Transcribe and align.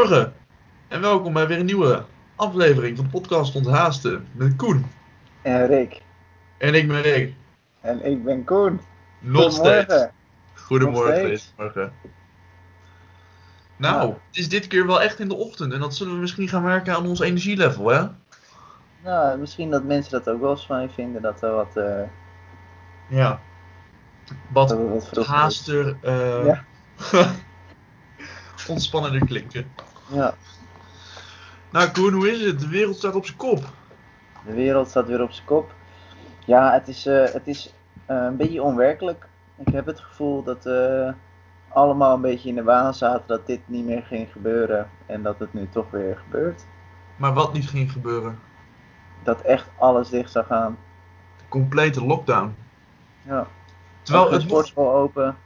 Goedemorgen 0.00 0.34
en 0.88 1.00
welkom 1.00 1.32
bij 1.32 1.46
weer 1.46 1.58
een 1.58 1.64
nieuwe 1.64 2.04
aflevering 2.36 2.96
van 2.96 3.04
de 3.04 3.10
podcast 3.10 3.56
Onthaasten 3.56 4.26
met 4.32 4.56
Koen. 4.56 4.86
En 5.42 5.66
Rick. 5.66 6.02
En 6.58 6.74
ik 6.74 6.88
ben 6.88 7.02
Rick. 7.02 7.34
En 7.80 8.04
ik 8.04 8.24
ben 8.24 8.44
Koen. 8.44 8.80
Nog 9.18 9.52
steeds. 9.52 9.62
Goedemorgen. 9.64 10.12
Goedemorgen 10.54 11.42
Nog 11.56 11.70
steeds. 11.70 11.90
Nou, 13.76 14.08
het 14.08 14.36
is 14.36 14.48
dit 14.48 14.66
keer 14.66 14.86
wel 14.86 15.02
echt 15.02 15.18
in 15.18 15.28
de 15.28 15.36
ochtend 15.36 15.72
en 15.72 15.80
dat 15.80 15.94
zullen 15.94 16.14
we 16.14 16.20
misschien 16.20 16.48
gaan 16.48 16.64
werken 16.64 16.94
aan 16.94 17.06
ons 17.06 17.20
energielevel, 17.20 17.88
hè? 17.88 18.06
Nou, 19.04 19.38
misschien 19.38 19.70
dat 19.70 19.84
mensen 19.84 20.12
dat 20.12 20.28
ook 20.28 20.40
wel 20.40 20.50
eens 20.50 20.64
fijn 20.64 20.90
vinden 20.90 21.22
dat 21.22 21.42
er 21.42 21.54
wat, 21.54 21.76
eh 21.76 22.02
Ja. 23.08 23.40
Wat 24.52 24.70
er 24.70 25.24
haaster, 25.26 25.96
eh 26.02 26.44
Ja. 26.44 26.64
ontspannender 28.70 29.26
klinken. 29.26 29.72
Ja, 30.12 30.34
Nou 31.70 31.90
Koen, 31.90 32.12
hoe 32.12 32.30
is 32.30 32.44
het? 32.44 32.60
De 32.60 32.68
wereld 32.68 32.96
staat 32.96 33.14
op 33.14 33.24
zijn 33.24 33.36
kop. 33.36 33.64
de 34.44 34.54
wereld 34.54 34.88
staat 34.88 35.06
weer 35.06 35.22
op 35.22 35.30
zijn 35.30 35.46
kop. 35.46 35.72
Ja, 36.44 36.72
het 36.72 36.88
is, 36.88 37.06
eh, 37.06 37.24
het 37.32 37.46
is 37.46 37.74
eh, 38.06 38.16
een 38.16 38.36
beetje 38.36 38.62
onwerkelijk. 38.62 39.28
Ik 39.64 39.72
heb 39.72 39.86
het 39.86 40.00
gevoel 40.00 40.42
dat 40.42 40.64
we 40.64 41.12
allemaal 41.68 42.14
een 42.14 42.20
beetje 42.20 42.48
in 42.48 42.54
de 42.54 42.62
waan 42.62 42.94
zaten 42.94 43.24
dat 43.26 43.46
dit 43.46 43.60
niet 43.66 43.84
meer 43.84 44.02
ging 44.02 44.32
gebeuren. 44.32 44.90
En 45.06 45.22
dat 45.22 45.38
het 45.38 45.52
nu 45.54 45.68
toch 45.68 45.90
weer 45.90 46.16
gebeurt. 46.24 46.66
Maar 47.16 47.32
wat 47.32 47.52
niet 47.52 47.68
ging 47.68 47.92
gebeuren? 47.92 48.38
Dat 49.22 49.40
echt 49.40 49.68
alles 49.78 50.08
dicht 50.08 50.30
zou 50.30 50.44
gaan. 50.44 50.78
De 51.38 51.44
complete 51.48 52.04
lockdown. 52.04 52.54
Ja. 53.22 53.46
Terwijl 54.02 54.24
de 54.24 54.30
het 54.30 54.40
mocht 54.40 54.50
sportschool 54.50 54.92
open. 54.94 55.36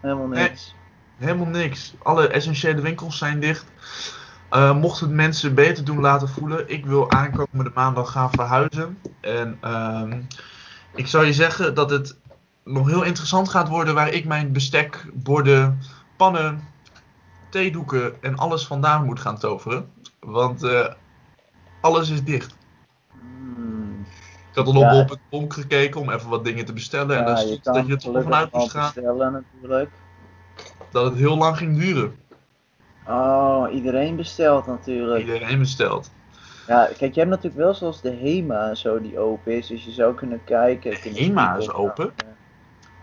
Helemaal 0.00 0.26
niks. 0.26 0.74
Helemaal 1.20 1.46
niks. 1.46 1.94
Alle 2.02 2.28
essentiële 2.28 2.80
winkels 2.80 3.18
zijn 3.18 3.40
dicht. 3.40 3.64
Eh, 4.50 4.76
mocht 4.76 5.00
het 5.00 5.10
mensen 5.10 5.54
beter 5.54 5.84
doen 5.84 6.00
laten 6.00 6.28
voelen. 6.28 6.68
Ik 6.68 6.86
wil 6.86 7.10
aankomende 7.10 7.70
maandag 7.74 8.10
gaan 8.12 8.30
verhuizen. 8.30 8.98
En 9.20 9.58
ehm, 9.60 10.20
ik 10.94 11.06
zou 11.06 11.24
je 11.24 11.32
zeggen 11.32 11.74
dat 11.74 11.90
het 11.90 12.16
nog 12.64 12.88
heel 12.88 13.02
interessant 13.02 13.48
gaat 13.48 13.68
worden 13.68 13.94
waar 13.94 14.12
ik 14.12 14.24
mijn 14.24 14.52
bestek, 14.52 15.04
borden, 15.12 15.78
pannen, 16.16 16.68
theedoeken 17.48 18.22
en 18.22 18.36
alles 18.36 18.66
vandaan 18.66 19.04
moet 19.04 19.20
gaan 19.20 19.38
toveren. 19.38 19.90
Want 20.20 20.62
eh, 20.62 20.86
alles 21.80 22.10
is 22.10 22.24
dicht. 22.24 22.56
Hmm. 23.20 24.06
Ik 24.50 24.56
had 24.56 24.66
al 24.66 24.80
Ja. 24.80 24.94
op, 24.94 25.02
op 25.02 25.08
het 25.08 25.18
bonk 25.30 25.52
gekeken 25.52 26.00
om 26.00 26.10
even 26.10 26.28
wat 26.28 26.44
dingen 26.44 26.64
te 26.64 26.72
bestellen. 26.72 27.18
en 27.18 27.24
dan 27.24 27.36
stond 27.36 27.64
dat 27.64 27.86
je 27.86 27.92
er 27.92 27.98
toch 27.98 28.22
vanuit 28.22 28.52
moest 28.52 28.70
gaan 28.70 28.90
bestellen 28.94 29.32
natuurlijk. 29.32 29.90
Dat 30.90 31.04
het 31.04 31.14
heel 31.14 31.36
lang 31.36 31.56
ging 31.56 31.78
duren. 31.78 32.16
Oh, 33.06 33.66
iedereen 33.72 34.16
bestelt 34.16 34.66
natuurlijk. 34.66 35.20
Iedereen 35.20 35.58
bestelt. 35.58 36.10
Ja, 36.66 36.84
kijk, 36.98 37.14
je 37.14 37.20
hebt 37.20 37.32
natuurlijk 37.32 37.62
wel 37.62 37.74
zoals 37.74 38.00
de 38.00 38.10
HEMA 38.10 38.68
en 38.68 38.76
zo 38.76 39.00
die 39.00 39.18
open 39.18 39.56
is, 39.56 39.66
dus 39.66 39.84
je 39.84 39.90
zou 39.90 40.14
kunnen 40.14 40.44
kijken. 40.44 41.00
kunnen 41.00 41.22
HEMA 41.22 41.56
is 41.56 41.72
open? 41.72 42.12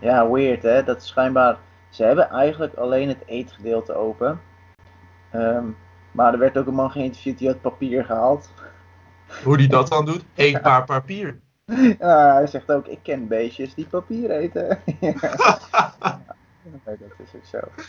Ja, 0.00 0.30
weird 0.30 0.62
hè. 0.62 0.84
Dat 0.84 0.96
is 1.02 1.06
schijnbaar. 1.06 1.58
Ze 1.88 2.04
hebben 2.04 2.30
eigenlijk 2.30 2.74
alleen 2.74 3.08
het 3.08 3.22
eetgedeelte 3.26 3.94
open. 3.94 4.40
Ehm, 5.30 5.64
maar 6.12 6.32
er 6.32 6.38
werd 6.38 6.58
ook 6.58 6.66
een 6.66 6.74
man 6.74 6.90
geïnterviewd 6.90 7.38
die 7.38 7.48
had 7.48 7.60
papier 7.60 8.04
gehaald. 8.04 8.50
Hoe 9.44 9.56
die 9.56 9.68
dat 9.68 9.88
dan 9.88 10.04
doet? 10.04 10.24
Eén 10.34 10.60
paar 10.60 10.84
papier. 10.84 11.40
Ja, 11.98 12.34
hij 12.34 12.46
zegt 12.46 12.72
ook: 12.72 12.86
Ik 12.86 12.98
ken 13.02 13.28
beestjes 13.28 13.74
die 13.74 13.86
papier 13.86 14.30
eten. 14.30 14.78
ja, 15.00 15.12
dat 16.84 16.96
is 17.18 17.34
ook 17.34 17.44
zo. 17.44 17.82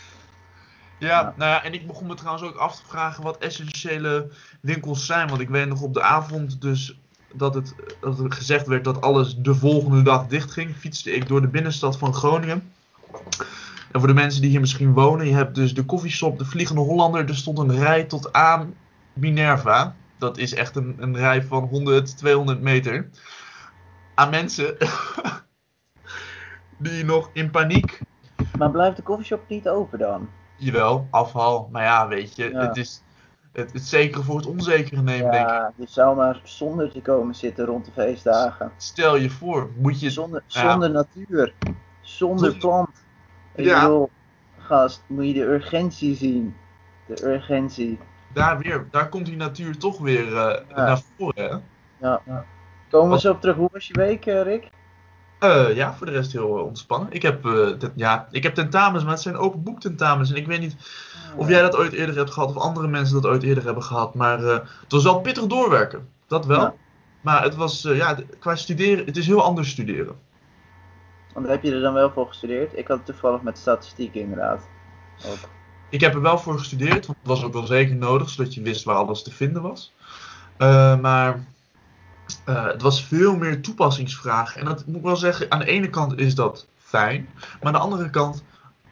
Ja, 1.00 1.34
nou 1.36 1.50
ja, 1.50 1.64
en 1.64 1.72
ik 1.72 1.86
begon 1.86 2.06
me 2.06 2.14
trouwens 2.14 2.44
ook 2.44 2.56
af 2.56 2.76
te 2.76 2.86
vragen 2.86 3.22
wat 3.22 3.38
essentiële 3.38 4.30
winkels 4.60 5.06
zijn. 5.06 5.28
Want 5.28 5.40
ik 5.40 5.48
weet 5.48 5.68
nog 5.68 5.82
op 5.82 5.94
de 5.94 6.02
avond 6.02 6.60
dus 6.60 6.98
dat, 7.32 7.54
het, 7.54 7.74
dat 8.00 8.18
er 8.18 8.32
gezegd 8.32 8.66
werd 8.66 8.84
dat 8.84 9.00
alles 9.00 9.36
de 9.36 9.54
volgende 9.54 10.02
dag 10.02 10.26
dicht 10.26 10.50
ging. 10.50 10.76
Fietste 10.76 11.10
ik 11.10 11.28
door 11.28 11.40
de 11.40 11.48
binnenstad 11.48 11.98
van 11.98 12.14
Groningen. 12.14 12.72
En 13.92 14.00
voor 14.00 14.08
de 14.08 14.14
mensen 14.14 14.40
die 14.40 14.50
hier 14.50 14.60
misschien 14.60 14.92
wonen, 14.92 15.26
je 15.26 15.34
hebt 15.34 15.54
dus 15.54 15.74
de 15.74 15.84
koffieshop, 15.84 16.38
de 16.38 16.44
Vliegende 16.44 16.80
Hollander. 16.80 17.28
Er 17.28 17.36
stond 17.36 17.58
een 17.58 17.78
rij 17.78 18.04
tot 18.04 18.32
aan 18.32 18.74
Minerva. 19.12 19.96
Dat 20.18 20.38
is 20.38 20.54
echt 20.54 20.76
een, 20.76 20.96
een 20.98 21.16
rij 21.16 21.42
van 21.42 21.64
100, 21.64 22.16
200 22.16 22.60
meter. 22.60 23.08
Aan 24.14 24.30
mensen 24.30 24.76
die 26.78 27.04
nog 27.04 27.30
in 27.32 27.50
paniek 27.50 28.00
Maar 28.60 28.70
blijft 28.70 28.96
de 28.96 29.02
koffieshop 29.02 29.48
niet 29.48 29.68
open 29.68 29.98
dan? 29.98 30.28
Jawel, 30.56 31.06
afval. 31.10 31.68
Maar 31.72 31.82
ja, 31.82 32.08
weet 32.08 32.36
je, 32.36 32.50
Ja. 32.50 32.58
het 32.60 32.76
is 32.76 33.02
het, 33.52 33.72
het 33.72 33.82
zekere 33.82 34.22
voor 34.22 34.36
het 34.36 34.46
onzekere 34.46 35.02
nemen, 35.02 35.30
denk 35.30 35.48
ik. 35.48 35.54
Ja, 35.54 35.72
je 35.76 35.86
zou 35.88 36.16
maar 36.16 36.40
zonder 36.44 36.90
te 36.92 37.00
komen 37.02 37.34
zitten 37.34 37.64
rond 37.64 37.84
de 37.84 37.90
feestdagen. 37.92 38.72
Stel 38.76 39.16
je 39.16 39.30
voor, 39.30 39.70
moet 39.76 40.00
je... 40.00 40.10
Zonder, 40.10 40.42
Ja. 40.46 40.70
zonder 40.70 40.90
natuur, 40.90 41.54
zonder 42.00 42.56
plant. 42.56 43.04
Ik 43.54 43.64
Ja. 43.64 43.80
bedoel, 43.80 44.10
gast, 44.58 45.02
moet 45.06 45.26
je 45.26 45.32
de 45.32 45.44
urgentie 45.44 46.16
zien. 46.16 46.56
De 47.06 47.26
urgentie. 47.26 47.98
Daar, 48.32 48.58
weer, 48.58 48.86
daar 48.90 49.08
komt 49.08 49.26
die 49.26 49.36
natuur 49.36 49.78
toch 49.78 49.98
weer 49.98 50.26
eh, 50.36 50.60
Ja. 50.68 50.84
naar 50.84 51.00
voren, 51.16 51.44
hè? 51.50 51.56
Ja. 52.08 52.22
Komen 52.90 53.10
we 53.10 53.20
zo 53.20 53.32
op 53.32 53.40
terug. 53.40 53.56
Hoe 53.56 53.68
was 53.72 53.86
je 53.86 53.94
week, 53.94 54.26
eh, 54.26 54.42
Rick? 54.42 54.70
Eh, 55.40 55.74
ja, 55.74 55.94
voor 55.94 56.06
de 56.06 56.12
rest 56.12 56.32
heel 56.32 56.58
eh, 56.58 56.64
ontspannen. 56.64 57.12
Ik 57.12 57.22
heb, 57.22 57.46
eh, 57.46 57.68
ja, 57.94 58.28
ik 58.30 58.42
heb 58.42 58.54
tentamens, 58.54 59.02
maar 59.02 59.12
het 59.12 59.22
zijn 59.22 59.36
open 59.36 59.62
boek 59.62 59.80
tentamens. 59.80 60.30
En 60.30 60.36
ik 60.36 60.46
weet 60.46 60.60
niet 60.60 60.76
of 61.36 61.48
jij 61.48 61.62
dat 61.62 61.76
ooit 61.76 61.92
eerder 61.92 62.16
hebt 62.16 62.30
gehad 62.30 62.48
of 62.48 62.56
andere 62.56 62.88
mensen 62.88 63.22
dat 63.22 63.30
ooit 63.30 63.42
eerder 63.42 63.64
hebben 63.64 63.82
gehad. 63.82 64.14
Maar 64.14 64.38
het 64.38 64.64
was 64.88 65.02
wel 65.02 65.20
pittig 65.20 65.46
doorwerken. 65.46 66.08
Dat 66.26 66.46
wel. 66.46 66.60
Ja. 66.60 66.74
Maar 67.20 67.42
het 67.42 67.54
was, 67.54 67.82
ja, 67.82 68.18
qua 68.38 68.56
studeren, 68.56 69.06
het 69.06 69.16
is 69.16 69.26
heel 69.26 69.42
anders 69.42 69.70
studeren. 69.70 70.16
Want 71.34 71.46
heb 71.46 71.62
je 71.62 71.72
er 71.72 71.80
dan 71.80 71.94
wel 71.94 72.10
voor 72.10 72.26
gestudeerd? 72.26 72.78
Ik 72.78 72.88
had 72.88 72.96
het 72.96 73.06
toevallig 73.06 73.42
met 73.42 73.58
statistiek 73.58 74.14
inderdaad. 74.14 74.68
Ook. 75.26 75.48
Ik 75.88 76.00
heb 76.00 76.14
er 76.14 76.22
wel 76.22 76.38
voor 76.38 76.58
gestudeerd, 76.58 77.06
want 77.06 77.18
het 77.18 77.28
was 77.28 77.44
ook 77.44 77.52
wel 77.52 77.66
zeker 77.66 77.96
nodig, 77.96 78.28
zodat 78.28 78.54
je 78.54 78.62
wist 78.62 78.84
waar 78.84 78.96
alles 78.96 79.22
te 79.22 79.32
vinden 79.32 79.62
was. 79.62 79.92
Maar 81.00 81.44
eh, 82.44 82.64
het 82.64 82.82
was 82.82 83.04
veel 83.04 83.36
meer 83.36 83.62
toepassingsvragen. 83.62 84.60
En 84.60 84.66
dat 84.66 84.86
moet 84.86 84.96
ik 84.96 85.02
wel 85.02 85.16
zeggen, 85.16 85.50
aan 85.50 85.58
de 85.58 85.66
ene 85.66 85.90
kant 85.90 86.18
is 86.18 86.34
dat 86.34 86.66
fijn, 86.76 87.28
maar 87.34 87.58
aan 87.60 87.72
de 87.72 87.78
andere 87.78 88.10
kant, 88.10 88.44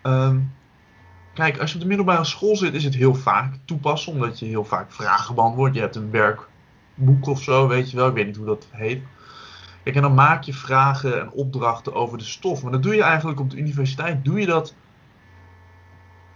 ehm, 0.02 0.38
kijk, 1.34 1.58
als 1.58 1.68
je 1.70 1.76
op 1.76 1.82
de 1.82 1.88
middelbare 1.88 2.24
school 2.24 2.56
zit, 2.56 2.74
is 2.74 2.84
het 2.84 2.94
heel 2.94 3.14
vaak 3.14 3.54
toepassen, 3.64 4.12
omdat 4.12 4.38
je 4.38 4.46
heel 4.46 4.64
vaak 4.64 4.92
vragen 4.92 5.34
beantwoordt. 5.34 5.74
Je 5.74 5.80
hebt 5.80 5.96
een 5.96 6.10
werkboek 6.10 7.26
of 7.26 7.42
zo, 7.42 7.68
weet 7.68 7.90
je 7.90 7.96
wel, 7.96 8.08
ik 8.08 8.14
weet 8.14 8.26
niet 8.26 8.36
hoe 8.36 8.46
dat 8.46 8.68
heet. 8.70 9.02
Kijk, 9.82 9.96
en 9.96 10.02
dan 10.02 10.14
maak 10.14 10.42
je 10.42 10.54
vragen 10.54 11.20
en 11.20 11.30
opdrachten 11.30 11.94
over 11.94 12.18
de 12.18 12.24
stof. 12.24 12.62
Maar 12.62 12.72
dat 12.72 12.82
doe 12.82 12.94
je 12.94 13.02
eigenlijk 13.02 13.40
op 13.40 13.50
de 13.50 13.56
universiteit, 13.56 14.24
doe 14.24 14.40
je 14.40 14.46
dat 14.46 14.74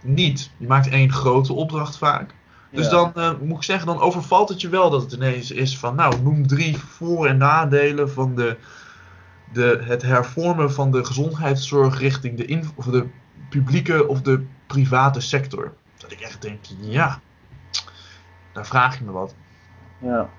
niet. 0.03 0.51
Je 0.57 0.67
maakt 0.67 0.87
één 0.87 1.11
grote 1.11 1.53
opdracht 1.53 1.97
vaak. 1.97 2.33
Dus 2.73 2.89
dan 2.89 3.13
eh, 3.15 3.31
moet 3.41 3.57
ik 3.57 3.63
zeggen, 3.63 3.87
dan 3.87 3.99
overvalt 3.99 4.49
het 4.49 4.61
je 4.61 4.69
wel 4.69 4.89
dat 4.89 5.01
het 5.01 5.11
ineens 5.11 5.51
is 5.51 5.77
van, 5.79 5.95
nou, 5.95 6.21
noem 6.21 6.47
drie 6.47 6.77
voor- 6.77 7.27
en 7.27 7.37
nadelen 7.37 8.11
van 8.11 8.35
de, 8.35 8.57
de, 9.51 9.81
het 9.83 10.01
hervormen 10.01 10.71
van 10.71 10.91
de 10.91 11.05
gezondheidszorg 11.05 11.99
richting 11.99 12.37
de, 12.37 12.45
in, 12.45 12.69
of 12.75 12.85
de 12.85 13.07
publieke 13.49 14.07
of 14.07 14.21
de 14.21 14.45
private 14.67 15.21
sector. 15.21 15.73
Dat 15.97 16.11
ik 16.11 16.19
echt 16.19 16.41
denk, 16.41 16.59
ja, 16.79 17.19
daar 18.51 18.65
vraag 18.65 18.97
je 18.97 19.03
me 19.03 19.11
wat. 19.11 19.35
Ja. 19.97 20.29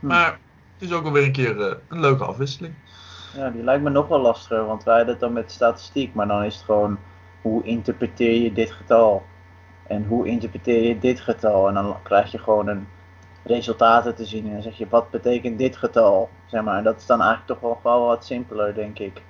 Hm. 0.00 0.06
Maar 0.06 0.38
het 0.72 0.88
is 0.88 0.92
ook 0.92 1.02
wel 1.02 1.12
weer 1.12 1.24
een 1.24 1.32
keer 1.32 1.60
eh, 1.60 1.76
een 1.88 2.00
leuke 2.00 2.24
afwisseling. 2.24 2.74
ja, 3.36 3.50
die 3.50 3.62
lijkt 3.62 3.82
me 3.82 3.90
nog 3.90 4.08
wel 4.08 4.20
lastiger, 4.20 4.66
want 4.66 4.84
wij 4.84 4.94
hadden 4.96 5.12
het 5.12 5.22
dan 5.22 5.32
met 5.32 5.52
statistiek, 5.52 6.14
maar 6.14 6.26
dan 6.26 6.42
is 6.42 6.54
het 6.54 6.64
gewoon 6.64 6.98
hoe 7.42 7.64
interpreteer 7.64 8.42
je 8.42 8.52
dit 8.52 8.72
getal? 8.72 9.26
En 9.86 10.04
hoe 10.04 10.26
interpreteer 10.26 10.82
je 10.88 10.98
dit 10.98 11.20
getal? 11.20 11.68
En 11.68 11.74
dan 11.74 11.96
krijg 12.02 12.32
je 12.32 12.38
gewoon 12.38 12.68
een 12.68 12.86
resultaten 13.42 14.14
te 14.14 14.24
zien 14.24 14.46
en 14.46 14.52
dan 14.52 14.62
zeg 14.62 14.78
je 14.78 14.86
wat 14.88 15.10
betekent 15.10 15.58
dit 15.58 15.76
getal? 15.76 16.30
Zeg 16.46 16.62
maar, 16.62 16.78
en 16.78 16.84
dat 16.84 16.96
is 16.96 17.06
dan 17.06 17.20
eigenlijk 17.20 17.60
toch 17.60 17.60
wel, 17.60 17.80
wel 17.92 18.06
wat 18.06 18.24
simpeler, 18.24 18.74
denk 18.74 18.98
ik. 18.98 19.22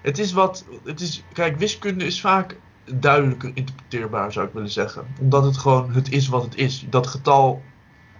Het 0.00 0.18
is 0.18 0.32
wat, 0.32 0.66
het 0.84 1.00
is, 1.00 1.24
kijk, 1.32 1.56
wiskunde 1.56 2.04
is 2.04 2.20
vaak 2.20 2.58
duidelijker 2.94 3.50
interpreteerbaar, 3.54 4.32
zou 4.32 4.46
ik 4.46 4.52
willen 4.52 4.70
zeggen. 4.70 5.06
Omdat 5.20 5.44
het 5.44 5.56
gewoon, 5.56 5.90
het 5.92 6.12
is 6.12 6.28
wat 6.28 6.42
het 6.42 6.56
is. 6.56 6.86
Dat 6.90 7.06
getal 7.06 7.62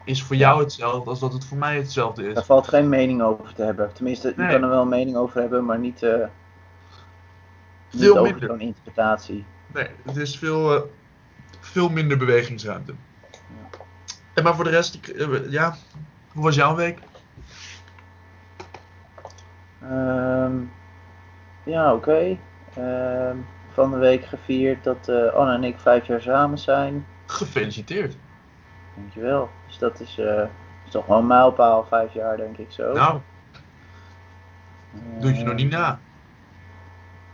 is 0.05 0.23
voor 0.23 0.37
jou 0.37 0.61
hetzelfde 0.61 1.11
als 1.11 1.21
dat 1.21 1.33
het 1.33 1.45
voor 1.45 1.59
mij 1.59 1.77
hetzelfde 1.77 2.23
Daar 2.23 2.37
is. 2.37 2.47
valt 2.47 2.69
geen 2.69 2.89
mening 2.89 3.23
over 3.23 3.55
te 3.55 3.63
hebben. 3.63 3.93
Tenminste, 3.93 4.29
je 4.29 4.35
kan 4.35 4.63
er 4.63 4.69
wel 4.69 4.83
een 4.83 4.89
mening 4.89 5.17
over 5.17 5.41
hebben, 5.41 5.65
maar 5.65 5.79
niet, 5.79 6.03
eh 6.03 6.27
niet 7.91 8.03
Veel 8.03 8.19
over 8.19 8.39
zo'n 8.41 8.61
interpretatie. 8.61 9.45
Nee, 9.75 9.89
het 10.05 10.17
is 10.17 10.39
veel, 10.39 10.75
eh, 10.75 10.83
veel 11.69 11.89
minder 11.89 12.19
bewegingsruimte. 12.19 12.95
En 14.35 14.45
maar 14.45 14.55
voor 14.55 14.65
de 14.65 14.71
rest, 14.71 14.95
ik, 14.95 15.07
eh, 15.09 15.51
ja, 15.51 15.75
hoe 16.33 16.43
was 16.43 16.55
jouw 16.55 16.75
week? 16.75 16.99
Ehm, 19.83 20.53
ja, 21.65 21.95
oké. 21.95 22.39
Ehm, 22.75 23.37
van 23.73 23.91
de 23.91 23.97
week 23.97 24.25
gevierd 24.25 24.85
dat 24.85 25.09
eh, 25.09 25.33
Anne 25.33 25.53
en 25.55 25.65
ik 25.65 25.79
vijf 25.79 26.07
jaar 26.07 26.21
samen 26.21 26.59
zijn. 26.59 27.07
Gefeliciteerd. 27.27 28.17
Dankjewel. 28.97 29.51
Dus 29.67 29.79
dat 29.79 30.01
is, 30.01 30.19
eh, 30.19 30.43
is 30.85 30.91
toch 30.91 31.07
wel 31.07 31.19
een 31.19 31.27
mijlpaal, 31.27 31.85
vijf 31.89 32.15
jaar 32.15 32.37
denk 32.37 32.57
ik 32.59 32.71
zo. 32.71 32.93
Nou, 32.93 33.21
doe 35.21 35.35
je 35.35 35.45
nog 35.45 35.55
niet 35.55 35.71
na. 35.71 36.01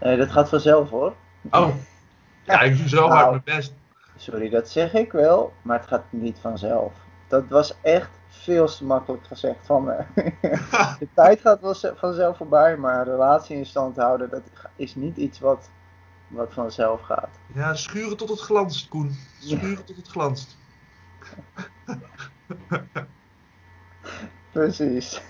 Nee, 0.01 0.17
dat 0.17 0.33
gaat 0.33 0.49
vanzelf 0.49 0.91
hoor. 0.91 1.15
Oh, 1.51 1.69
ja, 2.43 2.61
ik 2.61 2.77
doe 2.77 2.89
zo 2.89 3.09
Nou. 3.09 3.13
hard 3.13 3.31
mijn 3.31 3.43
best. 3.45 3.75
Sorry, 4.16 4.49
dat 4.49 4.69
zeg 4.69 4.93
ik 4.93 5.12
wel, 5.12 5.52
maar 5.62 5.78
het 5.78 5.88
gaat 5.88 6.05
niet 6.11 6.38
vanzelf. 6.38 6.93
Dat 7.28 7.44
was 7.49 7.81
echt 7.81 8.11
veel 8.28 8.66
te 8.66 8.84
makkelijk 8.84 9.26
gezegd 9.26 9.66
van 9.66 9.84
me. 9.84 9.96
De 10.99 11.08
tijd 11.14 11.40
gaat 11.40 11.61
wel 11.61 11.75
ze- 11.75 11.93
vanzelf 11.96 12.37
voorbij, 12.37 12.76
maar 12.76 12.99
een 12.99 13.12
relatie 13.12 13.56
in 13.56 13.66
stand 13.66 13.96
houden, 13.96 14.31
dat 14.31 14.43
is 14.76 14.94
niet 14.94 15.16
iets 15.16 15.38
wat, 15.40 15.70
wat 16.28 16.52
vanzelf 16.52 17.00
gaat. 17.00 17.38
Ja, 17.55 17.75
schuren 17.75 18.16
tot 18.16 18.28
het 18.28 18.40
glanst, 18.40 18.88
Koen. 18.88 19.16
Schuren 19.38 19.84
tot 19.84 19.96
het 19.96 20.08
glanst. 20.08 20.56
Precies. 24.52 25.20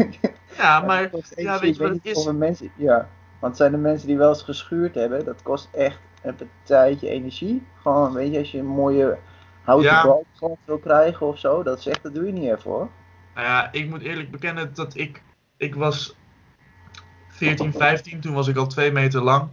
Ja, 0.56 0.80
maar 0.80 1.10
ja, 1.36 1.58
weet 1.60 1.76
je 1.76 1.82
wat 1.82 1.92
het 1.92 2.04
is? 2.04 2.32
mensen, 2.32 2.70
ja, 2.76 3.08
want 3.38 3.56
zijn 3.56 3.72
er 3.72 3.78
mensen 3.78 4.06
die 4.08 4.16
wel 4.16 4.28
eens 4.28 4.42
geschuurd 4.42 4.94
hebben, 4.94 5.24
dat 5.24 5.42
kost 5.42 5.68
echt 5.72 5.98
een 6.24 6.34
partijtje 6.36 7.08
energie. 7.08 7.66
Gewoon, 7.82 8.12
weet 8.12 8.32
je, 8.32 8.38
als 8.38 8.50
je 8.50 8.58
een 8.58 8.66
mooie 8.66 9.18
houten 9.62 9.90
Ja. 9.90 10.02
balkgrond 10.04 10.58
wil 10.64 10.78
krijgen 10.78 11.26
of 11.26 11.38
zo, 11.38 11.62
dat 11.62 11.78
is 11.78 11.86
echt, 11.86 12.02
dat 12.02 12.14
doe 12.14 12.26
je 12.26 12.32
niet 12.32 12.50
even 12.50 12.70
hoor. 12.70 12.88
Nou 13.34 13.46
ja, 13.46 13.72
ik 13.72 13.88
moet 13.88 14.02
eerlijk 14.02 14.30
bekennen 14.30 14.74
dat 14.74 14.96
ik, 14.96 15.22
ik 15.56 15.74
was 15.74 16.16
14, 17.28 17.72
15, 17.72 18.20
toen 18.20 18.34
was 18.34 18.48
ik 18.48 18.56
al 18.56 18.66
twee 18.66 18.92
meter 18.92 19.22
lang. 19.22 19.48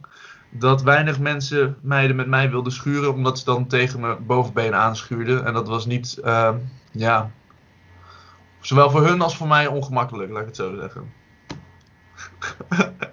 Dat 0.49 0.81
weinig 0.81 1.19
mensen 1.19 1.77
meiden 1.81 2.15
met 2.15 2.27
mij 2.27 2.49
wilden 2.49 2.71
schuren, 2.71 3.13
omdat 3.13 3.39
ze 3.39 3.45
dan 3.45 3.67
tegen 3.67 3.99
mijn 3.99 4.25
bovenbeen 4.25 4.75
aanschuurden. 4.75 5.45
En 5.45 5.53
dat 5.53 5.67
was 5.67 5.85
niet, 5.85 6.17
ehm, 6.23 6.57
ja, 6.91 7.31
zowel 8.59 8.89
voor 8.89 9.05
hun 9.05 9.21
als 9.21 9.37
voor 9.37 9.47
mij 9.47 9.67
ongemakkelijk, 9.67 10.31
laat 10.31 10.41
ik 10.41 10.47
het 10.47 10.55
zo 10.55 10.75
zeggen. 10.75 11.13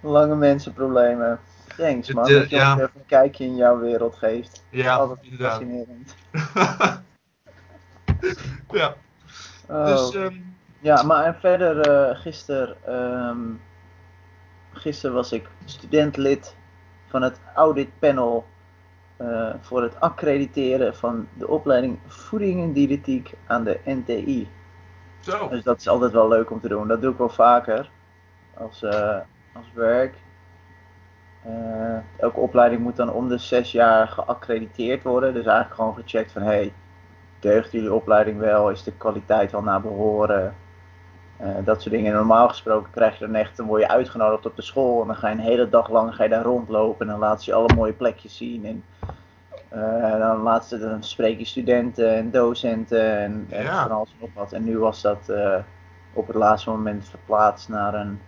Lange 0.00 0.36
mensenproblemen. 0.36 1.38
Thanks 1.76 2.12
man, 2.12 2.26
eh, 2.28 2.34
dat 2.34 2.50
je 2.50 2.56
ja. 2.56 2.72
ons 2.72 2.80
even 2.82 2.92
een 3.00 3.06
kijkje 3.06 3.44
in 3.44 3.56
jouw 3.56 3.78
wereld 3.78 4.16
geeft. 4.16 4.64
Ja, 4.70 4.94
Altijd 4.96 5.18
inderdaad. 5.22 5.50
fascinerend. 5.50 6.14
ja, 8.70 8.94
Oh. 9.68 9.86
dus 9.86 10.14
ehm, 10.14 10.34
Ja, 10.80 11.02
maar 11.02 11.24
en 11.24 11.34
verder, 11.34 11.80
eh 11.80 12.16
gisteren 12.20 12.76
ehm 12.86 13.38
gister 14.72 15.12
was 15.12 15.32
ik 15.32 15.48
studentlid 15.64 16.56
van 17.06 17.22
het 17.22 17.40
auditpanel 17.54 18.44
eh, 19.16 19.54
voor 19.60 19.82
het 19.82 20.00
accrediteren 20.00 20.96
van 20.96 21.28
de 21.38 21.48
opleiding 21.48 21.98
voeding 22.06 22.62
en 22.62 22.72
diëtetiek 22.72 23.34
aan 23.46 23.64
de 23.64 23.80
NTI. 23.84 24.48
zo. 25.20 25.48
Dus 25.48 25.62
dat 25.62 25.78
is 25.80 25.88
altijd 25.88 26.12
wel 26.12 26.28
leuk 26.28 26.50
om 26.50 26.60
te 26.60 26.68
doen. 26.68 26.88
Dat 26.88 27.00
doe 27.00 27.12
ik 27.12 27.18
wel 27.18 27.28
vaker 27.28 27.90
als, 28.54 28.84
als 29.52 29.72
werk. 29.74 30.14
Eh, 31.46 31.96
elke 32.16 32.40
opleiding 32.40 32.82
moet 32.82 32.96
dan 32.96 33.12
om 33.12 33.28
de 33.28 33.38
zes 33.38 33.72
jaar 33.72 34.08
geaccrediteerd 34.08 35.02
worden. 35.02 35.34
Dus 35.34 35.44
eigenlijk 35.44 35.74
gewoon 35.74 35.94
gecheckt 35.94 36.32
van 36.32 36.42
hey, 36.42 36.72
deugt 37.40 37.72
jullie 37.72 37.92
opleiding 37.94 38.38
wel? 38.38 38.70
Is 38.70 38.82
de 38.82 38.92
kwaliteit 38.92 39.52
wel 39.52 39.62
naar 39.62 39.80
behoren? 39.80 40.54
Eh, 41.36 41.48
dat 41.64 41.82
soort 41.82 41.94
dingen. 41.94 42.12
Normaal 42.12 42.48
gesproken 42.48 42.90
krijg 42.90 43.18
je 43.18 43.26
dan 43.26 43.34
echt, 43.34 43.56
dan 43.56 43.66
word 43.66 43.80
je 43.82 43.88
uitgenodigd 43.88 44.46
op 44.46 44.56
de 44.56 44.62
school 44.62 45.00
en 45.00 45.06
dan 45.06 45.16
ga 45.16 45.28
je 45.28 45.34
een 45.34 45.40
hele 45.40 45.68
dag 45.68 45.90
lang 45.90 46.14
ga 46.14 46.22
je 46.22 46.28
daar 46.28 46.42
rondlopen 46.42 47.06
en 47.06 47.12
dan 47.12 47.20
laat 47.20 47.42
ze 47.42 47.50
je 47.50 47.56
alle 47.56 47.74
mooie 47.74 47.92
plekjes 47.92 48.36
zien. 48.36 48.64
En 48.64 48.84
eh, 49.68 50.18
dan 50.18 50.42
laat 50.42 50.66
ze, 50.66 50.78
dan 50.78 51.02
spreek 51.02 51.38
je 51.38 51.44
studenten 51.44 52.14
en 52.14 52.30
docenten 52.30 53.16
en, 53.18 53.46
en 53.50 53.62
Ja. 53.62 53.82
van 53.82 53.96
alles 53.96 54.10
en 54.10 54.16
nog 54.20 54.30
wat. 54.34 54.52
En 54.52 54.64
nu 54.64 54.78
was 54.78 55.02
dat 55.02 55.32
op 56.12 56.26
het 56.26 56.36
laatste 56.36 56.70
moment 56.70 57.08
verplaatst 57.08 57.68
naar 57.68 57.94
een 57.94 58.20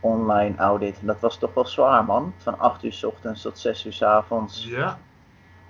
online 0.00 0.56
audit. 0.56 0.98
En 1.00 1.06
dat 1.06 1.20
was 1.20 1.38
toch 1.38 1.54
wel 1.54 1.66
zwaar 1.66 2.04
man. 2.04 2.34
Van 2.36 2.58
8 2.58 2.84
uur 2.84 2.92
s 2.92 3.04
ochtends 3.04 3.42
tot 3.42 3.58
6 3.58 3.86
uur 3.86 3.92
s 3.92 4.02
avonds 4.02 4.64
Ja, 4.68 4.98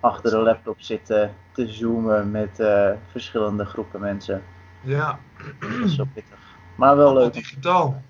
achter 0.01 0.31
de 0.31 0.37
laptop 0.37 0.81
zitten 0.81 1.35
te 1.53 1.69
zoomen 1.73 2.31
met 2.31 2.61
eh, 2.61 2.91
verschillende 3.11 3.65
groepen 3.65 4.01
mensen. 4.01 4.43
ja. 4.81 5.19
Dat 5.61 5.71
is 5.85 5.95
zo 5.95 6.05
pittig. 6.15 6.39
Maar 6.77 6.97
wel 6.97 7.05
Allemaal 7.05 7.23
leuk. 7.23 7.33
digitaal. 7.33 8.03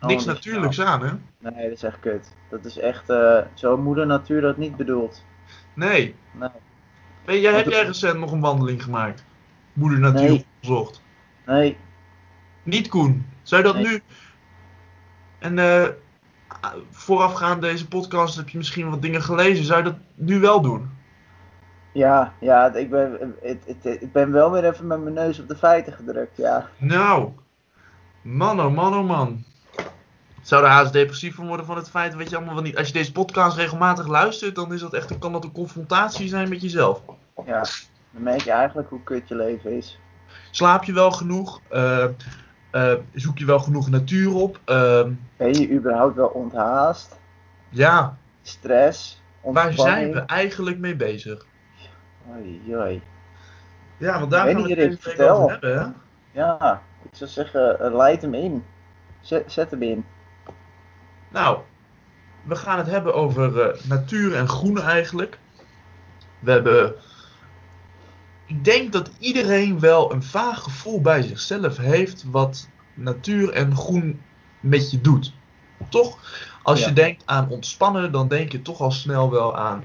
Niks 0.00 0.24
natuurlijks 0.24 0.80
aan, 0.80 1.02
hè? 1.02 1.10
Nee, 1.38 1.62
dat 1.68 1.76
is 1.76 1.82
echt 1.82 2.00
kut. 2.00 2.34
Dat 2.50 2.64
is 2.64 2.78
echt, 2.78 3.10
eh 3.10 3.38
zo 3.54 3.76
moeder 3.76 4.06
natuur 4.06 4.40
dat 4.40 4.56
niet 4.56 4.76
bedoeld. 4.76 5.24
Nee. 5.74 6.14
Nee. 7.26 7.40
Jij, 7.40 7.54
heb 7.54 7.66
jij 7.66 7.84
recent 7.84 8.18
nog 8.18 8.32
een 8.32 8.40
wandeling 8.40 8.82
gemaakt? 8.82 9.24
Moeder 9.72 9.98
Natuur 9.98 10.20
Nee. 10.28 10.46
gezocht. 10.60 11.02
Nee, 11.46 11.76
Niet 12.62 12.88
Koen. 12.88 13.26
Zou 13.42 13.62
je 13.62 13.66
dat 13.72 13.76
Nee. 13.76 13.84
nu... 13.86 14.02
En 15.46 15.58
eh 15.58 15.88
voorafgaand 16.90 17.62
deze 17.62 17.88
podcast 17.88 18.36
heb 18.36 18.48
je 18.48 18.58
misschien 18.58 18.90
wat 18.90 19.02
dingen 19.02 19.22
gelezen. 19.22 19.64
Zou 19.64 19.78
je 19.78 19.90
dat 19.90 19.98
nu 20.14 20.40
wel 20.40 20.60
doen? 20.60 20.90
ja, 21.92 22.32
ja, 22.40 22.74
ik 22.74 22.90
ben, 22.90 23.34
het, 23.42 23.84
ik 24.00 24.12
ben 24.12 24.32
wel 24.32 24.50
weer 24.50 24.64
even 24.64 24.86
met 24.86 25.02
mijn 25.02 25.14
neus 25.14 25.38
op 25.38 25.48
de 25.48 25.56
feiten 25.56 25.92
gedrukt, 25.92 26.36
ja. 26.36 26.68
Nou. 26.76 27.32
Man, 28.22 28.60
oh 28.60 28.74
man, 28.74 28.94
oh 28.94 29.06
man. 29.06 29.44
Zou 30.42 30.62
de 30.62 30.68
haast 30.68 30.92
depressief 30.92 31.34
van 31.34 31.46
worden 31.46 31.66
van 31.66 31.76
het 31.76 31.90
feit, 31.90 32.14
weet 32.14 32.30
je 32.30 32.36
allemaal 32.36 32.54
wel 32.54 32.62
niet. 32.62 32.76
Als 32.76 32.86
je 32.86 32.92
deze 32.92 33.12
podcast 33.12 33.56
regelmatig 33.56 34.06
luistert, 34.06 34.54
dan 34.54 34.72
is 34.72 34.80
dat 34.80 34.94
echt, 34.94 35.08
dan 35.08 35.18
kan 35.18 35.32
dat 35.32 35.44
een 35.44 35.52
confrontatie 35.52 36.28
zijn 36.28 36.48
met 36.48 36.62
jezelf. 36.62 37.02
Ja, 37.46 37.64
dan 38.10 38.22
merk 38.22 38.40
je 38.40 38.50
eigenlijk 38.50 38.88
hoe 38.88 39.02
kut 39.02 39.28
je 39.28 39.36
leven 39.36 39.76
is. 39.76 39.98
Slaap 40.50 40.84
je 40.84 40.92
wel 40.92 41.10
genoeg? 41.10 41.60
Eh, 41.68 42.04
eh, 42.76 42.92
zoek 43.14 43.38
je 43.38 43.44
wel 43.44 43.58
genoeg 43.58 43.90
natuur 43.90 44.34
op? 44.34 44.60
Ehm, 44.64 45.12
Ben 45.36 45.52
je 45.52 45.70
überhaupt 45.70 46.16
wel 46.16 46.28
onthaast? 46.28 47.18
ja, 47.68 48.16
Stress? 48.42 49.22
waar 49.42 49.72
zijn 49.72 50.12
we 50.12 50.20
eigenlijk 50.20 50.78
mee 50.78 50.96
bezig? 50.96 51.46
Oei, 52.30 52.62
oei. 52.74 53.02
Ja, 53.98 54.18
want 54.18 54.30
daar 54.30 54.48
Ik 54.48 54.56
gaan 54.56 54.66
we 54.66 55.10
het 55.10 55.20
over 55.20 55.50
hebben, 55.50 55.78
hè? 55.78 55.86
Ja, 56.40 56.82
ik 57.02 57.10
zou 57.12 57.30
zeggen, 57.30 57.80
eh, 57.80 57.94
leid 57.94 58.22
hem 58.22 58.34
in. 58.34 58.64
Zet, 59.20 59.52
zet 59.52 59.70
hem 59.70 59.82
in. 59.82 60.04
Nou, 61.28 61.58
we 62.42 62.56
gaan 62.56 62.78
het 62.78 62.86
hebben 62.86 63.14
over 63.14 63.60
eh, 63.60 63.80
natuur 63.88 64.34
en 64.34 64.48
groen 64.48 64.80
eigenlijk. 64.80 65.38
We 66.38 66.50
hebben. 66.50 66.94
Ik 68.46 68.64
denk 68.64 68.92
dat 68.92 69.10
iedereen 69.18 69.80
wel 69.80 70.12
een 70.12 70.22
vaag 70.22 70.62
gevoel 70.62 71.00
bij 71.00 71.22
zichzelf 71.22 71.76
heeft 71.76 72.24
wat 72.30 72.68
natuur 72.94 73.50
en 73.52 73.76
groen 73.76 74.20
met 74.60 74.90
je 74.90 75.00
doet. 75.00 75.32
Toch? 75.88 76.18
Als 76.62 76.80
Ja. 76.80 76.86
je 76.88 76.92
denkt 76.92 77.22
aan 77.26 77.48
ontspannen, 77.48 78.12
dan 78.12 78.28
denk 78.28 78.52
je 78.52 78.62
toch 78.62 78.80
al 78.80 78.90
snel 78.90 79.30
wel 79.30 79.56
aan. 79.56 79.84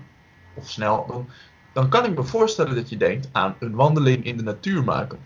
Of 0.53 0.69
snel, 0.69 1.05
dan, 1.07 1.29
dan 1.73 1.89
kan 1.89 2.05
ik 2.05 2.15
me 2.17 2.23
voorstellen 2.23 2.75
dat 2.75 2.89
je 2.89 2.97
denkt 2.97 3.29
aan 3.31 3.55
een 3.59 3.75
wandeling 3.75 4.23
in 4.25 4.37
de 4.37 4.43
natuur 4.43 4.83
maken. 4.83 5.19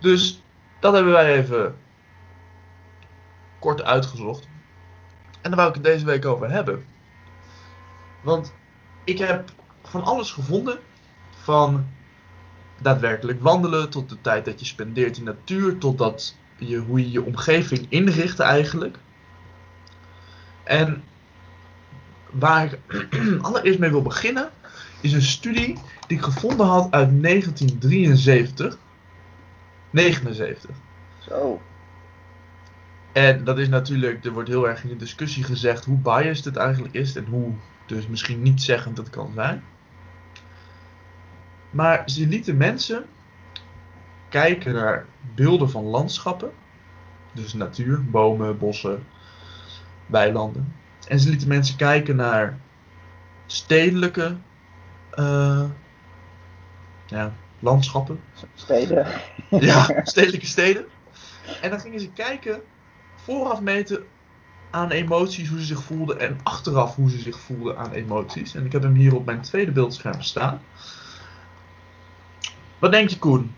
Dus 0.00 0.42
dat 0.80 0.92
hebben 0.94 1.12
wij 1.12 1.36
even 1.38 1.76
kort 3.58 3.82
uitgezocht. 3.82 4.48
En 5.40 5.50
daar 5.50 5.56
wou 5.56 5.68
ik 5.68 5.74
het 5.74 5.84
deze 5.84 6.04
week 6.04 6.24
over 6.26 6.50
hebben. 6.50 6.84
Want 8.22 8.54
ik 9.04 9.18
heb 9.18 9.50
van 9.82 10.02
alles 10.04 10.30
gevonden. 10.32 10.78
Van 11.30 11.86
daadwerkelijk 12.82 13.42
wandelen 13.42 13.90
tot 13.90 14.08
de 14.08 14.20
tijd 14.20 14.44
dat 14.44 14.60
je 14.60 14.66
spendeert 14.66 15.16
in 15.16 15.24
natuur. 15.24 15.78
Tot 15.78 15.98
dat 15.98 16.36
je, 16.58 16.76
hoe 16.76 17.00
je 17.00 17.10
je 17.10 17.24
omgeving 17.24 17.86
inricht 17.88 18.40
eigenlijk. 18.40 18.96
En 20.64 21.02
waar 22.30 22.72
ik 22.72 22.78
allereerst 23.42 23.78
mee 23.78 23.90
wil 23.90 24.02
beginnen. 24.02 24.50
Is 25.00 25.12
een 25.12 25.22
studie 25.22 25.78
die 26.06 26.16
ik 26.16 26.22
gevonden 26.22 26.66
had 26.66 26.90
uit 26.90 27.22
1973. 27.22 28.78
79. 29.90 30.70
Zo. 31.18 31.60
En 33.12 33.44
dat 33.44 33.58
is 33.58 33.68
natuurlijk, 33.68 34.24
er 34.24 34.32
wordt 34.32 34.48
heel 34.48 34.68
erg 34.68 34.82
in 34.82 34.88
de 34.88 34.96
discussie 34.96 35.44
gezegd 35.44 35.84
hoe 35.84 35.98
biased 35.98 36.44
het 36.44 36.56
eigenlijk 36.56 36.94
is 36.94 37.16
en 37.16 37.26
hoe 37.26 37.52
dus 37.86 38.06
misschien 38.06 38.42
niet 38.42 38.62
zeggend 38.62 38.96
het 38.96 39.10
kan 39.10 39.32
zijn. 39.34 39.64
Maar 41.72 42.02
ze 42.10 42.26
lieten 42.26 42.56
mensen 42.56 43.04
kijken 44.28 44.74
naar 44.74 45.06
beelden 45.34 45.70
van 45.70 45.84
landschappen, 45.84 46.52
dus 47.32 47.52
natuur, 47.52 48.04
bomen, 48.04 48.58
bossen, 48.58 49.06
weilanden. 50.06 50.74
En 51.08 51.20
ze 51.20 51.28
lieten 51.28 51.48
mensen 51.48 51.76
kijken 51.76 52.16
naar 52.16 52.58
stedelijke 53.46 54.36
eh, 55.10 55.64
ja, 57.06 57.32
landschappen, 57.58 58.20
Steden. 58.54 59.06
ja, 59.70 59.86
stedelijke 60.02 60.46
steden. 60.46 60.84
En 61.60 61.70
dan 61.70 61.80
gingen 61.80 62.00
ze 62.00 62.10
kijken, 62.10 62.62
vooraf 63.14 63.60
meten 63.60 64.04
aan 64.70 64.90
emoties, 64.90 65.48
hoe 65.48 65.58
ze 65.58 65.64
zich 65.64 65.82
voelden. 65.82 66.20
En 66.20 66.38
achteraf 66.42 66.94
hoe 66.94 67.10
ze 67.10 67.18
zich 67.18 67.38
voelden 67.38 67.78
aan 67.78 67.92
emoties. 67.92 68.54
En 68.54 68.64
ik 68.64 68.72
heb 68.72 68.82
hem 68.82 68.94
hier 68.94 69.14
op 69.14 69.24
mijn 69.24 69.40
tweede 69.40 69.72
beeldscherm 69.72 70.22
staan. 70.22 70.62
Wat 72.82 72.92
denk 72.92 73.08
je, 73.08 73.18
Koen? 73.18 73.54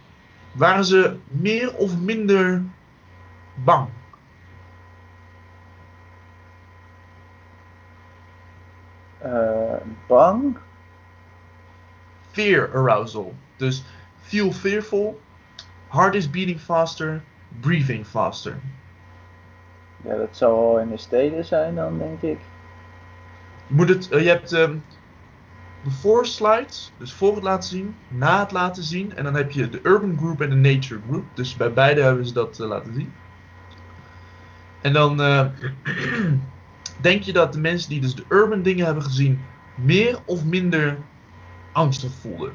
Waren 0.53 0.85
ze 0.85 1.17
meer 1.29 1.77
of 1.77 1.99
minder 1.99 2.63
bang? 3.55 3.89
Eh, 9.19 9.77
bang? 10.07 10.57
Fear 12.31 12.71
arousal. 12.75 13.35
Dus 13.57 13.85
feel 14.21 14.53
fearful, 14.53 15.21
heart 15.89 16.15
is 16.15 16.31
beating 16.31 16.61
faster, 16.61 17.23
breathing 17.61 18.07
faster. 18.07 18.57
Ja, 20.05 20.17
dat 20.17 20.37
zou 20.37 20.53
wel 20.61 20.81
in 20.81 20.89
de 20.89 20.99
steden 20.99 21.45
zijn 21.45 21.75
dan, 21.75 21.99
denk 21.99 22.23
ik. 22.23 22.39
Je, 23.67 23.75
moet 23.75 23.89
het, 23.89 24.09
eh, 24.09 24.23
je 24.23 24.29
hebt 24.29 24.53
before 25.85 26.25
slides, 26.25 26.93
dus 26.99 27.13
voor 27.13 27.35
het 27.35 27.43
laten 27.43 27.69
zien, 27.69 27.97
na 28.09 28.41
het 28.41 28.53
laten 28.53 28.83
zien. 28.83 29.17
En 29.17 29.25
dan 29.25 29.35
heb 29.35 29.51
je 29.51 29.69
de 29.69 29.81
urban 29.83 30.17
group 30.19 30.41
en 30.41 30.51
de 30.51 30.57
nature 30.57 31.01
group. 31.09 31.25
Dus 31.35 31.57
bij 31.57 31.73
beide 31.73 32.03
hebben 32.03 32.27
ze 32.27 32.33
dat 32.33 32.61
eh, 32.61 32.67
laten 32.67 32.95
zien. 32.95 33.13
En 34.81 34.93
dan 34.93 35.23
eh, 35.23 35.47
denk 37.01 37.23
je 37.23 37.33
dat 37.33 37.53
de 37.53 37.61
mensen 37.61 37.91
die 37.91 38.01
dus 38.01 38.15
de 38.15 38.25
urban 38.29 38.63
dingen 38.63 38.85
hebben 38.85 39.03
gezien, 39.03 39.45
meer 39.75 40.19
of 40.25 40.45
minder 40.45 40.99
angstig 41.73 42.13
voelden. 42.13 42.53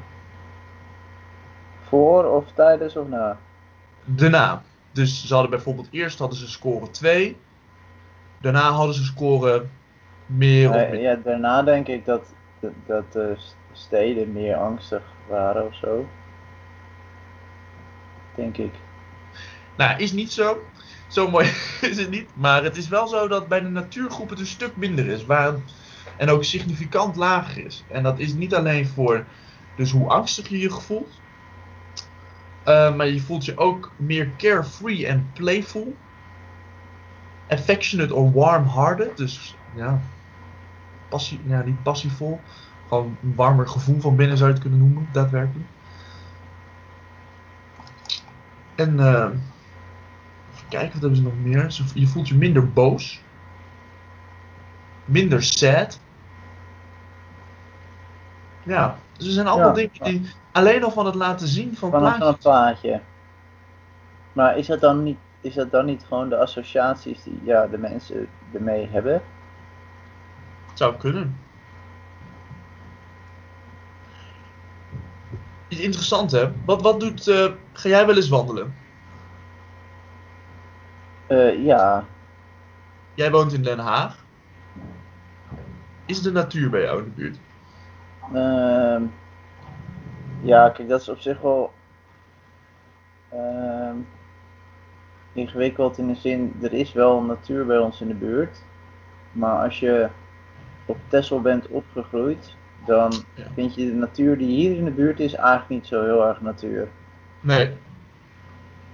Voor 1.88 2.24
of 2.24 2.44
tijdens 2.54 2.96
of 2.96 3.08
na? 3.08 3.38
Daarna. 4.04 4.62
Dus 4.92 5.26
ze 5.26 5.32
hadden 5.32 5.50
bijvoorbeeld 5.50 5.88
eerst 5.90 6.18
hadden 6.18 6.38
ze 6.38 6.50
score 6.50 6.90
2. 6.90 7.36
Daarna 8.40 8.70
hadden 8.70 8.94
ze 8.94 9.04
score 9.04 9.64
meer 10.26 10.68
of 10.68 10.76
minder. 10.76 11.00
ja, 11.00 11.14
daarna 11.24 11.62
denk 11.62 11.86
ik 11.86 12.04
dat, 12.04 12.34
dat, 12.86 13.12
de 13.12 13.36
steden 13.72 14.32
meer 14.32 14.56
angstig 14.56 15.02
waren 15.28 15.66
of 15.66 15.74
zo. 15.74 16.08
Denk 18.34 18.56
ik. 18.56 18.74
Nou, 19.76 19.98
is 19.98 20.12
niet 20.12 20.32
zo. 20.32 20.62
Zo 21.08 21.30
mooi 21.30 21.46
is 21.90 21.98
het 21.98 22.10
niet. 22.10 22.30
Maar 22.34 22.64
het 22.64 22.76
is 22.76 22.88
wel 22.88 23.08
zo 23.08 23.28
dat 23.28 23.48
bij 23.48 23.60
de 23.60 23.68
natuurgroep 23.68 24.30
het 24.30 24.38
een 24.38 24.46
stuk 24.46 24.76
minder 24.76 25.06
is. 25.06 25.24
En 26.16 26.28
ook 26.28 26.44
significant 26.44 27.16
lager 27.16 27.64
is. 27.64 27.84
En 27.88 28.02
dat 28.02 28.18
is 28.18 28.32
niet 28.32 28.54
alleen 28.54 28.86
voor 28.86 29.24
dus 29.76 29.90
hoe 29.90 30.08
angstig 30.08 30.48
je 30.48 30.58
je 30.58 30.70
voelt. 30.70 31.20
eh, 32.64 32.94
maar 32.94 33.06
je 33.06 33.20
voelt 33.20 33.44
je 33.44 33.56
ook 33.56 33.92
meer 33.96 34.30
carefree 34.36 35.06
en 35.06 35.30
playful. 35.32 35.96
Affectionate 37.48 38.14
or 38.14 38.32
warm-hearted. 38.32 39.16
Dus 39.16 39.56
ja, 39.74 40.00
passie, 41.10 41.40
ja, 41.46 41.62
niet 41.62 41.82
passievol. 41.82 42.40
Gewoon 42.88 43.16
een 43.22 43.34
warmer 43.34 43.68
gevoel 43.68 44.00
van 44.00 44.16
binnen 44.16 44.36
zou 44.36 44.48
je 44.48 44.54
het 44.54 44.64
kunnen 44.64 44.80
noemen, 44.80 45.08
daadwerkelijk. 45.12 45.68
En 48.74 49.00
eh, 49.00 49.28
even 50.52 50.68
kijken, 50.68 50.92
wat 50.92 51.00
hebben 51.00 51.16
ze 51.16 51.22
nog 51.22 51.38
meer? 51.42 51.80
Je 51.94 52.06
voelt 52.06 52.28
je 52.28 52.34
minder 52.34 52.72
boos. 52.72 53.22
Minder 55.04 55.42
sad. 55.42 56.00
Ja, 58.62 58.96
dus 59.16 59.26
er 59.26 59.32
zijn 59.32 59.46
allemaal 59.46 59.68
Ja. 59.68 59.74
dingen 59.74 60.20
die 60.20 60.30
alleen 60.52 60.84
al 60.84 60.90
van 60.90 61.06
het 61.06 61.14
laten 61.14 61.48
zien 61.48 61.76
van 61.76 61.90
Van 61.90 62.22
een 62.22 62.38
plaatje. 62.38 63.00
Maar 64.32 64.58
is 64.58 64.66
dat, 64.66 64.80
dan 64.80 65.02
niet, 65.02 65.18
is 65.40 65.54
dat 65.54 65.70
dan 65.70 65.84
niet 65.84 66.04
gewoon 66.08 66.28
de 66.28 66.36
associaties 66.36 67.22
die 67.22 67.40
ja, 67.42 67.66
de 67.66 67.78
mensen 67.78 68.28
ermee 68.52 68.88
hebben? 68.90 69.22
Zou 70.80 70.96
kunnen. 70.96 71.36
Iets 75.68 75.80
interessant 75.80 76.30
hè. 76.30 76.52
Wat, 76.64 76.82
wat 76.82 77.00
doet. 77.00 77.28
eh, 77.28 77.52
ga 77.72 77.88
jij 77.88 78.06
wel 78.06 78.16
eens 78.16 78.28
wandelen? 78.28 78.74
Eh, 81.26 81.64
ja, 81.64 82.04
Jij 83.14 83.30
woont 83.30 83.52
in 83.52 83.62
Den 83.62 83.78
Haag. 83.78 84.24
Is 86.06 86.22
de 86.22 86.32
natuur 86.32 86.70
bij 86.70 86.82
jou 86.82 86.98
in 86.98 87.04
de 87.04 87.10
buurt? 87.10 87.38
Ehm, 88.32 89.02
ja, 90.42 90.68
kijk, 90.68 90.88
dat 90.88 91.00
is 91.00 91.08
op 91.08 91.18
zich 91.18 91.40
wel 91.40 91.72
ehm, 93.28 93.96
ingewikkeld 95.32 95.98
in 95.98 96.06
de 96.06 96.14
zin, 96.14 96.58
er 96.62 96.72
is 96.72 96.92
wel 96.92 97.22
natuur 97.22 97.66
bij 97.66 97.78
ons 97.78 98.00
in 98.00 98.08
de 98.08 98.14
buurt. 98.14 98.64
Maar 99.32 99.62
als 99.64 99.80
je 99.80 100.08
op 100.90 100.98
Texel 101.08 101.40
bent 101.40 101.68
opgegroeid, 101.68 102.54
dan 102.84 103.12
Ja. 103.34 103.44
vind 103.54 103.74
je 103.74 103.86
de 103.86 103.94
natuur 103.94 104.38
die 104.38 104.48
hier 104.48 104.76
in 104.76 104.84
de 104.84 104.90
buurt 104.90 105.20
is 105.20 105.34
eigenlijk 105.34 105.68
niet 105.68 105.86
zo 105.86 106.04
heel 106.04 106.26
erg 106.26 106.40
natuur. 106.40 106.88
Nee. 107.40 107.70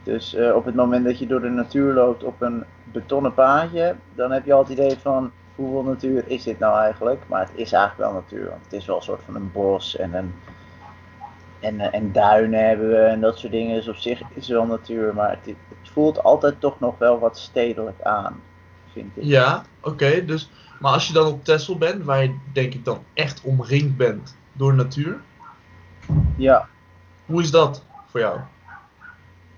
Dus 0.03 0.35
eh, 0.35 0.55
op 0.55 0.65
het 0.65 0.75
moment 0.75 1.05
dat 1.05 1.19
je 1.19 1.27
door 1.27 1.41
de 1.41 1.49
natuur 1.49 1.95
loopt 1.95 2.25
op 2.25 2.41
een 2.43 2.65
betonnen 2.85 3.35
paadje, 3.35 3.95
dan 4.15 4.31
heb 4.31 4.45
je 4.45 4.53
al 4.53 4.63
het 4.63 4.69
idee 4.69 4.97
van 4.99 5.31
hoeveel 5.55 5.83
natuur 5.83 6.25
is 6.27 6.43
dit 6.43 6.59
nou 6.59 6.79
eigenlijk? 6.79 7.23
Maar 7.27 7.41
het 7.41 7.53
is 7.55 7.73
eigenlijk 7.73 8.11
wel 8.11 8.21
natuur, 8.21 8.49
want 8.49 8.65
het 8.65 8.73
is 8.73 8.87
wel 8.87 8.97
een 8.97 9.03
soort 9.03 9.23
van 9.25 9.35
een 9.35 9.51
bos 9.53 9.97
en 9.97 10.15
een 10.15 10.33
en, 11.61 11.81
eh, 11.81 12.01
en 12.01 12.13
duinen 12.13 12.67
hebben 12.67 12.89
we 12.89 12.97
en 12.97 13.21
dat 13.21 13.39
soort 13.39 13.53
dingen. 13.53 13.75
Dus 13.75 13.89
op 13.89 13.97
zich 13.97 14.21
is 14.35 14.49
wel 14.49 14.67
natuur, 14.67 15.15
maar 15.15 15.31
het, 15.31 15.47
het 15.47 15.89
voelt 15.93 16.23
altijd 16.23 16.61
toch 16.61 16.81
nog 16.81 16.99
wel 16.99 17.19
wat 17.19 17.39
stedelijk 17.39 18.03
aan, 18.03 18.43
vind 18.93 19.17
ik. 19.17 19.23
Ja, 19.25 19.63
oké. 19.81 20.25
dus, 20.25 20.51
maar 20.81 20.93
als 20.93 21.07
je 21.07 21.13
dan 21.13 21.27
op 21.27 21.45
Texel 21.45 21.79
bent, 21.79 22.05
waar 22.05 22.23
je 22.23 22.37
denk 22.53 22.75
ik 22.75 22.85
dan 22.85 23.05
echt 23.15 23.41
omringd 23.43 23.97
bent 23.97 24.37
door 24.53 24.75
natuur. 24.75 25.21
Ja, 26.37 26.69
Hoe 27.27 27.43
is 27.43 27.51
dat 27.51 27.85
voor 28.07 28.21
jou? 28.21 28.41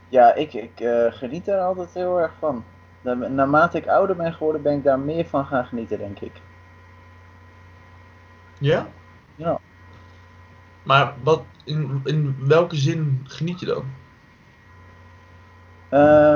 ja 0.09 0.35
ik, 0.35 0.53
ik 0.53 0.81
eh, 0.81 1.13
geniet 1.13 1.49
er 1.49 1.59
altijd 1.61 1.95
heel 1.95 2.21
erg 2.21 2.33
van. 2.39 2.65
Na- 3.01 3.15
Naarmate 3.15 3.79
ik 3.79 3.87
ouder 3.87 4.17
ben 4.17 4.33
geworden, 4.33 4.63
ben 4.63 4.73
ik 4.73 4.85
daar 4.85 4.99
meer 4.99 5.27
van 5.27 5.47
gaan 5.47 5.65
genieten, 5.65 5.99
denk 5.99 6.21
ik. 6.21 6.33
Ja? 8.59 8.87
Ja. 9.35 9.59
Maar 10.83 11.15
wat, 11.23 11.43
in, 11.65 12.01
in 12.05 12.37
welke 12.47 12.77
zin 12.77 13.21
geniet 13.25 13.61
je 13.61 13.67
dan? 13.67 13.85
Ehm, 15.89 16.28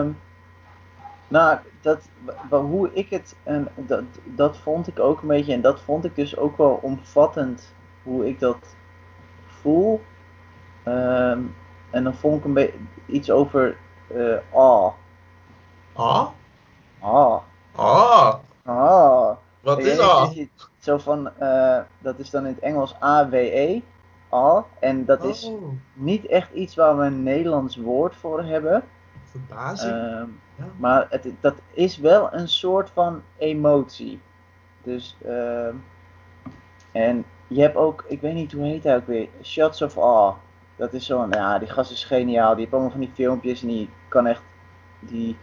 nou, 1.32 1.58
dat, 1.80 2.08
hoe 2.50 2.92
ik 2.92 3.10
het, 3.10 3.36
en 3.42 3.68
dat, 3.74 4.04
dat 4.24 4.56
vond 4.56 4.88
ik 4.88 4.98
ook 4.98 5.22
een 5.22 5.28
beetje, 5.28 5.52
en 5.52 5.60
dat 5.60 5.80
vond 5.80 6.04
ik 6.04 6.14
dus 6.14 6.36
ook 6.36 6.56
wel 6.56 6.78
omvattend, 6.82 7.74
hoe 8.02 8.28
ik 8.28 8.40
dat 8.40 8.76
voel. 9.46 10.00
Ehm, 10.84 11.40
en 11.90 12.04
dan 12.04 12.14
vond 12.14 12.38
ik 12.38 12.44
een 12.44 12.52
beetje 12.52 12.78
iets 13.06 13.30
over 13.30 13.76
eh 14.06 14.36
ah, 14.52 14.92
Ah? 15.92 16.28
ah, 17.00 17.38
Ah! 17.74 18.34
ah. 18.64 19.36
Wat 19.60 19.78
is 19.78 19.98
ah? 19.98 20.30
Zo 20.78 20.98
van, 20.98 21.38
eh, 21.38 21.80
dat 21.98 22.18
is 22.18 22.30
dan 22.30 22.46
in 22.46 22.52
het 22.52 22.62
Engels 22.62 22.94
A-W-E, 23.02 23.80
ah. 24.28 24.62
En 24.80 25.04
dat 25.04 25.24
is 25.24 25.44
Oh, 25.44 25.68
niet 25.92 26.26
echt 26.26 26.52
iets 26.52 26.74
waar 26.74 26.98
we 26.98 27.04
een 27.04 27.22
Nederlands 27.22 27.76
woord 27.76 28.16
voor 28.16 28.42
hebben. 28.42 28.84
Verbazing. 29.32 29.92
Ehm, 29.92 30.28
ja. 30.54 30.66
Maar 30.76 31.06
het, 31.10 31.28
dat 31.40 31.54
is 31.72 31.96
wel 31.96 32.34
een 32.34 32.48
soort 32.48 32.90
van 32.90 33.22
emotie. 33.36 34.20
Dus, 34.82 35.16
ehm, 35.24 35.74
en 36.92 37.24
je 37.46 37.60
hebt 37.60 37.76
ook, 37.76 38.04
ik 38.08 38.20
weet 38.20 38.34
niet 38.34 38.52
hoe 38.52 38.64
heet 38.64 38.84
hij 38.84 38.96
ook 38.96 39.06
weer, 39.06 39.28
Shots 39.42 39.82
of 39.82 39.98
Awe. 39.98 40.34
Dat 40.76 40.92
is 40.92 41.06
zo'n, 41.06 41.30
ja, 41.30 41.58
die 41.58 41.68
gast 41.68 41.90
is 41.90 42.04
geniaal. 42.04 42.50
Die 42.50 42.60
heeft 42.60 42.72
allemaal 42.72 42.90
van 42.90 43.00
die 43.00 43.10
filmpjes 43.14 43.62
en 43.62 43.68
die 43.68 43.90
kan 44.08 44.26
echt, 44.26 44.42
die 45.00 45.36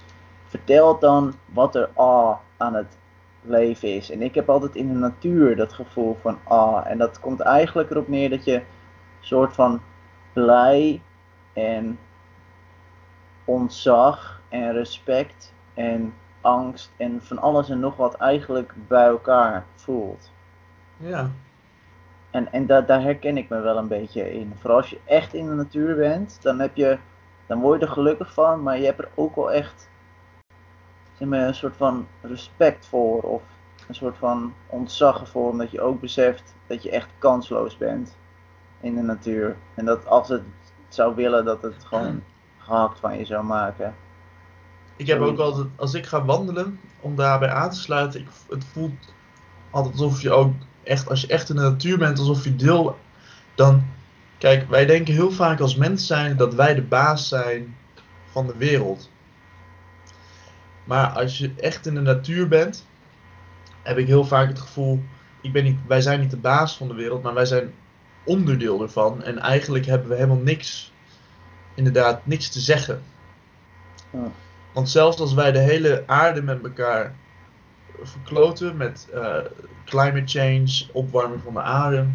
vertelt 0.44 1.02
dan 1.02 1.34
wat 1.46 1.76
er 1.76 1.90
awe 1.96 2.38
aan 2.58 2.74
het 2.74 2.98
leven 3.42 3.96
is. 3.96 4.12
En 4.12 4.22
ik 4.22 4.36
heb 4.36 4.50
altijd 4.50 4.76
in 4.76 4.88
de 4.88 5.00
natuur 5.00 5.56
dat 5.56 5.74
gevoel 5.74 6.18
van 6.22 6.40
awe. 6.48 6.82
En 6.82 6.98
dat 6.98 7.20
komt 7.20 7.40
eigenlijk 7.40 7.90
erop 7.90 8.08
neer 8.08 8.30
dat 8.30 8.46
je 8.46 8.62
soort 9.20 9.54
van 9.54 9.82
blij 10.34 11.02
en 11.54 12.00
ontzag 13.50 14.42
en 14.50 14.72
respect 14.72 15.54
en 15.74 16.14
angst 16.42 16.92
en 16.98 17.22
van 17.22 17.38
alles 17.38 17.70
en 17.70 17.80
nog 17.80 17.96
wat 17.96 18.16
eigenlijk 18.16 18.74
bij 18.88 19.06
elkaar 19.06 19.66
voelt. 19.76 20.32
ja. 20.98 21.30
En, 22.32 22.52
en 22.52 22.66
da 22.66 22.82
daar 22.82 23.02
herken 23.02 23.38
ik 23.38 23.50
me 23.50 23.60
wel 23.60 23.78
een 23.78 23.88
beetje 23.88 24.34
in. 24.34 24.54
Vooral 24.58 24.78
als 24.78 24.90
je 24.90 25.00
echt 25.06 25.34
in 25.34 25.46
de 25.46 25.54
natuur 25.54 25.96
bent, 25.96 26.42
dan, 26.42 26.60
heb 26.60 26.76
je, 26.76 26.98
dan 27.48 27.60
word 27.60 27.80
je 27.80 27.86
er 27.86 27.92
gelukkig 27.92 28.34
van, 28.34 28.64
maar 28.64 28.78
je 28.78 28.86
hebt 28.86 29.00
er 29.00 29.10
ook 29.16 29.36
wel 29.36 29.52
echt 29.52 29.90
zeg 31.18 31.28
maar, 31.28 31.48
een 31.48 31.56
soort 31.56 31.76
van 31.76 32.08
respect 32.22 32.86
voor 32.86 33.22
of 33.22 33.42
een 33.88 33.96
soort 33.96 34.18
van 34.18 34.54
ontzag 34.68 35.30
voor, 35.30 35.50
omdat 35.50 35.72
je 35.72 35.82
ook 35.82 36.02
beseft 36.02 36.56
dat 36.68 36.84
je 36.84 36.92
echt 36.92 37.10
kansloos 37.18 37.78
bent 37.78 38.18
in 38.82 38.96
de 38.96 39.02
natuur. 39.02 39.56
En 39.76 39.86
dat 39.86 40.08
als 40.08 40.30
het 40.30 40.44
zou 40.88 41.16
willen, 41.16 41.46
dat 41.46 41.62
het 41.62 41.86
gewoon 41.86 42.24
gehakt 42.70 43.00
van 43.00 43.18
je 43.18 43.26
zou 43.26 43.44
maken. 43.44 43.96
Ik 44.96 45.08
heb 45.08 45.20
ook 45.20 45.40
altijd, 45.40 45.68
als 45.76 45.94
ik 45.94 46.06
ga 46.06 46.26
wandelen, 46.26 46.80
om 47.00 47.16
daarbij 47.16 47.50
aan 47.50 47.70
te 47.70 47.80
sluiten, 47.80 48.20
ik, 48.20 48.28
het 48.50 48.66
voelt 48.66 49.14
altijd 49.70 49.94
alsof 49.94 50.22
je 50.22 50.32
ook 50.32 50.54
echt, 50.84 51.10
als 51.10 51.22
je 51.22 51.28
echt 51.28 51.50
in 51.50 51.56
de 51.56 51.62
natuur 51.62 51.98
bent, 51.98 52.20
alsof 52.20 52.44
je 52.44 52.56
deel, 52.56 52.98
dan 53.56 53.84
Kijk, 54.40 54.70
wij 54.70 54.86
denken 54.86 55.14
heel 55.14 55.32
vaak 55.32 55.60
als 55.60 55.76
mens 55.76 56.08
zijn 56.08 56.38
dat 56.38 56.54
wij 56.54 56.76
de 56.76 56.82
baas 56.82 57.28
zijn 57.28 57.76
van 58.32 58.48
de 58.48 58.58
wereld. 58.58 59.10
Maar 60.84 61.08
als 61.08 61.38
je 61.38 61.52
echt 61.58 61.86
in 61.86 61.94
de 61.94 62.02
natuur 62.02 62.48
bent, 62.48 62.86
heb 63.84 63.98
ik 63.98 64.08
heel 64.08 64.26
vaak 64.26 64.48
het 64.48 64.60
gevoel, 64.60 65.04
ik 65.42 65.52
ben 65.52 65.64
niet, 65.64 65.80
wij 65.88 66.02
zijn 66.02 66.20
niet 66.20 66.32
de 66.32 66.38
baas 66.38 66.78
van 66.78 66.88
de 66.88 66.94
wereld, 66.94 67.24
maar 67.24 67.34
wij 67.34 67.46
zijn 67.46 67.74
onderdeel 68.24 68.82
ervan. 68.82 69.24
En 69.24 69.40
eigenlijk 69.40 69.86
hebben 69.86 70.10
we 70.10 70.16
helemaal 70.16 70.38
niks, 70.38 70.94
inderdaad, 71.80 72.26
niks 72.26 72.50
te 72.50 72.60
zeggen. 72.60 73.02
Ja. 74.12 74.32
Want 74.74 74.90
zelfs 74.90 75.20
als 75.20 75.34
wij 75.34 75.52
de 75.52 75.60
hele 75.60 76.04
aarde 76.06 76.42
met 76.42 76.64
elkaar 76.64 77.16
verkloten 78.02 78.78
met 78.78 79.08
eh, 79.14 79.36
climate 79.86 80.28
change, 80.40 80.88
opwarming 80.92 81.42
van 81.44 81.54
de 81.54 81.62
aarde, 81.62 82.06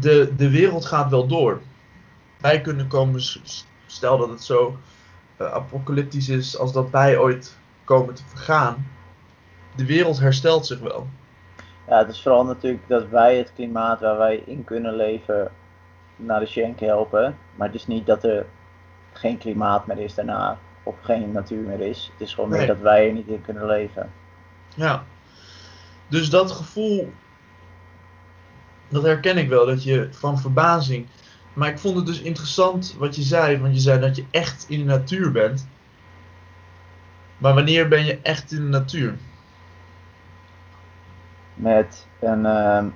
de, 0.00 0.32
de 0.36 0.50
wereld 0.50 0.84
gaat 0.84 1.10
wel 1.10 1.26
door. 1.26 1.60
Wij 2.40 2.60
kunnen 2.60 2.86
komen, 2.86 3.22
stel 3.86 4.18
dat 4.18 4.28
het 4.28 4.42
zo 4.42 4.78
eh, 5.36 5.52
apocalyptisch 5.52 6.28
is 6.28 6.58
als 6.58 6.72
dat 6.72 6.90
wij 6.90 7.18
ooit 7.18 7.58
komen 7.84 8.14
te 8.14 8.22
vergaan, 8.26 8.86
de 9.76 9.86
wereld 9.86 10.18
herstelt 10.20 10.66
zich 10.66 10.80
wel. 10.80 11.06
Ja, 11.88 11.98
het 11.98 12.08
is 12.08 12.22
vooral 12.22 12.44
natuurlijk 12.44 12.88
dat 12.88 13.08
wij 13.08 13.36
het 13.36 13.52
klimaat 13.54 14.00
waar 14.00 14.18
wij 14.18 14.42
in 14.46 14.64
kunnen 14.64 14.94
leven 14.94 15.50
naar 16.20 16.40
de 16.40 16.46
shank 16.46 16.80
helpen. 16.80 17.36
Maar 17.54 17.66
het 17.66 17.76
is 17.76 17.86
niet 17.86 18.06
dat 18.06 18.24
er 18.24 18.46
geen 19.12 19.38
klimaat 19.38 19.86
meer 19.86 19.98
is 19.98 20.14
daarna. 20.14 20.58
Of 20.82 20.94
geen 21.00 21.32
natuur 21.32 21.62
meer 21.62 21.80
is. 21.80 22.10
Het 22.12 22.20
is 22.28 22.34
gewoon 22.34 22.50
Nee. 22.50 22.58
meer 22.58 22.66
dat 22.68 22.78
wij 22.80 23.06
er 23.06 23.12
niet 23.12 23.28
in 23.28 23.42
kunnen 23.42 23.66
leven. 23.66 24.10
Ja. 24.74 25.04
Dus 26.08 26.30
dat 26.30 26.50
gevoel, 26.52 27.12
dat 28.88 29.02
herken 29.02 29.38
ik 29.38 29.48
wel, 29.48 29.66
dat 29.66 29.84
je 29.84 30.08
van 30.10 30.38
verbazing. 30.38 31.06
Maar 31.52 31.68
ik 31.68 31.78
vond 31.78 31.96
het 31.96 32.06
dus 32.06 32.20
interessant 32.20 32.94
wat 32.98 33.16
je 33.16 33.22
zei, 33.22 33.58
want 33.58 33.74
je 33.74 33.80
zei 33.80 34.00
dat 34.00 34.16
je 34.16 34.24
echt 34.30 34.64
in 34.68 34.78
de 34.78 34.84
natuur 34.84 35.32
bent. 35.32 35.68
Maar 37.38 37.54
wanneer 37.54 37.88
ben 37.88 38.04
je 38.04 38.18
echt 38.22 38.52
in 38.52 38.58
de 38.58 38.68
natuur? 38.78 39.14
Met 41.54 42.06
een. 42.20 42.46
ehm, 42.46 42.84
eh, 42.86 42.92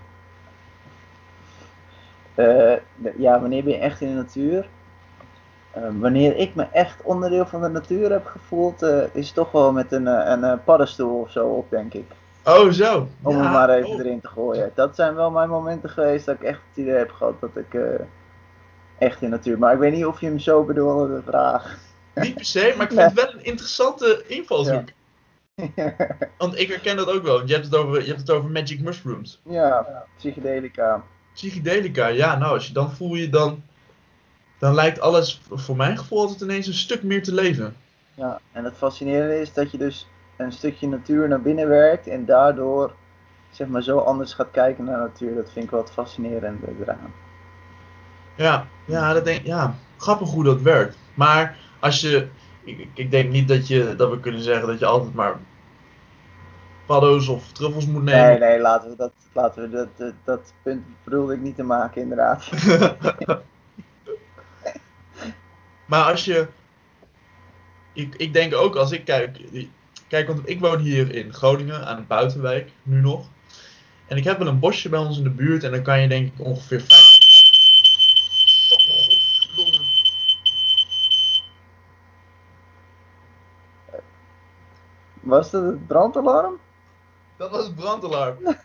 de- 2.35 2.81
ja, 3.17 3.41
wanneer 3.41 3.65
ben 3.65 3.73
je 3.73 3.79
echt 3.79 4.01
in 4.01 4.09
de 4.09 4.15
natuur? 4.15 4.69
Eh, 5.71 5.83
wanneer 5.99 6.37
ik 6.37 6.55
me 6.55 6.67
echt 6.73 7.03
onderdeel 7.03 7.47
van 7.47 7.63
de 7.63 7.69
natuur 7.69 8.11
heb 8.11 8.27
gevoeld, 8.27 8.83
eh, 8.83 9.03
is 9.13 9.33
toch 9.33 9.51
wel 9.53 9.73
met 9.73 9.93
een, 9.93 10.07
eh, 10.09 10.31
een, 10.31 10.45
eh, 10.45 10.53
paddenstoel 10.65 11.21
of 11.21 11.31
zo 11.31 11.47
op, 11.47 11.71
denk 11.71 11.95
ik. 11.95 12.05
Oh, 12.45 12.71
zo. 12.71 13.09
Om 13.23 13.37
Ja, 13.37 13.43
hem 13.43 13.53
maar 13.53 13.71
even 13.71 13.89
oh. 13.91 13.99
erin 13.99 14.21
te 14.21 14.29
gooien. 14.29 14.71
Dat 14.75 14.95
zijn 14.97 15.15
wel 15.15 15.31
mijn 15.31 15.49
momenten 15.49 15.91
geweest 15.91 16.27
dat 16.27 16.35
ik 16.35 16.43
echt 16.43 16.61
het 16.69 16.77
idee 16.77 16.95
heb 16.95 17.11
gehad 17.11 17.41
dat 17.41 17.57
ik 17.57 17.75
eh, 17.75 17.83
echt 18.99 19.23
in 19.23 19.31
de 19.31 19.37
natuur. 19.37 19.59
Maar 19.59 19.73
ik 19.73 19.79
weet 19.79 19.93
niet 19.93 20.07
of 20.07 20.21
je 20.21 20.27
hem 20.27 20.39
zo 20.39 20.65
bedoelde, 20.65 21.15
de 21.15 21.23
vraag. 21.23 21.79
Niet 22.15 22.35
per 22.35 22.45
se, 22.45 22.75
maar 22.77 22.87
ik 22.87 22.93
vind 22.99 23.03
het 23.03 23.25
wel 23.25 23.33
een 23.33 23.45
interessante 23.45 24.25
invalshoek. 24.27 24.89
Ja, 25.75 25.95
Want 26.39 26.59
ik 26.59 26.69
herken 26.69 26.97
dat 26.97 27.11
ook 27.13 27.23
wel. 27.23 27.37
want 27.37 27.49
Je 27.49 27.55
hebt 27.55 27.67
het 27.67 27.75
over, 27.77 28.01
je 28.01 28.07
hebt 28.07 28.21
het 28.21 28.31
over 28.31 28.51
magic 28.51 28.81
mushrooms. 28.81 29.41
ja 29.45 29.87
psychedelica. 30.17 31.03
Psychedelica, 31.35 32.07
ja, 32.07 32.37
nou, 32.39 32.53
als 32.55 32.67
je 32.67 32.73
dan 32.73 32.93
voel 32.93 33.15
je 33.15 33.29
dan. 33.31 33.63
Dan 34.59 34.75
lijkt 34.75 35.01
alles 35.01 35.41
voor 35.51 35.77
mijn 35.77 35.99
gevoel 35.99 36.21
altijd 36.21 36.41
ineens 36.41 36.67
een 36.67 36.75
stuk 36.75 37.03
meer 37.03 37.23
te 37.23 37.35
leven. 37.35 37.77
Ja, 38.15 38.41
en 38.53 38.65
het 38.65 38.77
fascinerende 38.77 39.41
is 39.41 39.53
dat 39.53 39.71
je 39.71 39.79
dus 39.79 40.07
een 40.37 40.53
stukje 40.53 40.89
natuur 40.89 41.29
naar 41.29 41.43
binnen 41.43 41.69
werkt 41.69 42.07
en 42.07 42.25
daardoor 42.25 42.93
zeg 43.51 43.67
maar 43.67 43.83
zo 43.83 43.99
anders 43.99 44.33
gaat 44.35 44.51
kijken 44.51 44.85
naar 44.85 44.99
natuur. 44.99 45.35
Dat 45.35 45.53
vind 45.53 45.65
ik 45.65 45.71
wel 45.71 45.81
het 45.81 45.91
fascinerende 45.93 46.67
eraan. 46.81 47.13
Ja, 48.35 48.67
ja, 48.85 49.13
dat 49.13 49.25
denk, 49.25 49.47
ja, 49.47 49.75
grappig 49.97 50.29
hoe 50.31 50.45
dat 50.45 50.61
werkt. 50.61 50.97
Maar 51.15 51.59
als 51.81 52.01
je, 52.01 52.29
ik, 52.65 52.79
ik- 52.79 52.89
ik 52.95 53.11
denk 53.11 53.31
niet 53.31 53.49
dat, 53.49 53.69
je, 53.69 53.95
dat 53.97 54.11
we 54.11 54.21
kunnen 54.21 54.43
zeggen 54.43 54.67
dat 54.69 54.79
je 54.79 54.87
altijd 54.87 55.15
maar 55.15 55.37
paddo's 56.87 57.29
of 57.29 57.53
truffels 57.53 57.87
moet 57.87 58.03
Nee, 58.03 58.15
nemen. 58.15 58.41
nee, 58.41 58.61
laten 58.61 58.91
we 58.91 58.97
dat, 58.97 59.13
laten 59.33 59.63
we 59.63 59.69
dat, 59.77 59.89
dat, 59.97 60.13
dat 60.25 60.53
punt 60.63 60.85
bedoelde 61.05 61.35
ik 61.35 61.41
niet 61.41 61.57
te 61.57 61.63
maken 61.63 62.03
inderdaad. 62.03 62.51
maar 65.91 66.11
als 66.11 66.25
je, 66.25 66.47
ik, 67.93 68.15
ik 68.15 68.33
denk 68.33 68.55
ook 68.55 68.77
als 68.77 68.93
ik 68.93 69.05
kijk, 69.05 69.41
kijk, 70.09 70.27
want 70.27 70.49
ik 70.49 70.61
woon 70.61 70.79
hier 70.79 71.15
in 71.15 71.33
Groningen 71.33 71.87
aan 71.87 71.97
een 71.97 72.07
buitenwijk, 72.07 72.71
nu 72.83 73.01
nog. 73.01 73.27
En 74.07 74.17
ik 74.17 74.25
heb 74.25 74.39
wel 74.39 74.47
een 74.47 74.59
bosje 74.59 74.89
bij 74.89 74.99
ons 74.99 75.19
in 75.19 75.25
de 75.25 75.31
buurt 75.31 75.65
en 75.65 75.71
dan 75.71 75.83
kan 75.83 76.01
je 76.01 76.09
denk 76.09 76.27
ik 76.27 76.47
ongeveer 76.47 76.81
vijf... 76.81 77.13
Was 85.21 85.51
dat 85.51 85.65
het 85.65 85.87
brandalarm? 85.87 86.59
Dat 87.37 87.51
was 87.51 87.65
het 87.67 87.75
brandalarm. 87.75 88.37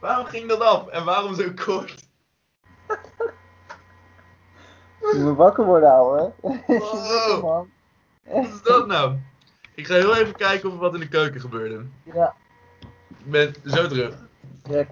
waarom 0.00 0.24
ging 0.26 0.48
dat 0.48 0.60
af 0.60 0.86
en 0.88 1.04
waarom 1.04 1.34
zo 1.34 1.50
kort? 1.64 2.08
Je 5.00 5.18
moet 5.18 5.36
wakker 5.36 5.64
worden, 5.64 5.90
ouwe. 5.90 6.32
Wow. 6.66 7.42
man. 7.44 7.70
Wat 8.24 8.44
is 8.44 8.62
dat 8.62 8.86
nou? 8.86 9.16
Ik 9.74 9.86
ga 9.86 9.94
heel 9.94 10.16
even 10.16 10.34
kijken 10.34 10.68
of 10.68 10.74
er 10.74 10.80
wat 10.80 10.94
in 10.94 11.00
de 11.00 11.08
keuken 11.08 11.40
gebeurde. 11.40 11.84
Ja, 12.02 12.34
Ik 13.08 13.30
ben 13.30 13.54
zo 13.64 13.86
terug. 13.88 14.14
check. 14.62 14.88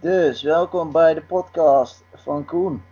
Dus, 0.00 0.42
welkom 0.42 0.92
bij 0.92 1.14
de 1.14 1.22
podcast 1.22 2.04
van 2.14 2.44
Koen. 2.44 2.82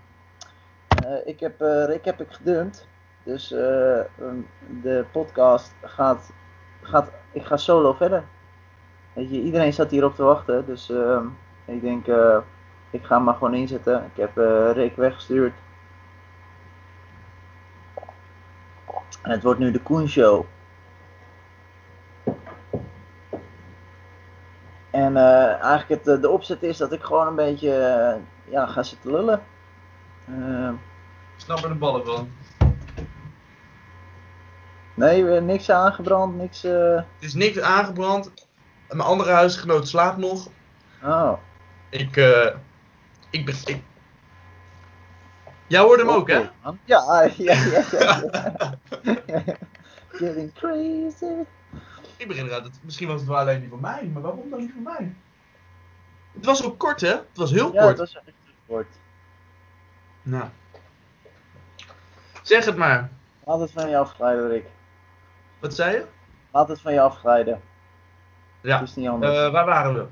Eh, 1.04 1.26
ik, 1.26 1.40
heb, 1.40 1.60
eh, 1.60 1.84
Rick 1.84 2.04
heb 2.04 2.20
ik 2.20 2.32
gedumpt. 2.32 2.88
Dus 3.22 3.52
eh, 3.52 3.98
ehm, 3.98 4.40
de 4.82 5.04
podcast 5.12 5.74
gaat, 5.82 6.32
gaat. 6.82 7.10
Ik 7.32 7.44
ga 7.44 7.56
solo 7.56 7.92
verder. 7.92 8.24
Weet 9.12 9.30
je, 9.30 9.40
iedereen 9.40 9.72
zat 9.72 9.90
hierop 9.90 10.14
te 10.14 10.22
wachten. 10.22 10.66
Dus 10.66 10.90
ehm, 10.90 11.26
ik 11.64 11.80
denk, 11.80 12.06
ik 12.90 13.04
ga 13.04 13.18
maar 13.18 13.34
gewoon 13.34 13.54
inzetten. 13.54 14.04
Ik 14.04 14.16
heb 14.16 14.36
Rick 14.76 14.96
weggestuurd. 14.96 15.54
En 19.22 19.30
het 19.30 19.42
wordt 19.42 19.58
nu 19.58 19.70
de 19.70 19.82
Koen 19.82 20.08
Show. 20.08 20.46
En 24.96 25.16
eh, 25.16 25.60
eigenlijk 25.76 26.04
het, 26.04 26.14
eh, 26.16 26.20
de 26.22 26.28
opzet 26.30 26.62
is 26.62 26.76
dat 26.76 26.92
ik 26.92 27.02
gewoon 27.02 27.26
een 27.26 27.34
beetje 27.34 27.72
eh, 27.76 28.16
ja, 28.52 28.66
ga 28.66 28.82
zitten 28.82 29.10
lullen. 29.10 29.42
Ik 31.36 31.42
snap 31.42 31.58
er 31.62 31.68
de 31.68 31.74
ballen 31.74 32.04
van. 32.04 32.30
nee, 34.94 35.22
niks 35.40 35.70
aangebrand, 35.70 36.36
niks. 36.36 36.64
eh, 36.64 36.94
Het 36.94 37.04
is 37.18 37.34
niks 37.34 37.60
aangebrand. 37.60 38.32
Mijn 38.88 39.00
andere 39.08 39.30
huisgenoot 39.30 39.88
slaapt 39.88 40.16
nog. 40.18 40.48
Oh, 41.02 41.32
Ik, 41.90 42.16
ik 43.30 43.44
ben. 43.44 43.54
Ik... 43.64 43.82
Jij 45.66 45.80
hoorde 45.80 46.02
hem 46.04 46.12
ook, 46.12 46.28
hè? 46.28 46.50
man. 46.62 46.78
Ja, 46.84 47.22
ja, 47.36 47.54
ja. 47.54 47.54
ja, 47.54 47.84
ja. 47.90 48.78
Getting 50.08 50.52
crazy. 50.54 51.44
Ik 52.16 52.28
begin 52.28 52.46
eruit. 52.46 52.62
dat- 52.62 52.80
Misschien 52.82 53.08
was 53.08 53.20
het 53.20 53.28
wel 53.28 53.38
alleen 53.38 53.60
niet 53.60 53.70
van 53.70 53.80
mij, 53.80 54.10
maar 54.12 54.22
waarom 54.22 54.50
dan 54.50 54.58
niet 54.60 54.72
van 54.72 54.82
mij? 54.82 55.14
Het 56.36 56.44
was 56.44 56.64
ook 56.64 56.78
kort, 56.78 57.00
hè? 57.00 57.08
Het 57.08 57.26
was 57.34 57.50
heel 57.50 57.72
Ja, 57.72 57.80
kort. 57.82 57.98
het 57.98 58.12
was 58.12 58.14
echt 58.16 58.36
kort. 58.66 58.86
Nou. 60.22 60.44
Zeg 62.42 62.64
het 62.64 62.76
maar. 62.76 63.10
Laat 63.44 63.60
het 63.60 63.70
van 63.70 63.88
je 63.88 63.96
afglijden, 63.98 64.48
Rick. 64.48 64.64
Wat 65.60 65.74
zei 65.74 65.92
je? 65.94 66.04
Laat 66.52 66.68
het 66.68 66.80
van 66.80 66.92
je 66.92 67.00
afglijden. 67.00 67.60
Ja. 68.62 68.78
Het 68.80 68.88
is 68.88 68.94
niet 68.94 69.08
anders. 69.08 69.36
Eh, 69.36 69.50
waar 69.52 69.64
waren 69.66 69.94
we? 69.94 70.06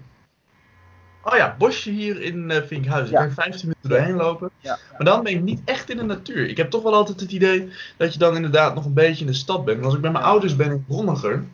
Oh 1.22 1.36
ja, 1.36 1.54
bosje 1.58 1.90
hier 1.90 2.20
in 2.22 2.50
eh 2.50 2.62
Vinkhuizen. 2.62 3.12
Ja. 3.14 3.20
Ik 3.20 3.26
kan 3.26 3.44
15 3.44 3.60
minuten 3.68 3.88
doorheen 3.90 4.16
lopen. 4.16 4.50
Ja. 4.58 4.78
Maar 4.92 5.04
dan 5.04 5.22
ben 5.22 5.32
ik 5.32 5.42
niet 5.42 5.60
echt 5.64 5.90
in 5.90 5.96
de 5.96 6.02
natuur. 6.02 6.48
Ik 6.48 6.56
heb 6.56 6.70
toch 6.70 6.82
wel 6.82 6.94
altijd 6.94 7.20
het 7.20 7.32
idee 7.32 7.72
dat 7.96 8.12
je 8.12 8.18
dan 8.18 8.36
inderdaad 8.36 8.74
nog 8.74 8.84
een 8.84 8.92
beetje 8.94 9.20
in 9.24 9.30
de 9.30 9.36
stad 9.36 9.64
bent. 9.64 9.74
Want 9.76 9.84
als 9.86 9.94
ik 9.94 10.00
bij 10.00 10.10
mijn 10.10 10.24
Ja. 10.24 10.30
ouders 10.30 10.56
ben 10.56 10.70
in 10.70 10.84
Bronniger, 10.88 11.44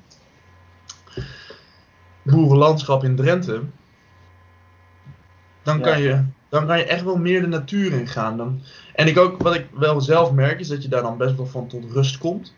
boerenlandschap 2.22 3.04
in 3.04 3.16
Drenthe, 3.16 3.62
dan, 5.62 5.80
kan 5.80 6.00
je, 6.00 6.24
dan 6.48 6.66
kan 6.66 6.78
je 6.78 6.84
echt 6.84 7.04
wel 7.04 7.16
meer 7.16 7.40
de 7.40 7.46
natuur 7.46 7.92
in 7.92 8.06
gaan. 8.06 8.36
Dan, 8.36 8.62
en 8.94 9.06
ik 9.06 9.18
ook, 9.18 9.42
wat 9.42 9.54
ik 9.54 9.66
wel 9.72 10.00
zelf 10.00 10.32
merk, 10.32 10.60
is 10.60 10.68
dat 10.68 10.82
je 10.82 10.88
daar 10.88 11.02
dan 11.02 11.18
best 11.18 11.36
wel 11.36 11.46
van 11.46 11.68
tot 11.68 11.92
rust 11.92 12.18
komt. 12.18 12.54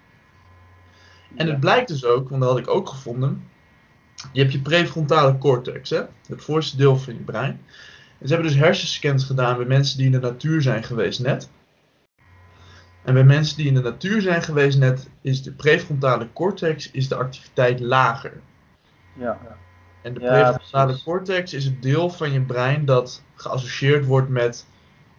En 1.36 1.46
het 1.46 1.60
blijkt 1.60 1.88
dus 1.88 2.04
ook, 2.04 2.28
want 2.28 2.42
dat 2.42 2.50
had 2.50 2.58
ik 2.58 2.70
ook 2.70 2.88
gevonden. 2.88 3.50
Je 4.32 4.40
hebt 4.40 4.52
je 4.52 4.60
prefrontale 4.60 5.38
cortex, 5.38 5.90
hè? 5.90 6.02
het 6.28 6.44
voorste 6.44 6.76
deel 6.76 6.96
van 6.96 7.14
je 7.14 7.20
brein. 7.20 7.60
En 8.18 8.28
ze 8.28 8.34
hebben 8.34 8.52
dus 8.52 8.60
hersenscans 8.60 9.24
gedaan 9.24 9.56
bij 9.56 9.66
mensen 9.66 9.96
die 9.96 10.06
in 10.06 10.12
de 10.12 10.20
natuur 10.20 10.62
zijn 10.62 10.82
geweest 10.82 11.20
net. 11.20 11.50
En 13.04 13.14
bij 13.14 13.24
mensen 13.24 13.56
die 13.56 13.66
in 13.66 13.74
de 13.74 13.80
natuur 13.80 14.20
zijn 14.20 14.42
geweest 14.42 14.78
net, 14.78 15.08
is 15.20 15.42
de 15.42 15.52
prefrontale 15.52 16.28
cortex 16.32 16.90
is 16.90 17.08
de 17.08 17.14
activiteit 17.14 17.80
lager. 17.80 18.40
Ja. 19.14 19.38
En 20.02 20.14
de 20.14 20.20
Ja, 20.20 20.50
prefrontale 20.52 21.02
cortex 21.02 21.52
is 21.52 21.64
het 21.64 21.82
deel 21.82 22.10
van 22.10 22.32
je 22.32 22.40
brein 22.40 22.84
dat 22.84 23.22
geassocieerd 23.34 24.04
wordt 24.04 24.28
met 24.28 24.66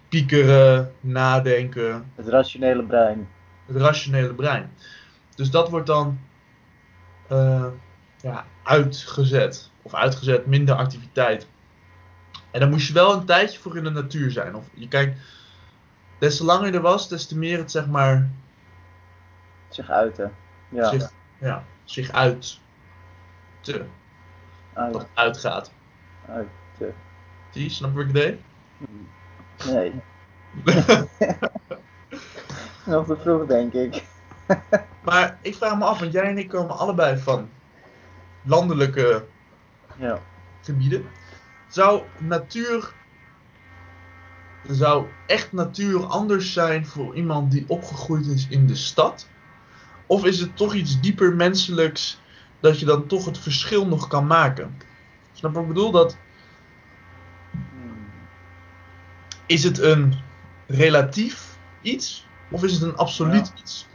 piekeren, 0.09 0.93
nadenken, 0.99 2.11
Het 2.15 2.27
rationele 2.27 2.83
brein. 2.83 3.29
het 3.65 3.75
rationele 3.75 4.33
brein. 4.33 4.71
Dus 5.35 5.51
dat 5.51 5.69
wordt 5.69 5.87
dan 5.87 6.19
eh, 7.27 7.65
ja, 8.21 8.45
uitgezet. 8.63 9.71
Of 9.81 9.93
uitgezet, 9.93 10.45
minder 10.45 10.75
activiteit. 10.75 11.47
En 12.51 12.59
dan 12.59 12.69
moest 12.69 12.87
je 12.87 12.93
wel 12.93 13.13
een 13.13 13.25
tijdje 13.25 13.59
voor 13.59 13.77
in 13.77 13.83
de 13.83 13.89
natuur 13.89 14.31
zijn. 14.31 14.55
Of 14.55 14.65
je 14.73 14.87
kijkt, 14.87 15.19
des 16.19 16.37
te 16.37 16.43
langer 16.43 16.67
je 16.67 16.73
er 16.73 16.81
was, 16.81 17.09
des 17.09 17.27
te 17.27 17.37
meer 17.37 17.57
het 17.57 17.71
zeg 17.71 17.87
maar 17.87 18.29
Zich 19.69 19.89
uiten. 19.89 20.31
Ja, 20.69 20.89
zich, 20.89 21.11
ja, 21.39 21.63
zich 21.83 22.11
uit. 22.11 22.59
Te, 23.61 23.85
uit, 24.73 24.93
het 24.93 25.07
uitgaat. 25.13 25.71
uit. 26.29 26.47
eh, 26.79 26.87
Zie 27.49 27.69
snap 27.69 27.93
wat 27.95 28.03
ik 28.05 28.13
deed? 28.13 28.39
Nee, 29.65 29.93
nog 32.85 33.05
te 33.07 33.17
vroeg 33.21 33.45
denk 33.45 33.73
ik. 33.73 34.03
maar 35.03 35.37
ik 35.41 35.55
vraag 35.55 35.77
me 35.77 35.85
af, 35.85 35.99
want 35.99 36.11
jij 36.11 36.23
en 36.23 36.37
ik 36.37 36.47
komen 36.49 36.77
allebei 36.77 37.17
van 37.17 37.49
landelijke 38.45 39.25
Ja. 39.97 40.19
gebieden. 40.61 41.05
Zou 41.67 42.01
natuur. 42.19 42.93
Zou 44.67 45.07
echt 45.27 45.51
natuur 45.51 46.05
anders 46.05 46.53
zijn 46.53 46.85
voor 46.85 47.15
iemand 47.15 47.51
die 47.51 47.65
opgegroeid 47.67 48.25
is 48.25 48.47
in 48.47 48.67
de 48.67 48.75
stad? 48.75 49.27
Of 50.05 50.25
is 50.25 50.39
het 50.39 50.57
toch 50.57 50.73
iets 50.73 50.99
dieper 51.01 51.35
menselijks 51.35 52.21
dat 52.63 52.79
je 52.79 52.85
dan 52.85 53.07
toch 53.07 53.25
het 53.25 53.37
verschil 53.37 53.87
nog 53.87 54.07
kan 54.07 54.27
maken? 54.27 54.77
Snap 55.33 55.53
wat 55.53 55.61
ik 55.61 55.67
bedoel? 55.67 55.91
Dat, 55.91 56.17
Hmm. 57.51 58.07
is 59.45 59.63
het 59.63 59.79
een 59.79 60.13
relatief 60.67 61.57
iets? 61.81 62.27
Of 62.49 62.63
is 62.63 62.73
het 62.73 62.81
een 62.81 62.97
absoluut 62.97 63.53
iets? 63.55 63.87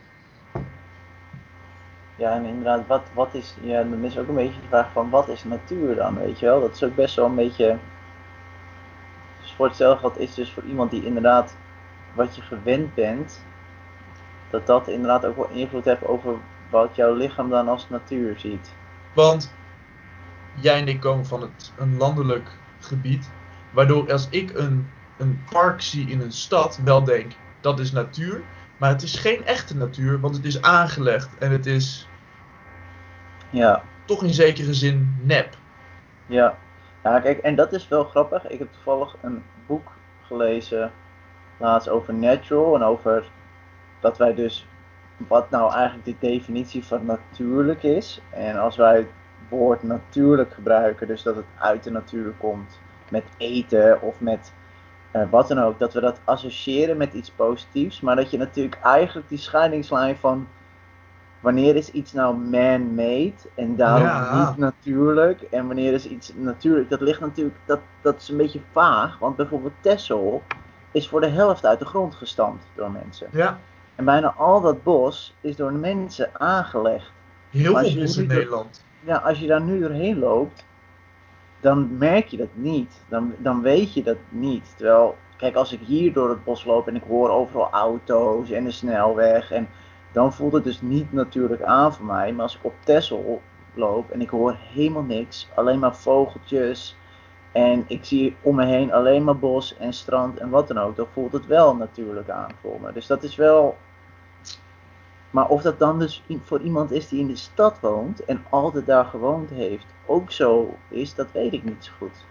Ja, 2.16 2.32
en 2.32 2.44
inderdaad, 2.44 2.86
wat, 2.86 3.02
wat 3.12 3.34
is, 3.34 3.54
ja, 3.60 3.82
dan 3.82 4.04
is 4.04 4.18
ook 4.18 4.28
een 4.28 4.34
beetje 4.34 4.60
de 4.60 4.66
vraag 4.68 4.92
van 4.92 5.10
wat 5.10 5.28
is 5.28 5.44
natuur 5.44 5.94
dan, 5.94 6.18
weet 6.18 6.38
je 6.38 6.46
wel? 6.46 6.60
Dat 6.60 6.74
is 6.74 6.84
ook 6.84 6.94
best 6.94 7.16
wel 7.16 7.26
een 7.26 7.34
beetje, 7.34 7.78
dus 9.40 9.52
voor 9.52 9.66
hetzelfde 9.66 10.00
geld 10.00 10.18
is 10.18 10.34
dus 10.34 10.52
voor 10.52 10.64
iemand 10.64 10.90
die 10.90 11.04
inderdaad 11.04 11.56
wat 12.14 12.36
je 12.36 12.42
gewend 12.42 12.94
bent, 12.94 13.44
dat 14.50 14.66
dat 14.66 14.88
inderdaad 14.88 15.24
ook 15.24 15.36
wel 15.36 15.48
invloed 15.48 15.84
heeft 15.84 16.04
over 16.04 16.38
wat 16.70 16.96
jouw 16.96 17.14
lichaam 17.14 17.50
dan 17.50 17.68
als 17.68 17.88
natuur 17.88 18.38
ziet. 18.38 18.78
Want 19.12 19.58
jij 20.54 20.78
en 20.78 20.88
ik 20.88 21.00
komen 21.00 21.26
van 21.26 21.40
het, 21.40 21.72
een 21.76 21.96
landelijk 21.96 22.60
gebied. 22.78 23.32
Waardoor 23.70 24.12
als 24.12 24.28
ik 24.28 24.54
een, 24.54 24.92
een 25.16 25.44
park 25.50 25.80
zie 25.80 26.08
in 26.10 26.20
een 26.20 26.32
stad, 26.32 26.76
wel 26.84 27.04
denk 27.04 27.32
dat 27.60 27.78
is 27.80 27.92
natuur. 27.92 28.48
Maar 28.76 28.90
het 28.90 29.02
is 29.02 29.18
geen 29.18 29.44
echte 29.44 29.76
natuur, 29.76 30.20
want 30.20 30.36
het 30.36 30.44
is 30.44 30.62
aangelegd 30.62 31.38
en 31.38 31.50
het 31.50 31.66
is 31.66 32.12
Ja, 33.50 33.88
toch 34.04 34.22
in 34.22 34.34
zekere 34.34 34.74
zin 34.74 35.16
nep. 35.22 35.58
ja. 36.26 36.58
Ja, 37.02 37.20
kijk, 37.20 37.38
en 37.38 37.54
dat 37.56 37.72
is 37.72 37.88
wel 37.88 38.04
grappig. 38.04 38.46
Ik 38.48 38.58
heb 38.58 38.72
toevallig 38.72 39.16
een 39.22 39.44
boek 39.66 39.92
gelezen 40.26 40.92
laatst 41.56 41.88
over 41.88 42.14
natural 42.14 42.74
en 42.74 42.82
over 42.82 43.32
dat 44.00 44.18
wij 44.18 44.34
dus 44.34 44.67
wat 45.28 45.50
nou 45.50 45.72
eigenlijk 45.72 46.04
de 46.04 46.16
definitie 46.28 46.84
van 46.84 47.04
natuurlijk 47.04 47.82
is. 47.82 48.20
En 48.30 48.56
als 48.58 48.76
wij 48.76 48.96
het 48.96 49.10
woord 49.48 49.82
natuurlijk 49.82 50.52
gebruiken, 50.52 51.06
dus 51.06 51.22
dat 51.22 51.36
het 51.36 51.44
uit 51.58 51.84
de 51.84 51.90
natuur 51.90 52.32
komt 52.38 52.78
met 53.10 53.24
eten 53.36 54.02
of 54.02 54.20
met 54.20 54.52
eh, 55.10 55.22
wat 55.30 55.48
dan 55.48 55.58
ook, 55.58 55.78
dat 55.78 55.92
we 55.92 56.00
dat 56.00 56.20
associëren 56.24 56.96
met 56.96 57.12
iets 57.12 57.30
positiefs, 57.30 58.00
maar 58.00 58.16
dat 58.16 58.30
je 58.30 58.38
natuurlijk 58.38 58.78
eigenlijk 58.82 59.28
die 59.28 59.38
scheidingslijn 59.38 60.16
van 60.16 60.46
wanneer 61.40 61.76
is 61.76 61.90
iets 61.90 62.12
nou 62.12 62.36
man-made 62.36 63.34
en 63.54 63.76
daarom 63.76 64.06
Ja. 64.06 64.48
niet 64.48 64.56
natuurlijk 64.56 65.42
en 65.42 65.66
wanneer 65.66 65.92
is 65.92 66.06
iets 66.06 66.32
natuurlijk, 66.36 66.90
dat 66.90 67.00
ligt 67.00 67.20
natuurlijk, 67.20 67.56
dat, 67.64 67.80
dat 68.00 68.16
is 68.20 68.28
een 68.28 68.36
beetje 68.36 68.60
vaag, 68.72 69.18
want 69.18 69.36
bijvoorbeeld 69.36 69.72
Texel 69.80 70.42
is 70.90 71.08
voor 71.08 71.20
de 71.20 71.28
helft 71.28 71.66
uit 71.66 71.78
de 71.78 71.84
grond 71.84 72.14
gestampt 72.14 72.66
door 72.74 72.90
mensen. 72.90 73.28
Ja, 73.32 73.58
En 73.98 74.04
bijna 74.04 74.34
al 74.36 74.60
dat 74.60 74.82
bos 74.82 75.34
is 75.40 75.56
door 75.56 75.70
de 75.70 75.78
mensen 75.78 76.30
aangelegd. 76.32 77.12
heel 77.50 77.76
veel 77.76 78.00
in 78.00 78.06
door- 78.06 78.26
Nederland. 78.26 78.84
Ja, 79.00 79.16
als 79.16 79.38
je 79.38 79.46
daar 79.46 79.60
nu 79.62 79.80
doorheen 79.80 80.18
loopt, 80.18 80.66
dan 81.60 81.98
merk 81.98 82.26
je 82.26 82.36
dat 82.36 82.48
niet. 82.52 83.00
Dan, 83.08 83.34
dan 83.38 83.60
weet 83.62 83.94
je 83.94 84.02
dat 84.02 84.16
niet. 84.28 84.74
Terwijl, 84.76 85.16
kijk, 85.36 85.54
als 85.54 85.72
ik 85.72 85.80
hier 85.80 86.12
door 86.12 86.28
het 86.30 86.44
bos 86.44 86.64
loop 86.64 86.88
en 86.88 86.96
ik 86.96 87.02
hoor 87.08 87.30
overal 87.30 87.70
auto's 87.70 88.50
en 88.50 88.64
de 88.64 88.70
snelweg, 88.70 89.50
en 89.50 89.68
dan 90.12 90.32
voelt 90.32 90.52
het 90.52 90.64
dus 90.64 90.80
niet 90.80 91.12
natuurlijk 91.12 91.62
aan 91.62 91.94
voor 91.94 92.06
mij. 92.06 92.32
Maar 92.32 92.42
als 92.42 92.56
ik 92.56 92.64
op 92.64 92.74
Texel 92.84 93.42
loop 93.74 94.10
en 94.10 94.20
ik 94.20 94.30
hoor 94.30 94.56
helemaal 94.72 95.02
niks, 95.02 95.48
alleen 95.54 95.78
maar 95.78 95.96
vogeltjes, 95.96 96.96
en 97.52 97.84
ik 97.86 98.04
zie 98.04 98.36
om 98.42 98.54
me 98.54 98.64
heen 98.64 98.92
alleen 98.92 99.24
maar 99.24 99.38
bos 99.38 99.76
en 99.76 99.92
strand 99.92 100.38
en 100.38 100.50
wat 100.50 100.68
dan 100.68 100.78
ook, 100.78 100.96
dan 100.96 101.06
voelt 101.12 101.32
het 101.32 101.46
wel 101.46 101.76
natuurlijk 101.76 102.30
aan 102.30 102.50
voor 102.60 102.80
me. 102.80 102.92
Dus 102.92 103.06
dat 103.06 103.22
is 103.22 103.36
wel. 103.36 103.76
Maar 105.30 105.48
of 105.48 105.62
dat 105.62 105.78
dan 105.78 105.98
dus 105.98 106.22
voor 106.44 106.60
iemand 106.60 106.90
is 106.90 107.08
die 107.08 107.20
in 107.20 107.26
de 107.26 107.36
stad 107.36 107.80
woont 107.80 108.24
en 108.24 108.44
altijd 108.50 108.86
daar 108.86 109.04
gewoond 109.04 109.50
heeft, 109.50 109.86
ook 110.06 110.32
zo 110.32 110.76
is, 110.88 111.14
dat 111.14 111.26
weet 111.32 111.52
ik 111.52 111.64
niet 111.64 111.84
zo 111.84 111.92
goed. 111.98 112.24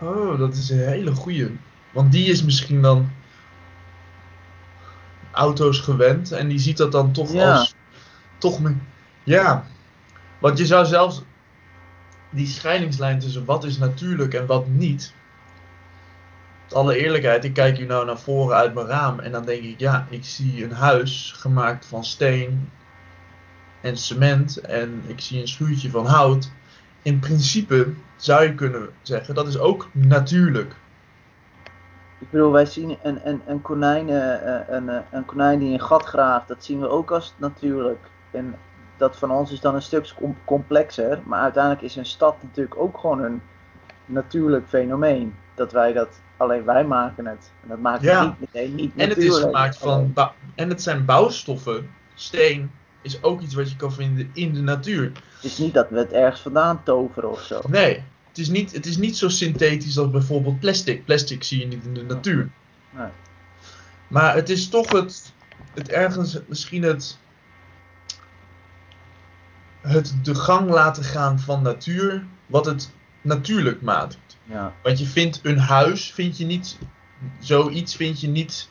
Oh, 0.00 0.38
dat 0.38 0.54
is 0.54 0.70
een 0.70 0.78
hele 0.78 1.14
goeie. 1.14 1.58
Want 1.92 2.12
die 2.12 2.26
is 2.26 2.42
misschien 2.42 2.82
dan 2.82 3.10
auto's 5.30 5.78
gewend 5.80 6.32
en 6.32 6.48
die 6.48 6.58
ziet 6.58 6.76
dat 6.76 6.92
dan 6.92 7.12
toch 7.12 7.32
Ja. 7.32 7.52
als 7.52 7.74
toch 8.38 8.60
me 8.60 8.74
ja. 9.24 9.66
Want 10.38 10.58
je 10.58 10.66
zou 10.66 10.86
zelfs 10.86 11.22
die 12.30 12.46
scheidingslijn 12.46 13.18
tussen 13.18 13.44
wat 13.44 13.64
is 13.64 13.78
natuurlijk 13.78 14.34
en 14.34 14.46
wat 14.46 14.66
niet. 14.66 15.14
Alle 16.72 16.96
eerlijkheid, 16.96 17.44
ik 17.44 17.54
kijk 17.54 17.76
hier 17.76 17.86
nou 17.86 18.06
naar 18.06 18.18
voren 18.18 18.56
uit 18.56 18.74
mijn 18.74 18.86
raam 18.86 19.18
en 19.18 19.32
dan 19.32 19.44
denk 19.44 19.62
ik, 19.62 19.80
ja, 19.80 20.06
ik 20.10 20.24
zie 20.24 20.64
een 20.64 20.72
huis 20.72 21.32
gemaakt 21.36 21.86
van 21.86 22.04
steen 22.04 22.70
en 23.80 23.96
cement 23.96 24.60
en 24.60 25.02
ik 25.06 25.20
zie 25.20 25.40
een 25.40 25.48
schuurtje 25.48 25.90
van 25.90 26.06
hout. 26.06 26.50
In 27.02 27.18
principe 27.18 27.92
zou 28.16 28.42
je 28.42 28.54
kunnen 28.54 28.88
zeggen, 29.02 29.34
dat 29.34 29.46
is 29.46 29.58
ook 29.58 29.88
natuurlijk. 29.92 30.74
Ik 32.18 32.30
bedoel, 32.30 32.52
wij 32.52 32.66
zien 32.66 32.98
een, 33.02 33.28
een, 33.28 33.42
een, 33.46 33.62
konijn, 33.62 34.08
eh, 34.08 34.58
eh, 34.58 34.68
een, 34.68 34.88
eh, 34.88 34.98
een 35.10 35.24
konijn 35.24 35.58
die 35.58 35.72
een 35.72 35.80
gat 35.80 36.04
graaft, 36.04 36.48
dat 36.48 36.64
zien 36.64 36.80
we 36.80 36.88
ook 36.88 37.10
als 37.10 37.34
natuurlijk. 37.36 38.10
En 38.30 38.54
dat 38.96 39.16
van 39.16 39.30
ons 39.30 39.52
is 39.52 39.60
dan 39.60 39.74
een 39.74 39.82
stuk 39.82 40.12
com- 40.16 40.36
complexer, 40.44 41.20
maar 41.24 41.40
uiteindelijk 41.40 41.82
is 41.82 41.96
een 41.96 42.06
stad 42.06 42.42
natuurlijk 42.42 42.76
ook 42.76 42.98
gewoon 42.98 43.22
een 43.22 43.42
natuurlijk 44.04 44.68
fenomeen. 44.68 45.34
Dat 45.56 45.72
wij 45.72 45.92
dat, 45.92 46.20
alleen 46.36 46.64
wij 46.64 46.84
maken 46.84 47.26
het. 47.26 47.50
En 47.62 47.68
dat 47.68 47.78
maken 47.78 48.04
Ja. 48.04 48.20
we 48.20 48.26
niet 48.26 48.40
meteen 48.40 48.74
niet 48.74 48.92
En 48.96 49.08
het 49.08 49.18
is 49.18 49.38
gemaakt 49.38 49.76
van. 49.76 50.14
En 50.54 50.68
het 50.68 50.82
zijn 50.82 51.04
bouwstoffen. 51.04 51.90
Steen 52.14 52.70
is 53.02 53.22
ook 53.22 53.40
iets 53.40 53.54
wat 53.54 53.70
je 53.70 53.76
kan 53.76 53.92
vinden 53.92 54.30
in 54.32 54.52
de 54.52 54.60
natuur. 54.60 55.12
Het 55.34 55.44
is 55.44 55.58
niet 55.58 55.74
dat 55.74 55.90
we 55.90 55.98
het 55.98 56.12
ergens 56.12 56.40
vandaan 56.40 56.82
toveren 56.82 57.30
of 57.30 57.42
zo. 57.42 57.60
Nee, 57.68 58.02
het 58.28 58.38
is 58.38 58.48
niet, 58.48 58.72
het 58.72 58.86
is 58.86 58.96
niet 58.96 59.16
zo 59.16 59.28
synthetisch 59.28 59.98
als 59.98 60.10
bijvoorbeeld 60.10 60.60
plastic. 60.60 61.04
Plastic 61.04 61.44
zie 61.44 61.60
je 61.60 61.66
niet 61.66 61.84
in 61.84 61.94
de 61.94 62.02
natuur. 62.02 62.50
Nee. 62.90 63.08
Maar 64.08 64.34
het 64.34 64.48
is 64.48 64.68
toch 64.68 64.92
het, 64.92 65.32
het 65.74 65.88
ergens 65.88 66.38
misschien 66.46 66.82
het, 66.82 67.18
het 69.80 70.14
de 70.22 70.34
gang 70.34 70.70
laten 70.70 71.04
gaan 71.04 71.38
van 71.38 71.62
natuur, 71.62 72.24
wat 72.46 72.66
het 72.66 72.92
natuurlijk 73.26 73.82
maakt. 73.82 74.18
Ja. 74.42 74.72
Want 74.82 74.98
je 74.98 75.06
vindt 75.06 75.40
een 75.42 75.58
huis, 75.58 76.12
vind 76.12 76.38
je 76.38 76.44
niet, 76.44 76.78
zoiets 77.38 77.96
vind 77.96 78.20
je 78.20 78.28
niet 78.28 78.70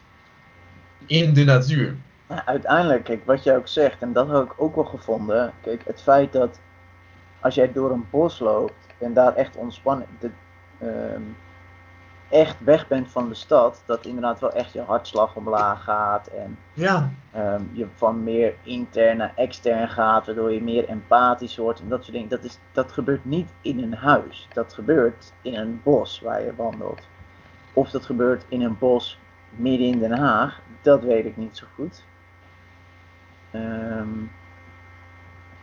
in 1.06 1.34
de 1.34 1.44
natuur. 1.44 1.96
Maar 2.28 2.44
uiteindelijk, 2.46 3.04
kijk, 3.04 3.26
wat 3.26 3.44
jij 3.44 3.58
ook 3.58 3.68
zegt, 3.68 4.02
en 4.02 4.14
dat 4.14 4.30
heb 4.30 4.44
ik 4.44 4.54
ook 4.58 4.76
wel 4.76 4.84
gevonden. 4.84 5.54
Kijk, 5.62 5.82
het 5.86 6.02
feit 6.02 6.32
dat 6.32 6.60
als 7.40 7.56
jij 7.56 7.72
door 7.72 7.92
een 7.92 8.06
bos 8.10 8.40
loopt 8.40 8.74
en 8.98 9.14
daar 9.14 9.36
echt 9.36 9.56
ontspannen, 9.56 10.08
de, 10.20 10.30
ehm, 10.80 11.22
echt 12.30 12.64
weg 12.64 12.88
bent 12.88 13.12
van 13.12 13.30
de 13.30 13.36
stad, 13.36 13.84
dat 13.86 14.06
inderdaad 14.06 14.40
wel 14.40 14.52
echt 14.52 14.74
je 14.74 14.82
hartslag 14.82 15.36
omlaag 15.36 15.84
gaat 15.84 16.28
en 16.28 16.58
Ja, 16.74 17.12
ehm, 17.32 17.62
je 17.72 17.88
van 17.96 18.24
meer 18.24 18.54
intern 18.64 19.18
naar 19.18 19.34
extern 19.36 19.90
gaat, 19.90 20.26
waardoor 20.26 20.52
je 20.52 20.62
meer 20.62 20.88
empathisch 20.88 21.58
wordt 21.58 21.80
en 21.80 21.90
dat 21.90 22.02
soort 22.02 22.14
dingen. 22.14 22.30
Dat, 22.30 22.44
is, 22.44 22.60
dat 22.72 22.92
gebeurt 22.92 23.26
niet 23.26 23.54
in 23.62 23.84
een 23.84 23.94
huis, 23.94 24.48
dat 24.54 24.74
gebeurt 24.74 25.34
in 25.42 25.56
een 25.56 25.82
bos 25.84 26.20
waar 26.20 26.44
je 26.44 26.56
wandelt. 26.56 27.08
Of 27.74 27.90
dat 27.90 28.06
gebeurt 28.06 28.46
in 28.48 28.62
een 28.62 28.78
bos 28.78 29.20
midden 29.50 29.88
in 29.88 30.00
Den 30.00 30.18
Haag, 30.18 30.62
dat 30.82 31.04
weet 31.04 31.26
ik 31.26 31.38
niet 31.38 31.58
zo 31.58 31.66
goed. 31.76 32.04
Ehm, 33.52 33.64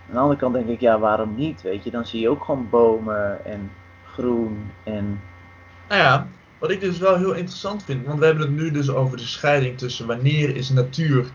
aan 0.09 0.12
de 0.12 0.18
andere 0.18 0.40
kant 0.40 0.55
denk 0.55 0.68
ik, 0.68 0.81
ja, 0.81 0.98
waarom 0.98 1.35
niet? 1.35 1.62
Weet 1.62 1.85
je, 1.85 1.90
dan 1.90 2.07
zie 2.07 2.20
je 2.20 2.29
ook 2.29 2.44
gewoon 2.44 2.70
bomen 2.70 3.44
en 3.44 3.70
groen 4.05 4.70
en. 4.85 5.20
Nou 5.88 6.01
ja, 6.01 6.27
wat 6.62 6.70
ik 6.70 6.81
dus 6.81 6.98
wel 6.98 7.16
heel 7.16 7.33
interessant 7.33 7.85
vind, 7.85 8.07
want 8.07 8.18
we 8.18 8.25
hebben 8.25 8.46
het 8.46 8.57
nu 8.57 8.70
dus 8.70 8.90
over 8.90 9.16
de 9.16 9.27
scheiding 9.27 9.79
tussen 9.79 10.07
wanneer 10.07 10.57
is 10.57 10.68
natuur 10.68 11.31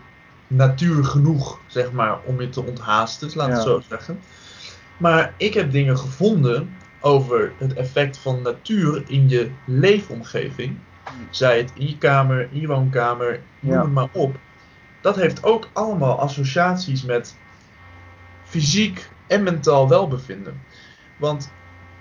natuur 0.46 1.04
genoeg, 1.04 1.60
zeg 1.66 1.92
maar, 1.92 2.18
om 2.24 2.40
je 2.40 2.48
te 2.48 2.62
onthaasten, 2.62 3.30
laat 3.34 3.48
ja. 3.48 3.54
het 3.54 3.62
zo 3.62 3.80
zeggen. 3.88 4.20
Maar 4.96 5.34
ik 5.36 5.54
heb 5.54 5.72
dingen 5.72 5.98
gevonden 5.98 6.76
over 7.00 7.52
het 7.58 7.74
effect 7.74 8.18
van 8.18 8.42
natuur 8.42 9.02
in 9.06 9.28
je 9.28 9.50
leefomgeving. 9.66 10.78
Zij 11.30 11.58
het 11.58 11.72
in 11.74 11.86
je 11.88 11.98
kamer, 11.98 12.48
in 12.52 12.60
je 12.60 12.66
woonkamer, 12.66 13.40
noem 13.60 13.74
ja. 13.74 13.80
het 13.80 13.92
maar 13.92 14.08
op. 14.12 14.36
Dat 15.00 15.16
heeft 15.16 15.44
ook 15.44 15.68
allemaal 15.72 16.20
associaties 16.20 17.02
met 17.02 17.36
fysiek 18.44 19.08
en 19.26 19.42
mentaal 19.42 19.88
welbevinden. 19.88 20.62
Want 21.16 21.52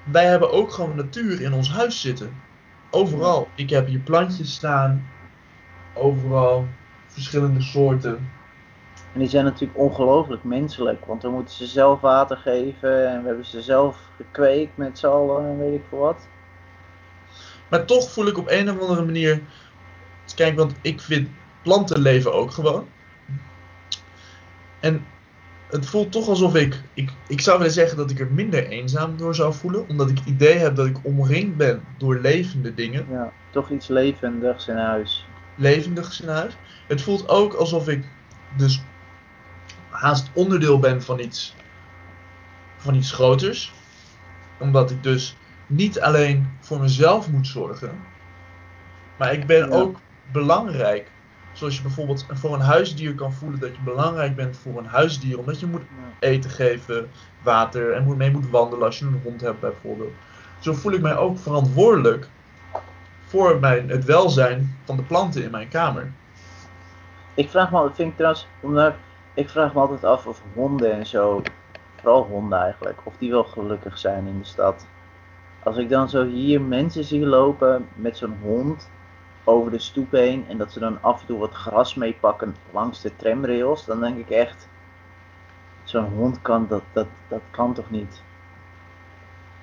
wij 0.04 0.26
hebben 0.26 0.52
ook 0.52 0.72
gewoon 0.72 0.96
natuur 0.96 1.42
in 1.42 1.54
ons 1.54 1.72
huis 1.72 2.02
zitten. 2.02 2.46
Overal. 2.90 3.48
Ik 3.56 3.70
heb 3.70 3.88
hier 3.88 4.00
plantjes 4.00 4.54
staan. 4.54 5.08
Overal. 5.94 6.68
Verschillende 7.08 7.62
soorten. 7.62 8.30
En 9.14 9.20
die 9.20 9.32
zijn 9.32 9.46
natuurlijk 9.46 9.80
ongelooflijk 9.80 10.44
menselijk, 10.44 11.06
want 11.06 11.22
we 11.22 11.30
moeten 11.30 11.56
ze 11.56 11.66
zelf 11.66 12.02
water 12.02 12.38
geven 12.38 13.10
en 13.10 13.22
we 13.22 13.28
hebben 13.28 13.46
ze 13.46 13.62
zelf 13.62 14.00
gekweekt 14.16 14.78
met 14.78 15.00
z'n 15.00 15.06
allen 15.06 15.46
en 15.46 15.58
weet 15.58 15.74
ik 15.74 15.84
veel 15.90 15.98
wat. 15.98 16.28
Maar 17.70 17.86
toch 17.86 18.12
voel 18.12 18.28
ik 18.28 18.38
op 18.38 18.50
een 18.50 18.70
of 18.70 18.80
andere 18.80 19.06
manier. 19.06 19.42
Kijk, 20.36 20.58
want 20.58 20.74
ik 20.82 21.02
vind 21.02 21.30
planten 21.62 22.00
leven 22.00 22.34
ook 22.34 22.52
gewoon. 22.52 22.88
En 24.80 25.06
het 25.70 25.86
voelt 25.86 26.12
toch 26.12 26.28
alsof 26.28 26.56
ik, 26.56 26.82
ik. 26.94 27.12
Ik 27.28 27.42
zou 27.42 27.58
willen 27.58 27.74
zeggen 27.74 27.98
dat 27.98 28.12
ik 28.12 28.20
er 28.20 28.32
minder 28.32 28.68
eenzaam 28.68 29.18
door 29.18 29.36
zou 29.36 29.54
voelen. 29.54 29.90
Omdat 29.90 30.10
ik 30.10 30.18
het 30.18 30.28
idee 30.28 30.58
heb 30.58 30.76
dat 30.76 30.86
ik 30.86 30.98
omringd 31.02 31.58
ben 31.58 31.84
door 31.98 32.20
levende 32.20 32.74
dingen. 32.74 33.06
Ja, 33.10 33.32
toch 33.50 33.70
iets 33.70 33.88
levendigs 33.88 34.68
in 34.68 34.76
huis. 34.76 35.28
Levendigs 35.56 36.22
in 36.22 36.28
huis. 36.28 36.58
Het 36.88 37.02
voelt 37.02 37.30
ook 37.30 37.54
alsof 37.54 37.88
ik 37.88 38.06
dus 38.58 38.84
haast 39.90 40.30
onderdeel 40.34 40.80
ben 40.80 41.02
van 41.02 41.20
iets, 41.20 41.56
van 42.78 42.96
iets 42.96 43.12
groters. 43.12 43.74
Omdat 44.60 44.92
ik 44.92 45.04
dus 45.04 45.36
niet 45.68 46.00
alleen 46.00 46.50
voor 46.60 46.80
mezelf 46.80 47.30
moet 47.30 47.48
zorgen, 47.48 48.00
maar 49.18 49.34
ik 49.34 49.46
ben 49.46 49.72
ook 49.72 50.00
belangrijk. 50.32 51.12
Zoals 51.58 51.76
je 51.76 51.82
bijvoorbeeld 51.82 52.26
voor 52.34 52.54
een 52.54 52.60
huisdier 52.60 53.16
kan 53.16 53.34
voelen 53.34 53.60
dat 53.60 53.76
je 53.76 53.82
belangrijk 53.82 54.36
bent 54.36 54.58
voor 54.58 54.78
een 54.78 54.86
huisdier. 54.86 55.40
Omdat 55.40 55.60
je 55.60 55.66
moet 55.66 55.82
eten 56.20 56.50
geven, 56.50 57.10
water 57.44 57.94
en 57.94 58.18
mee 58.18 58.32
moet 58.32 58.50
wandelen 58.50 58.86
als 58.86 59.00
je 59.00 59.06
een 59.06 59.22
hond 59.24 59.42
hebt 59.42 59.60
bijvoorbeeld. 59.60 60.14
Zo 60.60 60.74
voel 60.74 60.92
ik 60.92 61.02
mij 61.02 61.18
ook 61.18 61.40
verantwoordelijk 61.40 62.28
voor 63.26 63.60
mijn, 63.60 63.90
het 63.90 64.06
welzijn 64.06 64.78
van 64.84 64.96
de 64.96 65.04
planten 65.04 65.44
in 65.44 65.52
mijn 65.52 65.68
kamer. 65.68 66.12
Ik 67.34 67.50
vraag 67.50 67.72
me, 67.72 67.90
vind 67.94 68.10
ik 68.10 68.16
trouwens, 68.16 68.48
om 68.60 68.74
daar 68.76 68.96
ik 69.34 69.50
vraag 69.50 69.74
me 69.74 69.80
altijd 69.80 70.04
af 70.04 70.28
of 70.28 70.42
honden 70.54 70.92
en 70.92 71.06
zo, 71.06 71.44
vooral 72.00 72.24
honden 72.24 72.60
eigenlijk, 72.60 73.00
of 73.04 73.14
die 73.18 73.32
wel 73.32 73.44
gelukkig 73.44 73.98
zijn 73.98 74.28
in 74.28 74.40
de 74.40 74.46
stad. 74.46 74.88
Als 75.64 75.78
ik 75.78 75.90
dan 75.90 76.10
zo 76.10 76.26
hier 76.26 76.62
mensen 76.62 77.04
zie 77.04 77.26
lopen 77.26 77.88
met 77.96 78.18
zo'n 78.18 78.38
hond 78.42 78.90
over 79.48 79.72
de 79.72 79.80
stoep 79.80 80.12
heen 80.12 80.46
en 80.48 80.58
dat 80.58 80.72
ze 80.72 80.80
dan 80.80 80.98
af 81.02 81.22
en 81.22 81.28
toe 81.28 81.40
wat 81.40 81.54
gras 81.54 81.96
meepakken 81.96 82.56
langs 82.72 83.02
de 83.02 83.16
tramrails, 83.16 83.86
dan 83.86 84.00
denk 84.00 84.18
ik 84.18 84.30
echt, 84.30 84.70
zo'n 85.84 86.14
hond 86.16 86.42
kan 86.42 86.66
dat, 86.70 86.84
dat, 86.92 87.08
dat 87.28 87.42
kan 87.52 87.74
toch 87.74 87.90
niet. 87.90 88.22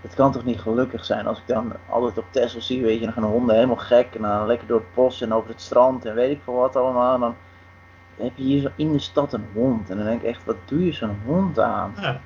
Het 0.00 0.14
kan 0.14 0.32
toch 0.32 0.44
niet 0.44 0.60
gelukkig 0.60 1.04
zijn 1.04 1.26
als 1.26 1.38
ik 1.38 1.46
dan 1.46 1.72
altijd 1.88 2.18
op 2.18 2.26
Tesla 2.30 2.60
zie, 2.60 2.82
weet 2.82 2.98
je, 2.98 3.04
dan 3.04 3.14
gaan 3.14 3.24
honden 3.24 3.54
helemaal 3.54 3.76
gek 3.76 4.14
en 4.14 4.22
dan 4.22 4.46
lekker 4.46 4.66
door 4.66 4.78
het 4.78 4.94
bos 4.94 5.20
en 5.20 5.32
over 5.32 5.50
het 5.50 5.60
strand 5.60 6.04
en 6.04 6.14
weet 6.14 6.30
ik 6.30 6.42
veel 6.42 6.54
wat 6.54 6.76
allemaal. 6.76 7.14
En 7.14 7.20
dan 7.20 7.36
heb 8.16 8.36
je 8.36 8.42
hier 8.42 8.72
in 8.76 8.92
de 8.92 8.98
stad 8.98 9.32
een 9.32 9.46
hond. 9.54 9.90
En 9.90 9.96
dan 9.96 10.06
denk 10.06 10.22
ik 10.22 10.28
echt, 10.28 10.44
wat 10.44 10.56
doe 10.64 10.84
je 10.84 10.92
zo'n 10.92 11.20
hond 11.24 11.58
aan? 11.58 11.94
Ja. 12.00 12.20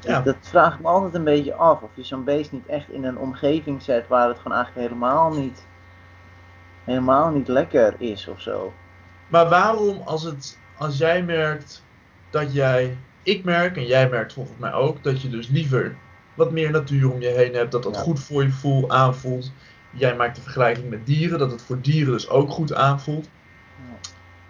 Ja. 0.00 0.20
Dat, 0.20 0.36
vraag 0.40 0.74
ik 0.74 0.80
me 0.80 0.88
altijd 0.88 1.14
een 1.14 1.24
beetje 1.24 1.54
af. 1.54 1.82
Of 1.82 1.90
je 1.94 2.04
zo'n 2.04 2.24
beest 2.24 2.52
niet 2.52 2.66
echt 2.66 2.90
in 2.90 3.04
een 3.04 3.18
omgeving 3.18 3.82
zet 3.82 4.08
waar 4.08 4.28
het 4.28 4.38
gewoon 4.38 4.56
eigenlijk 4.56 4.88
helemaal 4.88 5.32
niet, 5.32 5.66
helemaal 6.84 7.30
niet 7.30 7.48
lekker 7.48 7.94
is 7.98 8.28
of 8.28 8.40
zo. 8.40 8.72
Maar 9.28 9.48
waarom 9.48 10.00
als, 10.04 10.22
het, 10.22 10.58
als 10.76 10.98
jij 10.98 11.22
merkt 11.22 11.84
dat 12.30 12.52
jij, 12.52 12.96
ik 13.22 13.44
merk 13.44 13.76
en 13.76 13.86
jij 13.86 14.08
merkt 14.08 14.32
volgens 14.32 14.58
mij 14.58 14.72
ook, 14.72 15.02
dat 15.02 15.22
je 15.22 15.28
dus 15.28 15.48
liever 15.48 15.96
wat 16.34 16.52
meer 16.52 16.70
natuur 16.70 17.12
om 17.12 17.20
je 17.20 17.28
heen 17.28 17.54
hebt, 17.54 17.72
dat 17.72 17.82
dat 17.82 17.96
goed 17.96 18.20
voor 18.20 18.42
je 18.42 18.50
voel 18.50 18.90
aanvoelt. 18.90 19.52
Jij 19.90 20.16
maakt 20.16 20.36
de 20.36 20.42
vergelijking 20.42 20.90
met 20.90 21.06
dieren, 21.06 21.38
dat 21.38 21.50
het 21.50 21.62
voor 21.62 21.80
dieren 21.80 22.12
dus 22.12 22.28
ook 22.28 22.50
goed 22.50 22.74
aanvoelt. 22.74 23.28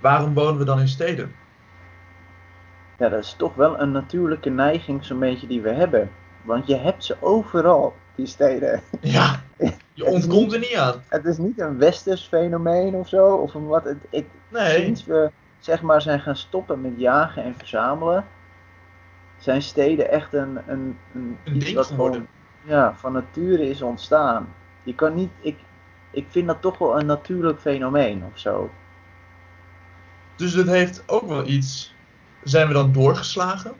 Waarom 0.00 0.34
wonen 0.34 0.58
we 0.58 0.64
dan 0.64 0.80
in 0.80 0.88
steden? 0.88 1.34
Ja, 2.98 3.08
dat 3.08 3.22
is 3.22 3.34
toch 3.38 3.54
wel 3.54 3.80
een 3.80 3.92
natuurlijke 3.92 4.50
neiging 4.50 5.04
zo'n 5.04 5.18
beetje 5.18 5.46
die 5.46 5.60
we 5.60 5.70
hebben. 5.70 6.10
Want 6.42 6.66
je 6.66 6.76
hebt 6.76 7.04
ze 7.04 7.16
overal, 7.20 7.94
die 8.14 8.26
steden. 8.26 8.80
Ja, 9.00 9.42
je 9.94 10.04
ontkomt 10.04 10.52
er 10.52 10.58
niet 10.58 10.76
aan. 10.76 11.02
Het 11.08 11.24
is 11.24 11.38
niet 11.38 11.60
een 11.60 11.78
westers 11.78 12.26
fenomeen 12.26 12.94
of 12.94 13.08
zo, 13.08 13.34
of 13.34 13.54
een 13.54 13.66
wat. 13.66 13.84
Het, 13.84 13.98
het, 14.10 14.24
nee. 14.48 14.82
Sinds 14.82 15.04
we 15.04 15.30
zeg 15.58 15.82
maar 15.82 16.02
zijn 16.02 16.20
gaan 16.20 16.36
stoppen 16.36 16.80
met 16.80 16.92
jagen 16.96 17.44
en 17.44 17.54
verzamelen, 17.56 18.26
zijn 19.38 19.62
steden 19.62 20.10
echt 20.10 20.32
een, 20.32 20.58
een, 20.66 20.98
een, 21.14 21.38
een 21.44 21.56
iets 21.56 21.72
wat 21.72 21.86
gewoon, 21.86 22.26
ja, 22.62 22.94
van 22.96 23.12
nature 23.12 23.68
is 23.68 23.82
ontstaan. 23.82 24.54
Je 24.82 24.94
kan 24.94 25.14
niet, 25.14 25.30
ik, 25.40 25.58
ik 26.10 26.26
vind 26.28 26.46
dat 26.46 26.60
toch 26.60 26.78
wel 26.78 27.00
een 27.00 27.06
natuurlijk 27.06 27.60
fenomeen 27.60 28.24
of 28.32 28.38
zo. 28.38 28.70
Dus 30.36 30.52
het 30.52 30.68
heeft 30.68 31.02
ook 31.06 31.28
wel 31.28 31.46
iets. 31.46 31.94
Zijn 32.42 32.66
we 32.68 32.72
dan 32.72 32.92
doorgeslagen? 32.92 33.72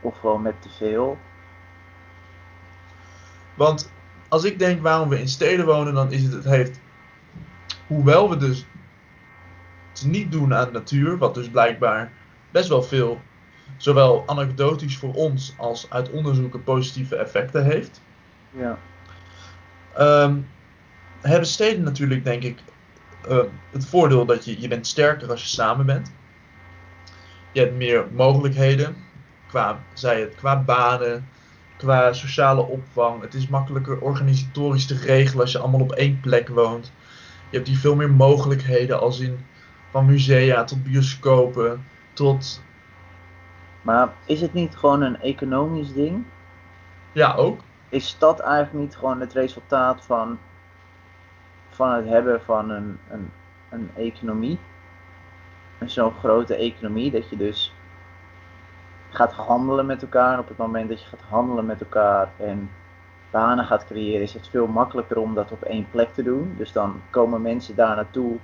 Of 0.00 0.18
gewoon 0.18 0.42
met 0.42 0.62
te 0.62 0.68
veel? 0.68 1.18
Want 3.60 3.92
als 4.28 4.44
ik 4.44 4.58
denk 4.58 4.82
waarom 4.82 5.08
we 5.08 5.20
in 5.20 5.28
steden 5.28 5.66
wonen, 5.66 5.94
dan 5.94 6.12
is 6.12 6.22
het, 6.22 6.32
het 6.32 6.44
heeft. 6.44 6.80
Hoewel 7.86 8.30
we 8.30 8.36
dus 8.36 8.66
het 9.92 10.04
niet 10.04 10.32
doen 10.32 10.54
aan 10.54 10.72
natuur, 10.72 11.18
wat 11.18 11.34
dus 11.34 11.48
blijkbaar 11.48 12.12
best 12.50 12.68
wel 12.68 12.82
veel, 12.82 13.20
zowel 13.76 14.22
anekdotisch 14.26 14.96
voor 14.96 15.14
ons 15.14 15.54
als 15.56 15.90
uit 15.90 16.10
onderzoeken 16.10 16.64
positieve 16.64 17.16
effecten 17.16 17.64
heeft. 17.64 18.00
Ja. 18.50 18.78
Um, 19.98 20.48
hebben 21.20 21.48
steden 21.48 21.82
natuurlijk, 21.82 22.24
denk 22.24 22.42
ik, 22.42 22.58
uh, 23.28 23.38
het 23.70 23.86
voordeel 23.86 24.24
dat 24.24 24.44
je, 24.44 24.60
je 24.60 24.68
bent 24.68 24.86
sterker 24.86 25.30
als 25.30 25.42
je 25.42 25.48
samen 25.48 25.86
bent. 25.86 26.12
Je 27.52 27.60
hebt 27.60 27.76
meer 27.76 28.06
mogelijkheden, 28.12 28.96
qua, 29.46 29.80
zij 29.92 30.20
het, 30.20 30.34
qua 30.34 30.62
banen, 30.62 31.28
qua 31.80 32.12
sociale 32.12 32.62
opvang. 32.62 33.20
Het 33.20 33.34
is 33.34 33.48
makkelijker 33.48 34.00
organisatorisch 34.00 34.86
te 34.86 34.96
regelen 34.96 35.40
als 35.40 35.52
je 35.52 35.58
allemaal 35.58 35.80
op 35.80 35.92
één 35.92 36.20
plek 36.20 36.48
woont. 36.48 36.92
Je 37.50 37.56
hebt 37.56 37.68
hier 37.68 37.78
veel 37.78 37.94
meer 37.94 38.10
mogelijkheden 38.10 39.00
als 39.00 39.20
in 39.20 39.46
van 39.90 40.06
musea 40.06 40.64
tot 40.64 40.82
bioscopen 40.82 41.84
tot... 42.12 42.62
Maar 43.82 44.12
is 44.24 44.40
het 44.40 44.52
niet 44.52 44.76
gewoon 44.76 45.02
een 45.02 45.20
economisch 45.20 45.92
ding? 45.92 46.24
Ja, 47.12 47.34
ook. 47.34 47.60
Is 47.88 48.16
dat 48.18 48.40
eigenlijk 48.40 48.84
niet 48.84 48.96
gewoon 48.96 49.20
het 49.20 49.32
resultaat 49.32 50.04
van 50.04 50.38
van 51.70 51.92
het 51.92 52.06
hebben 52.06 52.40
van 52.42 52.70
een, 52.70 52.98
een, 53.10 53.30
een 53.70 53.90
economie. 53.96 54.58
Zo'n 55.84 56.12
grote 56.12 56.54
economie 56.54 57.10
dat 57.10 57.30
je 57.30 57.36
dus 57.36 57.72
gaat 59.10 59.32
handelen 59.32 59.86
met 59.86 60.02
elkaar. 60.02 60.32
En 60.32 60.38
op 60.38 60.48
het 60.48 60.56
moment 60.56 60.88
dat 60.88 61.00
je 61.00 61.06
gaat 61.06 61.20
handelen 61.28 61.66
met 61.66 61.80
elkaar 61.80 62.28
en 62.36 62.70
banen 63.30 63.64
gaat 63.64 63.86
creëren, 63.86 64.22
is 64.22 64.34
het 64.34 64.48
veel 64.48 64.66
makkelijker 64.66 65.18
om 65.18 65.34
dat 65.34 65.52
op 65.52 65.62
één 65.62 65.86
plek 65.90 66.14
te 66.14 66.22
doen. 66.22 66.54
Dus 66.58 66.72
dan 66.72 67.00
komen 67.10 67.42
mensen 67.42 67.74
daar 67.74 67.96
naartoe 67.96 68.36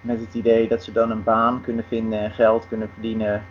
met 0.00 0.20
het 0.20 0.34
idee 0.34 0.68
dat 0.68 0.84
ze 0.84 0.92
dan 0.92 1.10
een 1.10 1.22
baan 1.22 1.60
kunnen 1.60 1.84
vinden 1.84 2.18
en 2.18 2.30
geld 2.30 2.68
kunnen 2.68 2.88
verdienen 2.92 3.44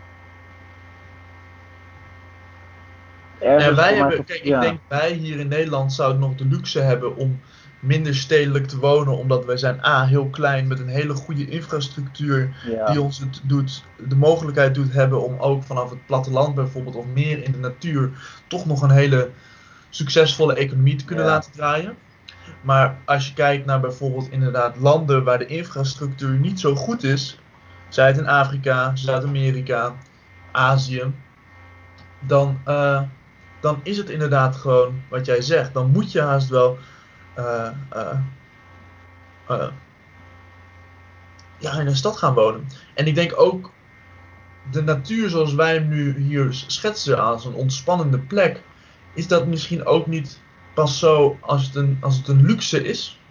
En 3.40 3.76
wij 3.76 3.96
hebben, 3.96 4.24
kijk, 4.24 4.44
ik 4.44 4.62
denk 4.62 4.80
wij 4.88 5.12
hier 5.12 5.40
in 5.40 5.48
Nederland 5.48 5.94
zouden 5.94 6.20
nog 6.20 6.36
de 6.36 6.46
luxe 6.46 6.80
hebben 6.80 7.16
om 7.16 7.40
minder 7.88 8.16
stedelijk 8.16 8.68
te 8.68 8.78
wonen, 8.80 9.18
omdat 9.18 9.46
wij 9.46 9.58
zijn 9.58 9.86
A, 9.86 10.06
heel 10.06 10.28
klein 10.30 10.68
met 10.68 10.80
een 10.80 10.88
hele 10.88 11.14
goede 11.14 11.48
infrastructuur 11.50 12.56
die 12.92 13.02
ons 13.02 13.20
het 13.20 13.42
doet, 13.44 13.84
de 14.08 14.16
mogelijkheid 14.16 14.76
doet 14.76 14.94
hebben 14.94 15.24
om 15.24 15.38
ook 15.40 15.64
vanaf 15.64 15.90
het 15.90 16.06
platteland 16.06 16.56
bijvoorbeeld 16.56 16.96
of 16.96 17.06
meer 17.06 17.44
in 17.44 17.52
de 17.52 17.58
natuur 17.58 18.10
toch 18.48 18.66
nog 18.66 18.82
een 18.82 18.92
hele 18.92 19.30
succesvolle 19.90 20.54
economie 20.56 20.96
te 20.96 21.06
kunnen 21.06 21.26
Ja. 21.26 21.32
laten 21.32 21.52
draaien. 21.52 21.96
Maar 22.62 22.98
als 23.06 23.28
je 23.28 23.34
kijkt 23.34 23.66
naar 23.66 23.80
bijvoorbeeld 23.80 24.32
inderdaad 24.32 24.76
landen 24.78 25.24
waar 25.24 25.38
de 25.38 25.46
infrastructuur 25.46 26.38
niet 26.38 26.60
zo 26.60 26.76
goed 26.76 27.04
is, 27.04 27.40
zij 27.90 28.08
het 28.08 28.18
in 28.18 28.28
Afrika, 28.28 28.92
Zuid-Amerika, 28.96 29.94
Azië, 30.52 31.04
dan, 32.20 32.60
eh, 32.64 33.02
dan 33.60 33.80
is 33.84 33.98
het 33.98 34.10
inderdaad 34.10 34.56
gewoon 34.56 35.02
wat 35.10 35.26
jij 35.26 35.42
zegt. 35.42 35.74
Dan 35.74 35.92
moet 35.92 36.12
je 36.12 36.22
haast 36.22 36.50
wel 36.50 36.78
eh, 37.38 37.70
eh, 37.90 38.18
eh, 39.48 39.68
ja, 41.58 41.80
in 41.80 41.88
een 41.88 41.96
stad 41.96 42.18
gaan 42.18 42.34
wonen. 42.34 42.68
En 42.94 43.08
ik 43.08 43.16
denk 43.16 43.34
ook 43.36 43.72
de 44.72 44.84
natuur 44.84 45.30
zoals 45.30 45.54
wij 45.54 45.74
hem 45.74 45.88
nu 45.88 46.18
hier 46.18 46.54
schetsen 46.54 47.20
als 47.24 47.46
een 47.46 47.54
ontspannende 47.54 48.20
plek, 48.20 48.62
is 49.14 49.28
dat 49.28 49.48
misschien 49.48 49.86
ook 49.86 50.08
niet 50.08 50.42
pas 50.74 51.00
zo 51.00 51.38
als 51.42 51.66
het 51.66 51.76
een, 51.76 51.98
als 52.02 52.18
het 52.18 52.28
een 52.28 52.46
luxe 52.46 52.84
is. 52.84 53.22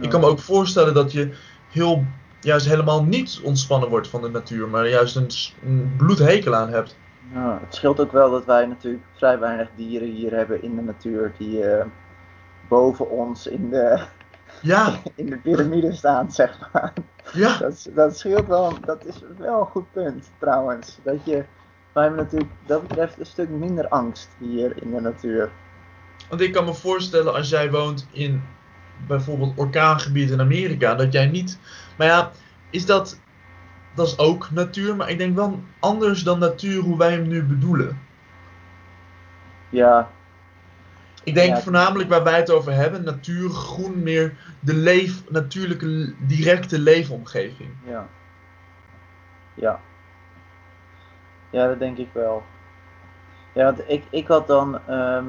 Ik 0.00 0.10
kan 0.10 0.20
me 0.20 0.26
ook 0.26 0.38
voorstellen 0.38 0.94
dat 0.94 1.12
je 1.12 1.34
heel, 1.70 2.04
juist 2.40 2.66
helemaal 2.66 3.04
niet 3.04 3.40
ontspannen 3.42 3.88
wordt 3.88 4.08
van 4.08 4.22
de 4.22 4.30
natuur, 4.30 4.68
maar 4.68 4.88
juist 4.88 5.16
een, 5.62 5.92
bloedhekel 5.96 6.54
aan 6.54 6.68
hebt. 6.68 6.96
Ja, 7.32 7.58
het 7.64 7.74
scheelt 7.74 8.00
ook 8.00 8.12
wel 8.12 8.30
dat 8.30 8.44
wij 8.44 8.66
natuurlijk 8.66 9.04
vrij 9.16 9.38
weinig 9.38 9.68
dieren 9.76 10.08
hier 10.08 10.32
hebben 10.32 10.62
in 10.62 10.76
de 10.76 10.82
natuur 10.82 11.32
die 11.38 11.64
boven 12.72 13.10
ons 13.10 13.46
in 13.46 13.70
de, 13.70 14.00
Ja, 14.60 14.92
in 15.14 15.26
de 15.26 15.36
piramide 15.36 15.92
staan, 15.92 16.32
zeg 16.32 16.58
maar. 16.72 16.92
ja, 17.32 17.58
Dat, 17.58 17.88
dat 17.94 18.18
scheelt 18.18 18.46
wel, 18.46 18.80
dat 18.84 19.06
is 19.06 19.22
wel 19.38 19.60
een 19.60 19.66
goed 19.66 19.92
punt 19.92 20.30
trouwens. 20.38 20.98
Dat 21.02 21.24
je, 21.24 21.44
wij 21.92 22.02
hebben 22.04 22.24
natuurlijk 22.24 22.50
dat 22.66 22.88
betreft 22.88 23.18
een 23.18 23.26
stuk 23.26 23.48
minder 23.48 23.88
angst 23.88 24.28
hier 24.38 24.82
in 24.82 24.90
de 24.90 25.00
natuur. 25.00 25.50
want 26.28 26.40
ik 26.40 26.52
kan 26.52 26.64
me 26.64 26.74
voorstellen 26.74 27.34
als 27.34 27.48
jij 27.48 27.70
woont 27.70 28.06
in 28.12 28.42
bijvoorbeeld 29.06 29.58
orkaangebied 29.58 30.30
in 30.30 30.40
Amerika, 30.40 30.94
dat 30.94 31.12
jij 31.12 31.26
niet, 31.26 31.58
maar 31.96 32.06
ja, 32.06 32.30
is 32.70 32.86
dat, 32.86 33.20
dat 33.94 34.06
is 34.06 34.18
ook 34.18 34.50
natuur, 34.50 34.96
maar 34.96 35.10
ik 35.10 35.18
denk 35.18 35.36
wel 35.36 35.60
anders 35.78 36.22
dan 36.22 36.38
natuur 36.38 36.82
hoe 36.82 36.98
wij 36.98 37.12
hem 37.12 37.28
nu 37.28 37.42
bedoelen. 37.42 37.98
Ja, 39.68 40.10
Ik 41.24 41.34
denk 41.34 41.56
Ja. 41.56 41.60
voornamelijk 41.62 42.08
waar 42.08 42.22
wij 42.24 42.36
het 42.36 42.50
over 42.50 42.72
hebben, 42.72 43.04
natuur, 43.04 43.50
groen, 43.50 44.02
meer 44.02 44.34
de 44.60 44.74
leef, 44.74 45.30
natuurlijke, 45.30 46.14
directe 46.18 46.78
leefomgeving. 46.78 47.70
ja. 47.84 48.06
Ja. 49.54 49.80
Ja, 51.50 51.66
dat 51.66 51.78
denk 51.78 51.98
ik 51.98 52.08
wel. 52.12 52.42
Ja, 53.52 53.64
want 53.64 53.82
ik, 53.86 54.04
ik 54.10 54.26
had 54.26 54.46
dan, 54.46 54.78
ehm, 54.86 55.24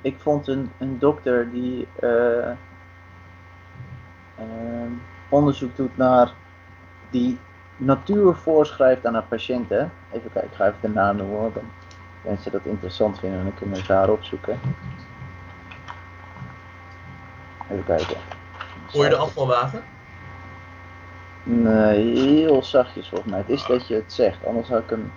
ik 0.00 0.16
vond 0.20 0.48
een, 0.48 0.70
een 0.78 0.98
dokter 0.98 1.50
die 1.50 1.88
eh, 2.00 2.50
ehm, 4.38 4.90
onderzoek 5.28 5.76
doet 5.76 5.96
naar, 5.96 6.32
die 7.10 7.38
natuur 7.76 8.34
voorschrijft 8.34 9.06
aan 9.06 9.14
haar 9.14 9.22
patiënten. 9.28 9.92
Even 10.12 10.32
kijken, 10.32 10.50
ik 10.50 10.56
ga 10.56 10.66
even 10.66 10.78
de 10.80 10.88
naam 10.88 11.16
noemen, 11.16 11.40
want 11.40 11.54
dan 11.54 11.70
mensen 12.22 12.52
dat 12.52 12.64
interessant 12.64 13.18
vinden 13.18 13.38
en 13.38 13.44
dan 13.44 13.54
kunnen 13.54 13.84
ze 13.84 13.92
haar 13.92 14.10
opzoeken. 14.10 14.58
Even 17.70 17.84
kijken. 17.84 18.16
Hoor 18.92 19.04
je 19.04 19.10
de 19.10 19.16
afvalwagen? 19.16 19.82
Nee, 21.42 22.18
heel 22.18 22.62
zachtjes 22.62 23.08
volgens 23.08 23.30
mij. 23.30 23.40
Het 23.40 23.48
is 23.48 23.66
dat 23.66 23.86
je 23.86 23.94
het 23.94 24.12
zegt, 24.12 24.46
anders 24.46 24.68
had 24.68 24.82
ik 24.82 24.90
hem. 24.90 25.12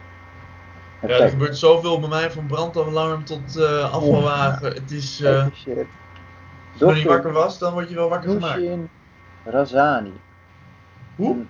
Ja, 1.01 1.07
er 1.07 1.29
gebeurt 1.29 1.57
zoveel 1.57 1.99
bij 1.99 2.09
mij, 2.09 2.31
van 2.31 2.45
brandalarm 2.45 3.23
tot 3.25 3.55
eh, 3.57 3.93
afvalwagen. 3.93 4.73
Het 4.73 4.91
is, 4.91 5.19
eh, 5.21 5.45
shit. 5.53 5.77
als 6.71 6.79
je 6.79 6.85
niet 6.95 7.03
wakker 7.03 7.31
was, 7.31 7.59
dan 7.59 7.73
word 7.73 7.89
je 7.89 7.95
wel 7.95 8.09
wakker 8.09 8.29
gemaakt. 8.29 8.59
Nushin 8.59 8.89
Razani. 9.45 10.13
Hoe? 11.15 11.35
En- 11.35 11.49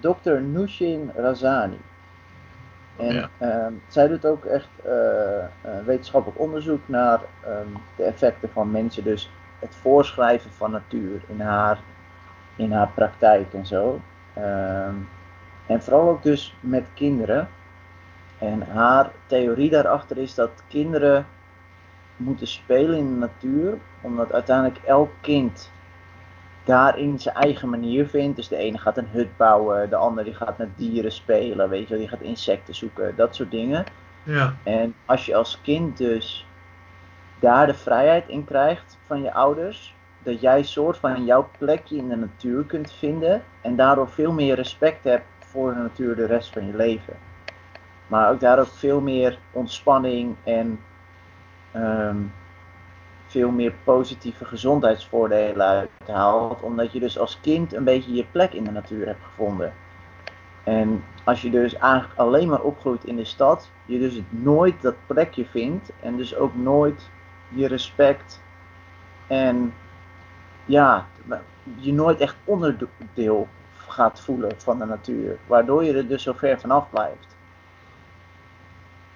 Dr. 0.00 0.30
Nushin 0.40 1.10
Razani. 1.16 1.78
En 2.96 3.14
Ja. 3.14 3.30
ehm, 3.38 3.72
zij 3.88 4.08
doet 4.08 4.26
ook 4.26 4.44
echt 4.44 4.68
eh, 4.84 5.44
wetenschappelijk 5.84 6.40
onderzoek 6.40 6.80
naar 6.86 7.20
ehm, 7.44 7.66
de 7.96 8.02
effecten 8.02 8.50
van 8.52 8.70
mensen. 8.70 9.04
Dus 9.04 9.30
het 9.60 9.74
voorschrijven 9.74 10.50
van 10.50 10.70
natuur 10.70 11.20
in 11.26 11.40
haar, 11.40 11.78
in 12.56 12.72
haar 12.72 12.88
praktijk 12.94 13.54
en 13.54 13.66
zo. 13.66 14.00
Ehm, 14.34 14.94
en 15.66 15.82
vooral 15.82 16.08
ook 16.08 16.22
dus 16.22 16.54
met 16.60 16.86
kinderen. 16.94 17.48
En 18.38 18.62
haar 18.62 19.10
theorie 19.26 19.70
daarachter 19.70 20.18
is 20.18 20.34
dat 20.34 20.50
kinderen 20.68 21.26
moeten 22.16 22.46
spelen 22.46 22.98
in 22.98 23.06
de 23.06 23.18
natuur, 23.18 23.78
omdat 24.00 24.32
uiteindelijk 24.32 24.78
elk 24.84 25.10
kind 25.20 25.70
daarin 26.64 27.18
zijn 27.18 27.34
eigen 27.34 27.68
manier 27.68 28.06
vindt. 28.06 28.36
Dus 28.36 28.48
de 28.48 28.56
ene 28.56 28.78
gaat 28.78 28.96
een 28.96 29.08
hut 29.12 29.36
bouwen, 29.36 29.90
de 29.90 29.96
ander 29.96 30.24
die 30.24 30.34
gaat 30.34 30.58
met 30.58 30.68
dieren 30.76 31.12
spelen, 31.12 31.68
weet 31.68 31.82
je 31.82 31.88
wel, 31.88 31.98
die 31.98 32.08
gaat 32.08 32.20
insecten 32.20 32.74
zoeken, 32.74 33.16
dat 33.16 33.34
soort 33.34 33.50
dingen. 33.50 33.84
Ja, 34.22 34.54
En 34.62 34.94
als 35.04 35.26
je 35.26 35.34
als 35.34 35.60
kind 35.62 35.96
dus 35.96 36.46
daar 37.40 37.66
de 37.66 37.74
vrijheid 37.74 38.28
in 38.28 38.44
krijgt 38.44 38.98
van 39.06 39.22
je 39.22 39.32
ouders, 39.32 39.94
dat 40.22 40.40
jij 40.40 40.62
soort 40.62 40.96
van 40.96 41.24
jouw 41.24 41.48
plekje 41.58 41.96
in 41.96 42.08
de 42.08 42.16
natuur 42.16 42.64
kunt 42.64 42.92
vinden 42.92 43.42
en 43.60 43.76
daardoor 43.76 44.08
veel 44.08 44.32
meer 44.32 44.54
respect 44.54 45.04
hebt 45.04 45.24
voor 45.38 45.74
de 45.74 45.80
natuur 45.80 46.16
de 46.16 46.26
rest 46.26 46.52
van 46.52 46.66
je 46.66 46.76
leven. 46.76 47.16
Maar 48.06 48.30
ook 48.30 48.40
daar 48.40 48.66
veel 48.66 49.00
meer 49.00 49.38
ontspanning 49.50 50.36
en 50.44 50.80
ehm, 51.72 52.16
veel 53.26 53.50
meer 53.50 53.72
positieve 53.84 54.44
gezondheidsvoordelen 54.44 55.66
uit 55.66 55.90
haalt, 56.06 56.62
omdat 56.62 56.92
je 56.92 57.00
dus 57.00 57.18
als 57.18 57.40
kind 57.40 57.72
een 57.72 57.84
beetje 57.84 58.14
je 58.14 58.24
plek 58.24 58.52
in 58.52 58.64
de 58.64 58.70
natuur 58.70 59.06
hebt 59.06 59.24
gevonden. 59.24 59.72
En 60.64 61.04
als 61.24 61.42
je 61.42 61.50
dus 61.50 61.74
eigenlijk 61.74 62.18
alleen 62.20 62.48
maar 62.48 62.62
opgroeit 62.62 63.04
in 63.04 63.16
de 63.16 63.24
stad, 63.24 63.70
je 63.84 63.98
dus 63.98 64.20
nooit 64.28 64.82
dat 64.82 64.94
plekje 65.06 65.44
vindt 65.44 65.92
en 66.00 66.16
dus 66.16 66.36
ook 66.36 66.54
nooit 66.54 67.10
je 67.54 67.66
respect 67.66 68.40
en 69.26 69.74
ja, 70.64 71.06
je 71.76 71.92
nooit 71.92 72.20
echt 72.20 72.36
onderdeel 72.44 73.48
gaat 73.74 74.20
voelen 74.20 74.52
van 74.56 74.78
de 74.78 74.84
natuur, 74.84 75.38
waardoor 75.46 75.84
je 75.84 75.92
er 75.92 76.08
dus 76.08 76.22
zo 76.22 76.32
ver 76.32 76.60
vanaf 76.60 76.90
blijft. 76.90 77.36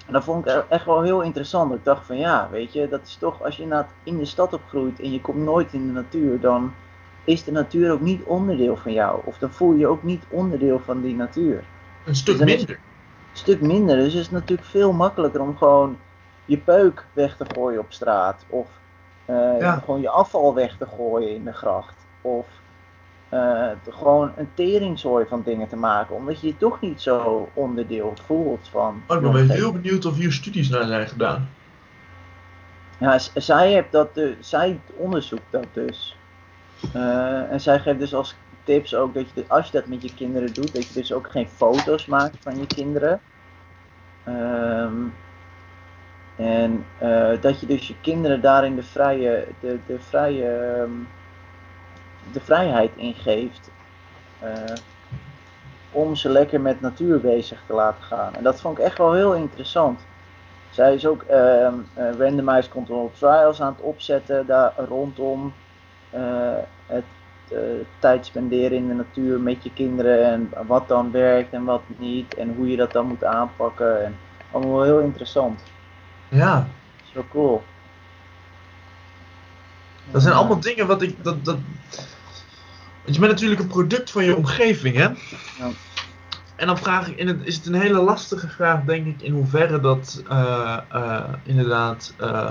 En 0.06 0.12
dat 0.12 0.24
vond 0.24 0.46
ik 0.46 0.64
echt 0.68 0.84
wel 0.84 1.02
heel 1.02 1.22
interessant. 1.22 1.74
Ik 1.74 1.84
dacht 1.84 2.06
van 2.06 2.18
ja, 2.18 2.48
weet 2.50 2.72
je, 2.72 2.88
dat 2.88 3.02
is 3.02 3.16
toch 3.16 3.42
als 3.42 3.56
je 3.56 3.84
in 4.02 4.18
de 4.18 4.24
stad 4.24 4.52
opgroeit 4.52 5.00
en 5.00 5.12
je 5.12 5.20
komt 5.20 5.44
nooit 5.44 5.72
in 5.72 5.86
de 5.86 5.92
natuur, 5.92 6.40
dan 6.40 6.74
is 7.24 7.44
de 7.44 7.52
natuur 7.52 7.92
ook 7.92 8.00
niet 8.00 8.22
onderdeel 8.22 8.76
van 8.76 8.92
jou. 8.92 9.20
Of 9.24 9.38
dan 9.38 9.52
voel 9.52 9.72
je 9.72 9.78
je 9.78 9.86
ook 9.86 10.02
niet 10.02 10.24
onderdeel 10.28 10.78
van 10.78 11.00
die 11.00 11.14
natuur 11.14 11.64
een 12.04 12.14
stuk 12.14 12.38
Dus 12.38 12.46
minder. 12.46 12.70
een 12.70 13.38
stuk 13.38 13.60
minder. 13.60 13.96
Dus 13.96 14.12
het 14.12 14.22
is 14.22 14.30
natuurlijk 14.30 14.68
veel 14.68 14.92
makkelijker 14.92 15.40
om 15.40 15.56
gewoon 15.56 15.98
je 16.44 16.58
peuk 16.58 17.06
weg 17.12 17.36
te 17.36 17.44
gooien 17.54 17.80
op 17.80 17.92
straat. 17.92 18.44
Of 18.48 18.68
eh, 19.24 19.58
Ja. 19.58 19.76
gewoon 19.84 20.00
je 20.00 20.08
afval 20.08 20.54
weg 20.54 20.76
te 20.76 20.86
gooien 20.86 21.34
in 21.34 21.44
de 21.44 21.52
gracht. 21.52 21.94
Of 22.20 22.46
eh, 23.28 23.70
gewoon 23.88 24.32
een 24.36 24.48
teringzooi 24.54 25.26
van 25.28 25.42
dingen 25.42 25.68
te 25.68 25.76
maken. 25.76 26.14
Omdat 26.14 26.40
je 26.40 26.46
je 26.46 26.56
toch 26.56 26.80
niet 26.80 27.00
zo 27.00 27.48
onderdeel 27.54 28.12
voelt 28.26 28.68
van. 28.68 29.02
Oh, 29.06 29.16
ik 29.16 29.22
ben 29.22 29.32
wel 29.32 29.48
heel 29.56 29.72
benieuwd 29.72 30.04
of 30.04 30.16
hier 30.16 30.32
studies 30.32 30.68
naar 30.68 30.86
zijn 30.86 31.08
gedaan. 31.08 31.48
Ja, 32.98 33.18
zij, 33.34 33.72
heeft 33.72 33.92
dat 33.92 34.14
de, 34.14 34.36
zij 34.40 34.80
onderzoekt 34.96 35.46
dat 35.50 35.66
dus. 35.72 36.18
Eh, 36.92 37.52
en 37.52 37.60
zij 37.60 37.78
geeft 37.80 37.98
dus 37.98 38.14
als 38.14 38.34
tips 38.64 38.94
ook 38.94 39.14
dat 39.14 39.26
je, 39.34 39.44
als 39.48 39.66
je 39.66 39.72
dat 39.72 39.86
met 39.86 40.02
je 40.02 40.14
kinderen 40.14 40.52
doet, 40.52 40.74
dat 40.74 40.86
je 40.88 40.94
dus 40.94 41.12
ook 41.12 41.30
geen 41.30 41.48
foto's 41.48 42.06
maakt 42.06 42.36
van 42.40 42.58
je 42.58 42.66
kinderen. 42.66 43.20
Ehm, 44.24 44.92
en 46.36 46.86
eh, 46.98 47.30
dat 47.40 47.60
je 47.60 47.66
dus 47.66 47.88
je 47.88 47.94
kinderen 48.00 48.40
daarin 48.40 48.76
de 48.76 48.82
vrije, 48.82 49.46
de, 49.60 49.78
de 49.86 50.00
vrije, 50.00 50.48
ehm, 50.48 50.90
de 52.32 52.40
vrijheid 52.40 52.90
ingeeft. 52.96 53.72
eh, 54.40 54.74
om 55.92 56.16
ze 56.16 56.28
lekker 56.28 56.60
met 56.60 56.80
natuur 56.80 57.20
bezig 57.20 57.62
te 57.66 57.72
laten 57.72 58.02
gaan. 58.02 58.34
En 58.34 58.42
dat 58.42 58.60
vond 58.60 58.78
ik 58.78 58.84
echt 58.84 58.98
wel 58.98 59.12
heel 59.12 59.34
interessant. 59.34 60.00
Zij 60.70 60.94
is 60.94 61.06
ook 61.06 61.22
eh, 61.22 61.72
randomized 61.94 62.68
controlled 62.68 63.18
trials 63.18 63.60
aan 63.60 63.72
het 63.72 63.80
opzetten 63.80 64.46
daar 64.46 64.72
rondom 64.76 65.52
het 66.86 67.04
tijd 67.98 68.26
spenderen 68.26 68.76
in 68.76 68.88
de 68.88 68.94
natuur 68.94 69.40
met 69.40 69.64
je 69.64 69.72
kinderen 69.72 70.24
en 70.24 70.50
wat 70.66 70.88
dan 70.88 71.10
werkt 71.10 71.52
en 71.52 71.64
wat 71.64 71.82
niet 71.96 72.34
en 72.34 72.54
hoe 72.54 72.70
je 72.70 72.76
dat 72.76 72.92
dan 72.92 73.06
moet 73.06 73.24
aanpakken. 73.24 74.04
En 74.04 74.16
allemaal 74.50 74.82
heel 74.82 75.00
interessant. 75.00 75.73
Ja, 76.34 76.68
Zo 77.12 77.24
cool. 77.30 77.64
dat 80.10 80.22
zijn 80.22 80.34
allemaal 80.34 80.60
dingen 80.60 80.86
wat 80.86 81.02
ik. 81.02 81.24
Dat, 81.24 81.44
dat... 81.44 81.58
Want 83.02 83.14
je 83.16 83.20
bent 83.20 83.32
natuurlijk 83.32 83.60
een 83.60 83.66
product 83.66 84.10
van 84.10 84.24
je 84.24 84.36
omgeving, 84.36 84.96
hè? 84.96 85.02
Ja. 85.02 85.70
En 86.56 86.66
dan 86.66 86.78
vraag 86.78 87.08
ik, 87.08 87.18
en 87.18 87.26
het, 87.26 87.40
is 87.46 87.56
het 87.56 87.66
een 87.66 87.74
hele 87.80 88.00
lastige 88.00 88.48
vraag, 88.48 88.82
denk 88.84 89.06
ik, 89.06 89.22
in 89.22 89.32
hoeverre 89.32 89.80
dat 89.80 90.22
eh, 90.28 90.78
eh, 90.88 91.32
inderdaad. 91.42 92.14
eh, 92.18 92.50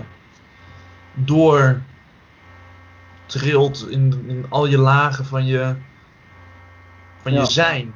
door 1.14 1.82
trilt 3.26 3.90
in, 3.90 4.24
in 4.28 4.46
al 4.50 4.66
je 4.66 4.78
lagen 4.78 5.26
van 5.26 5.46
je, 5.46 5.76
van 7.22 7.34
Ja. 7.34 7.40
je 7.40 7.46
zijn. 7.52 7.94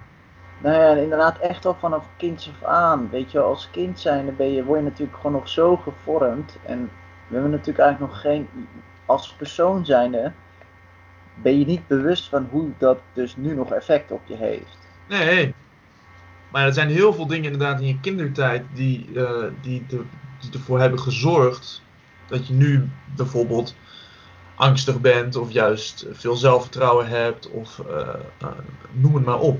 Nou 0.58 0.76
ja, 0.76 1.02
inderdaad, 1.02 1.40
echt 1.40 1.66
al 1.66 1.76
vanaf 1.80 2.06
kinds 2.18 2.50
af 2.50 2.70
aan. 2.70 3.10
Weet 3.10 3.32
je, 3.32 3.40
als 3.40 3.70
kind 3.72 4.00
zijn, 4.00 4.26
dan 4.26 4.36
ben 4.36 4.52
je, 4.52 4.64
word 4.64 4.80
je 4.80 4.86
natuurlijk 4.86 5.18
gewoon 5.18 5.32
nog 5.32 5.50
zo 5.50 5.78
gevormd. 5.78 6.58
En 6.66 6.92
we 7.28 7.34
hebben 7.34 7.52
natuurlijk 7.52 7.80
eigenlijk 7.80 8.14
nog 8.14 8.22
geen, 8.22 8.50
als 9.06 9.34
persoon 9.34 9.86
zijnde, 9.86 10.32
ben 11.36 11.60
je 11.60 11.66
niet 11.66 11.88
bewust 11.88 12.30
van 12.30 12.48
hoe 12.52 12.70
dat 12.78 13.00
dus 13.14 13.36
nu 13.36 13.56
nog 13.56 13.72
effect 13.72 14.12
op 14.12 14.22
je 14.26 14.36
heeft. 14.36 14.78
Nee. 15.08 15.54
Maar 16.52 16.66
er 16.66 16.74
zijn 16.74 16.90
heel 16.90 17.14
veel 17.14 17.28
dingen 17.28 17.52
inderdaad 17.52 17.80
in 17.80 17.88
je 17.88 18.00
kindertijd 18.00 18.64
die, 18.74 19.10
eh, 19.16 19.44
die, 19.62 19.86
die 19.88 20.02
ervoor 20.54 20.80
hebben 20.80 21.00
gezorgd 21.00 21.82
dat 22.28 22.48
je 22.48 22.54
nu 22.54 22.90
bijvoorbeeld 23.16 23.76
angstig 24.56 25.02
bent 25.02 25.36
of 25.36 25.52
juist 25.52 26.06
veel 26.12 26.36
zelfvertrouwen 26.36 27.08
hebt 27.08 27.50
of 27.50 27.80
eh, 27.80 28.08
eh, 28.38 28.48
noem 28.92 29.16
het 29.16 29.26
maar 29.26 29.40
op. 29.40 29.60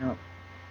Ja. 0.00 0.14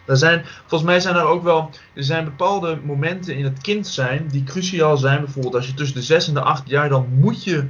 Er 0.05 0.17
zijn, 0.17 0.45
volgens 0.45 0.89
mij 0.89 0.99
zijn 0.99 1.15
er 1.15 1.23
ook 1.23 1.43
wel, 1.43 1.69
er 1.93 2.03
zijn 2.03 2.23
bepaalde 2.23 2.79
momenten 2.83 3.35
in 3.35 3.43
het 3.43 3.61
kind 3.61 3.87
zijn 3.87 4.27
die 4.27 4.43
cruciaal 4.43 4.97
zijn. 4.97 5.19
Bijvoorbeeld 5.23 5.55
als 5.55 5.67
je 5.67 5.73
tussen 5.73 5.97
de 5.97 6.03
6 6.03 6.27
en 6.27 6.33
de 6.33 6.41
8 6.41 6.69
jaar, 6.69 6.89
dan 6.89 7.07
moet 7.09 7.43
je 7.43 7.67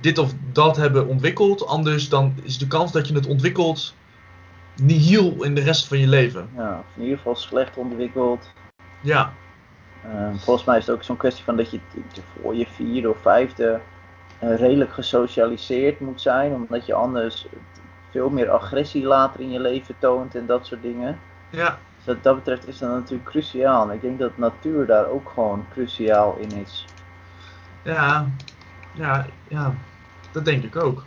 dit 0.00 0.18
of 0.18 0.32
dat 0.52 0.76
hebben 0.76 1.06
ontwikkeld. 1.06 1.66
Anders 1.66 2.08
dan 2.08 2.34
is 2.42 2.58
de 2.58 2.66
kans 2.66 2.92
dat 2.92 3.08
je 3.08 3.14
het 3.14 3.26
ontwikkelt 3.26 3.94
nihil 4.82 5.42
in 5.44 5.54
de 5.54 5.60
rest 5.60 5.86
van 5.86 5.98
je 5.98 6.08
leven. 6.08 6.48
Ja, 6.56 6.82
in 6.96 7.02
ieder 7.02 7.16
geval 7.16 7.36
slecht 7.36 7.76
ontwikkeld. 7.76 8.52
Ja, 9.00 9.32
Eh, 10.04 10.34
volgens 10.36 10.66
mij 10.66 10.78
is 10.78 10.86
het 10.86 10.94
ook 10.94 11.02
zo'n 11.02 11.16
kwestie 11.16 11.44
van 11.44 11.56
dat 11.56 11.70
je 11.70 11.80
voor 12.40 12.54
je 12.54 12.66
vierde 12.66 13.10
of 13.10 13.20
vijfde 13.20 13.80
eh, 14.38 14.56
redelijk 14.56 14.92
gesocialiseerd 14.92 16.00
moet 16.00 16.20
zijn, 16.20 16.52
omdat 16.52 16.86
je 16.86 16.94
anders 16.94 17.46
veel 18.14 18.30
meer 18.30 18.50
agressie 18.50 19.04
later 19.04 19.40
in 19.40 19.50
je 19.50 19.60
leven 19.60 19.94
toont 19.98 20.34
en 20.34 20.46
dat 20.46 20.66
soort 20.66 20.82
dingen. 20.82 21.18
ja, 21.50 21.78
Dus 21.96 22.06
wat 22.06 22.22
dat 22.22 22.34
betreft 22.34 22.68
is 22.68 22.78
dat 22.78 22.90
natuurlijk 22.90 23.28
cruciaal. 23.30 23.88
En 23.88 23.94
ik 23.94 24.00
denk 24.00 24.18
dat 24.18 24.38
natuur 24.38 24.86
daar 24.86 25.06
ook 25.06 25.30
gewoon 25.34 25.66
cruciaal 25.72 26.36
in 26.36 26.50
is. 26.50 26.84
ja, 27.82 28.28
ja, 28.92 29.26
ja, 29.48 29.74
dat 30.32 30.44
denk 30.44 30.64
ik 30.64 30.76
ook. 30.76 31.04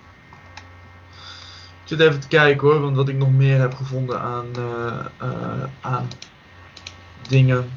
Ik 1.84 1.94
zit 1.94 2.00
even 2.00 2.20
te 2.20 2.28
kijken 2.28 2.68
hoor, 2.68 2.80
want 2.82 2.96
wat 2.96 3.10
ik 3.10 3.18
nog 3.18 3.32
meer 3.32 3.60
heb 3.60 3.74
gevonden 3.74 4.22
aan, 4.22 4.46
eh, 4.56 5.06
eh, 5.18 5.64
aan 5.82 6.08
dingen. 7.30 7.70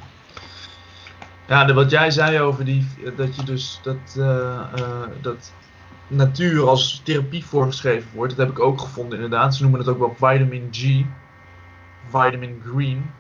Ja, 1.47 1.65
de, 1.65 1.73
wat 1.73 1.91
jij 1.91 2.11
zei 2.11 2.41
over 2.41 2.65
die, 2.65 2.87
dat 3.17 3.37
je 3.37 3.43
dus 3.43 3.81
dat, 3.83 4.15
eh, 4.17 4.61
eh, 4.75 5.09
dat 5.21 5.53
natuur 6.11 6.69
als 6.69 7.01
therapie 7.05 7.45
voorgeschreven 7.45 8.11
wordt, 8.15 8.37
dat 8.37 8.47
heb 8.47 8.57
ik 8.57 8.63
ook 8.63 8.81
gevonden 8.81 9.15
inderdaad. 9.21 9.55
Ze 9.55 9.63
noemen 9.63 9.81
het 9.81 9.89
ook 9.89 9.99
wel 9.99 10.15
vitamin 10.15 10.69
G, 10.71 11.05
vitamin 12.09 12.63
green. 12.67 13.11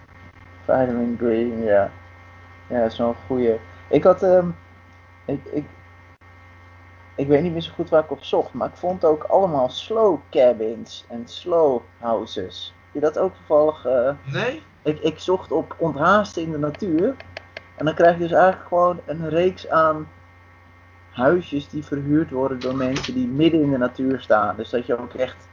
Vitamin 0.64 1.16
Green, 1.18 1.62
ja. 1.62 1.90
Ja, 2.66 2.80
dat 2.82 2.92
is 2.92 2.98
wel 2.98 3.08
een 3.08 3.14
goeie. 3.26 3.58
Ik 3.88 4.04
had, 4.04 4.22
ehm, 4.22 4.48
ik, 5.24 5.40
ik, 5.52 5.64
ik 7.14 7.28
weet 7.28 7.42
niet 7.42 7.52
meer 7.52 7.60
zo 7.60 7.72
goed 7.74 7.88
waar 7.90 8.04
ik 8.04 8.10
op 8.10 8.22
zocht, 8.24 8.52
maar 8.52 8.68
ik 8.68 8.76
vond 8.76 9.04
ook 9.04 9.22
allemaal 9.24 9.68
slow 9.68 10.18
cabins 10.30 11.04
en 11.08 11.22
slow 11.28 11.80
houses. 11.98 12.74
Heb 12.84 12.94
je 12.94 13.00
dat 13.00 13.18
ook 13.18 13.34
toevallig? 13.34 13.84
eh, 13.84 14.10
Nee? 14.32 14.62
ik, 14.82 14.98
ik 15.00 15.18
zocht 15.18 15.52
op 15.52 15.74
onthaasten 15.78 16.42
in 16.42 16.50
de 16.50 16.58
natuur. 16.58 17.14
En 17.76 17.84
dan 17.84 17.94
krijg 17.94 18.14
je 18.14 18.20
dus 18.22 18.32
eigenlijk 18.32 18.68
gewoon 18.68 19.00
een 19.06 19.28
reeks 19.28 19.68
aan 19.68 20.08
huisjes 21.10 21.68
die 21.68 21.84
verhuurd 21.84 22.30
worden 22.30 22.60
door 22.60 22.76
mensen 22.76 23.14
die 23.14 23.26
midden 23.28 23.60
in 23.62 23.70
de 23.70 23.78
natuur 23.78 24.20
staan. 24.20 24.56
Dus 24.56 24.70
dat 24.70 24.86
je 24.86 24.98
ook 24.98 25.14
echt. 25.14 25.48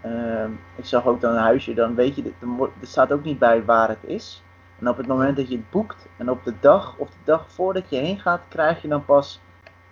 ehm, 0.00 0.50
ik 0.76 0.84
zag 0.84 1.06
ook 1.06 1.20
dan 1.20 1.32
een 1.34 1.42
huisje, 1.42 1.74
dan 1.74 1.94
weet 1.94 2.16
je, 2.16 2.32
er 2.80 2.86
staat 2.86 3.12
ook 3.12 3.24
niet 3.24 3.38
bij 3.38 3.64
waar 3.64 3.88
het 3.88 4.04
is. 4.04 4.42
En 4.78 4.88
op 4.88 4.96
het 4.96 5.06
moment 5.06 5.36
dat 5.36 5.48
je 5.48 5.56
het 5.56 5.70
boekt 5.70 6.06
en 6.16 6.30
op 6.30 6.44
de 6.44 6.54
dag 6.60 6.94
of 6.96 7.08
de 7.10 7.16
dag 7.24 7.44
voordat 7.52 7.90
je 7.90 7.96
heen 7.96 8.18
gaat, 8.20 8.40
krijg 8.48 8.82
je 8.82 8.88
dan 8.88 9.04
pas 9.04 9.40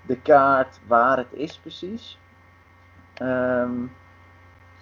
de 0.03 0.17
kaart 0.21 0.81
waar 0.87 1.17
het 1.17 1.33
is 1.33 1.59
precies. 1.59 2.19
Ehm, 3.15 3.71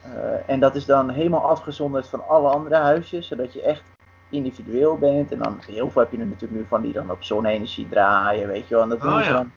eh, 0.02 0.10
en 0.50 0.60
dat 0.60 0.74
is 0.74 0.84
dan 0.86 1.10
helemaal 1.10 1.48
afgezonderd 1.48 2.08
van 2.08 2.28
alle 2.28 2.48
andere 2.48 2.76
huisjes, 2.76 3.26
zodat 3.26 3.52
je 3.52 3.62
echt 3.62 3.82
individueel 4.28 4.98
bent. 4.98 5.32
En 5.32 5.38
dan 5.38 5.58
heel 5.66 5.90
veel 5.90 6.02
heb 6.02 6.10
je 6.12 6.18
er 6.18 6.26
natuurlijk 6.26 6.60
nu 6.60 6.66
van 6.68 6.82
die 6.82 6.92
dan 6.92 7.10
op 7.10 7.22
zonne-energie 7.22 7.88
draaien, 7.88 8.48
weet 8.48 8.68
je 8.68 8.74
wel. 8.74 8.82
En 8.82 8.88
dat 8.88 9.04
Oh, 9.04 9.20
ja. 9.22 9.32
dan 9.32 9.52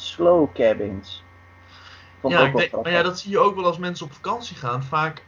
slow 0.00 0.54
cabins. 0.54 1.24
Vond 2.20 2.34
Ja, 2.34 2.40
ik 2.40 2.56
denk, 2.56 2.82
maar 2.82 2.92
ja, 2.92 3.02
dat 3.02 3.18
zie 3.18 3.30
je 3.30 3.38
ook 3.38 3.54
wel 3.54 3.64
als 3.64 3.78
mensen 3.78 4.06
op 4.06 4.12
vakantie 4.12 4.56
gaan. 4.56 4.82
Vaak 4.82 5.24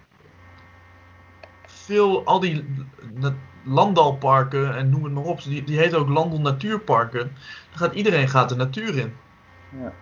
veel, 1.66 2.24
al 2.24 2.40
die 2.40 2.64
landalparken 3.64 4.76
en 4.76 4.90
noem 4.90 5.04
het 5.04 5.12
maar 5.12 5.24
op, 5.24 5.42
die, 5.42 5.64
die 5.64 5.78
heten 5.78 5.98
ook 5.98 6.08
landel 6.08 6.40
natuurparken. 6.40 7.20
Dan 7.70 7.78
gaat 7.78 7.94
iedereen 7.94 8.28
gaat 8.28 8.48
de 8.48 8.56
natuur 8.56 8.98
in. 8.98 9.14
Ja. 9.80 9.92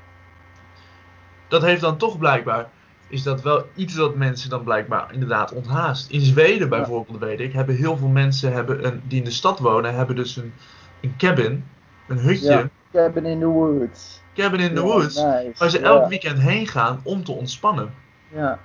Dat 1.49 1.63
heeft 1.63 1.81
dan 1.81 1.97
toch 1.97 2.19
blijkbaar, 2.19 2.71
is 3.09 3.23
dat 3.23 3.43
wel 3.43 3.67
iets 3.75 3.95
dat 3.95 4.15
mensen 4.15 4.51
dan 4.51 4.65
blijkbaar 4.65 5.13
inderdaad 5.13 5.53
onthaast. 5.53 6.11
In 6.11 6.21
Zweden 6.21 6.69
bijvoorbeeld, 6.69 7.19
weet 7.19 7.41
ik, 7.41 7.53
hebben 7.53 7.77
heel 7.77 7.97
veel 7.97 8.09
mensen 8.09 8.53
hebben 8.53 8.87
een, 8.87 9.03
die 9.07 9.19
in 9.19 9.25
de 9.25 9.31
stad 9.31 9.59
wonen, 9.59 9.95
hebben 9.95 10.17
dus 10.17 10.37
een, 10.37 10.53
een 11.01 11.15
cabin, 11.17 11.65
een 12.09 12.19
hutje, 12.19 12.51
Ja. 12.51 12.69
Cabin 12.93 13.27
in 13.27 13.41
the 13.41 13.47
woods. 13.49 14.23
cabin 14.35 14.61
in 14.61 14.75
the 14.75 14.83
woods, 14.83 15.17
nice. 15.17 15.53
waar 15.59 15.71
ze 15.71 15.79
elk 15.79 16.09
weekend 16.09 16.39
heen 16.39 16.67
gaan 16.67 17.01
om 17.03 17.25
te 17.25 17.33
ontspannen. 17.33 17.95
Ja. 18.29 18.59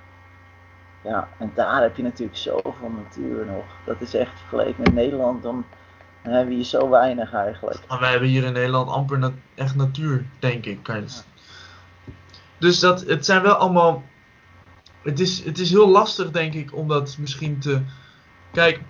Ja, 1.04 1.28
en 1.38 1.52
daar 1.54 1.82
heb 1.82 1.96
je 1.96 2.02
natuurlijk 2.02 2.38
zoveel 2.38 2.90
natuur 3.02 3.46
nog. 3.46 3.64
Dat 3.84 4.00
is 4.00 4.14
echt 4.14 4.38
vergeleken 4.38 4.82
met 4.82 4.94
Nederland, 4.94 5.42
dan, 5.42 5.64
dan 6.22 6.32
hebben 6.32 6.48
we 6.48 6.54
hier 6.54 6.64
zo 6.64 6.88
weinig 6.88 7.32
eigenlijk. 7.32 7.78
Maar 7.88 8.00
wij 8.00 8.10
hebben 8.10 8.28
hier 8.28 8.44
in 8.44 8.52
Nederland 8.52 8.90
amper 8.90 9.18
na- 9.18 9.32
echt 9.54 9.74
natuur, 9.76 10.24
denk 10.38 10.64
ik. 10.66 10.82
Kan 10.82 10.96
je 10.96 11.06
Dus 12.58 12.80
dat, 12.80 13.00
het 13.00 13.24
zijn 13.24 13.42
wel 13.42 13.54
allemaal. 13.54 14.02
Het 15.02 15.20
is, 15.20 15.44
het 15.44 15.58
is 15.58 15.70
heel 15.70 15.88
lastig, 15.88 16.30
denk 16.30 16.54
ik, 16.54 16.74
om 16.74 16.88
dat 16.88 17.16
misschien 17.18 17.58
te. 17.58 17.80
Kijk, 18.52 18.80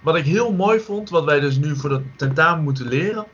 wat 0.00 0.16
ik 0.16 0.24
heel 0.24 0.52
mooi 0.52 0.80
vond, 0.80 1.10
wat 1.10 1.24
wij 1.24 1.40
dus 1.40 1.56
nu 1.56 1.76
voor 1.76 1.90
dat 1.90 2.02
tentamen 2.16 2.64
moeten 2.64 2.88
leren. 2.88 3.26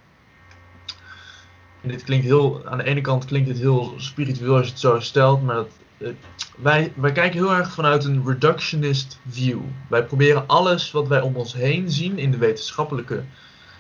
En 1.81 1.89
dit 1.89 2.05
klinkt 2.05 2.25
heel. 2.27 2.67
Aan 2.67 2.79
de 2.79 2.85
ene 2.85 3.01
kant 3.01 3.25
klinkt 3.25 3.49
het 3.49 3.59
heel 3.59 3.95
spiritueel 3.97 4.57
als 4.57 4.65
je 4.65 4.71
het 4.71 4.81
zo 4.81 5.01
stelt, 5.01 5.43
maar 5.43 5.55
dat, 5.55 5.71
eh, 5.99 6.09
wij, 6.57 6.93
wij 6.97 7.13
kijken 7.13 7.39
heel 7.39 7.55
erg 7.55 7.73
vanuit 7.73 8.05
een 8.05 8.27
reductionist 8.27 9.19
view. 9.29 9.61
Wij 9.89 10.05
proberen 10.05 10.47
alles 10.47 10.91
wat 10.91 11.09
wij 11.09 11.21
om 11.21 11.37
ons 11.37 11.53
heen 11.55 11.91
zien 11.91 12.19
in 12.19 12.31
de 12.31 12.39
wetenschappelijke 12.39 13.25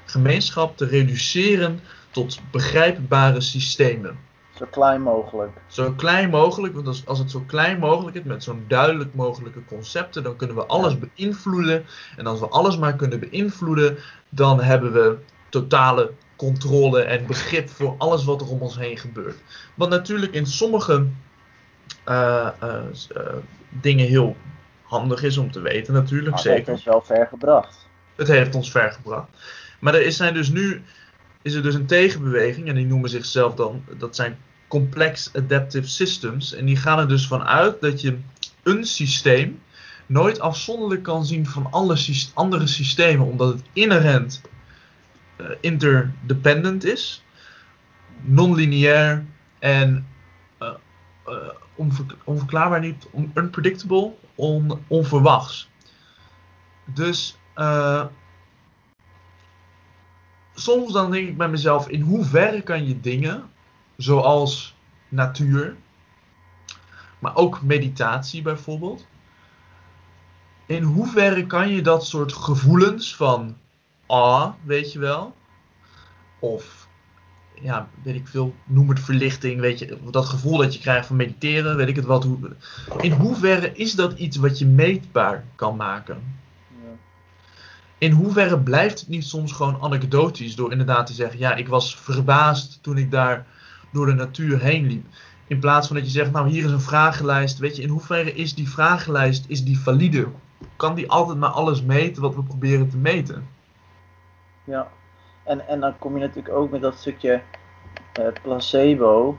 gemeenschap 0.04 0.76
te 0.76 0.84
reduceren 0.86 1.80
tot 2.10 2.40
begrijpbare 2.50 3.40
systemen. 3.40 4.18
Zo 4.54 4.66
klein 4.70 5.02
mogelijk. 5.02 5.50
Zo 5.66 5.92
klein 5.92 6.30
mogelijk, 6.30 6.74
want 6.74 6.86
als, 6.86 7.06
als 7.06 7.18
het 7.18 7.30
zo 7.30 7.42
klein 7.46 7.78
mogelijk 7.78 8.16
is, 8.16 8.22
met 8.22 8.42
zo'n 8.42 8.64
duidelijk 8.68 9.14
mogelijke 9.14 9.64
concepten, 9.64 10.22
dan 10.22 10.36
kunnen 10.36 10.56
we 10.56 10.66
alles 10.66 10.92
Ja. 10.92 10.98
beïnvloeden. 11.14 11.84
En 12.16 12.26
als 12.26 12.40
we 12.40 12.48
alles 12.48 12.78
maar 12.78 12.96
kunnen 12.96 13.20
beïnvloeden, 13.20 13.98
dan 14.28 14.60
hebben 14.60 14.92
we 14.92 15.16
totale 15.48 16.12
controle 16.38 17.02
en 17.02 17.26
begrip 17.26 17.68
voor 17.68 17.94
alles 17.98 18.24
wat 18.24 18.40
er 18.40 18.48
om 18.48 18.60
ons 18.60 18.76
heen 18.76 18.98
gebeurt. 18.98 19.36
Wat 19.74 19.88
natuurlijk 19.88 20.32
in 20.32 20.46
sommige 20.46 21.06
eh, 22.04 22.48
eh, 22.60 22.84
eh, 23.14 23.22
dingen 23.68 24.06
heel 24.06 24.36
handig 24.82 25.22
is 25.22 25.36
om 25.36 25.50
te 25.50 25.60
weten, 25.60 25.94
natuurlijk. 25.94 26.30
Maar 26.30 26.40
zeker. 26.40 26.72
is 26.72 26.84
wel 26.84 27.02
ver 27.02 27.26
gebracht. 27.26 27.86
Het 28.16 28.28
heeft 28.28 28.54
ons 28.54 28.70
ver 28.70 28.92
gebracht. 28.92 29.28
Maar 29.80 29.94
er 29.94 30.02
is, 30.02 30.16
zijn 30.16 30.34
dus 30.34 30.48
nu 30.48 30.82
is 31.42 31.54
er 31.54 31.62
dus 31.62 31.74
een 31.74 31.86
tegenbeweging 31.86 32.68
en 32.68 32.74
die 32.74 32.86
noemen 32.86 33.10
zichzelf 33.10 33.54
dan, 33.54 33.84
dat 33.98 34.16
zijn 34.16 34.38
complex 34.68 35.30
adaptive 35.34 35.88
systems. 35.88 36.54
En 36.54 36.64
die 36.64 36.76
gaan 36.76 36.98
er 36.98 37.08
dus 37.08 37.26
van 37.26 37.42
uit 37.42 37.80
dat 37.80 38.00
je 38.00 38.18
een 38.62 38.84
systeem 38.84 39.60
nooit 40.06 40.40
afzonderlijk 40.40 41.02
kan 41.02 41.26
zien 41.26 41.46
van 41.46 41.66
alle 41.70 41.96
andere 42.34 42.66
systemen, 42.66 43.26
omdat 43.26 43.52
het 43.52 43.62
inherent 43.72 44.40
interdependent 45.60 46.84
is, 46.84 47.24
non-lineair 48.20 49.24
en 49.58 50.06
eh, 50.58 50.74
eh, 51.26 51.34
onver- 51.74 52.16
onverklaarbaar 52.24 52.80
niet, 52.80 53.08
unpredictable, 53.34 54.14
on, 54.34 54.84
onverwachts. 54.86 55.68
Dus 56.84 57.38
eh, 57.54 58.06
soms 60.54 60.92
dan 60.92 61.10
denk 61.10 61.28
ik 61.28 61.36
bij 61.36 61.48
mezelf, 61.48 61.88
in 61.88 62.00
hoeverre 62.00 62.62
kan 62.62 62.86
je 62.86 63.00
dingen, 63.00 63.50
zoals 63.96 64.76
natuur, 65.08 65.76
maar 67.18 67.36
ook 67.36 67.62
meditatie 67.62 68.42
bijvoorbeeld, 68.42 69.06
in 70.66 70.82
hoeverre 70.82 71.46
kan 71.46 71.68
je 71.68 71.82
dat 71.82 72.06
soort 72.06 72.32
gevoelens 72.32 73.16
van 73.16 73.56
ah, 74.08 74.52
weet 74.64 74.92
je 74.92 74.98
wel, 74.98 75.34
of 76.38 76.88
ja, 77.62 77.88
weet 78.02 78.14
ik 78.14 78.28
veel, 78.28 78.54
noem 78.64 78.88
het 78.88 79.00
verlichting, 79.00 79.60
weet 79.60 79.78
je, 79.78 79.98
dat 80.10 80.26
gevoel 80.26 80.56
dat 80.56 80.74
je 80.74 80.80
krijgt 80.80 81.06
van 81.06 81.16
mediteren, 81.16 81.76
weet 81.76 81.88
ik 81.88 81.96
het 81.96 82.04
wat. 82.04 82.24
Hoe, 82.24 82.38
in 83.00 83.12
hoeverre 83.12 83.72
is 83.72 83.94
dat 83.94 84.18
iets 84.18 84.36
wat 84.36 84.58
je 84.58 84.66
meetbaar 84.66 85.44
kan 85.54 85.76
maken? 85.76 86.36
In 87.98 88.12
hoeverre 88.12 88.58
blijft 88.58 89.00
het 89.00 89.08
niet 89.08 89.24
soms 89.24 89.52
gewoon 89.52 89.82
anekdotisch 89.82 90.56
door 90.56 90.70
inderdaad 90.70 91.06
te 91.06 91.12
zeggen, 91.12 91.38
ja, 91.38 91.54
ik 91.54 91.68
was 91.68 91.96
verbaasd 91.96 92.78
toen 92.82 92.98
ik 92.98 93.10
daar 93.10 93.46
door 93.92 94.06
de 94.06 94.12
natuur 94.12 94.60
heen 94.60 94.86
liep. 94.86 95.06
In 95.46 95.58
plaats 95.58 95.86
van 95.86 95.96
dat 95.96 96.04
je 96.04 96.10
zegt, 96.10 96.32
nou 96.32 96.48
hier 96.48 96.64
is 96.64 96.70
een 96.70 96.80
vragenlijst, 96.80 97.58
weet 97.58 97.76
je, 97.76 97.82
in 97.82 97.88
hoeverre 97.88 98.34
is 98.34 98.54
die 98.54 98.68
vragenlijst, 98.68 99.44
is 99.48 99.64
die 99.64 99.78
valide? 99.78 100.28
Kan 100.76 100.94
die 100.94 101.10
altijd 101.10 101.38
maar 101.38 101.50
alles 101.50 101.82
meten 101.82 102.22
wat 102.22 102.34
we 102.34 102.42
proberen 102.42 102.88
te 102.88 102.96
meten? 102.96 103.46
Ja, 104.68 104.88
en, 105.42 105.66
en 105.68 105.80
dan 105.80 105.98
kom 105.98 106.14
je 106.14 106.20
natuurlijk 106.20 106.54
ook 106.54 106.70
met 106.70 106.80
dat 106.80 106.98
stukje 106.98 107.42
eh, 108.12 108.26
placebo. 108.42 109.38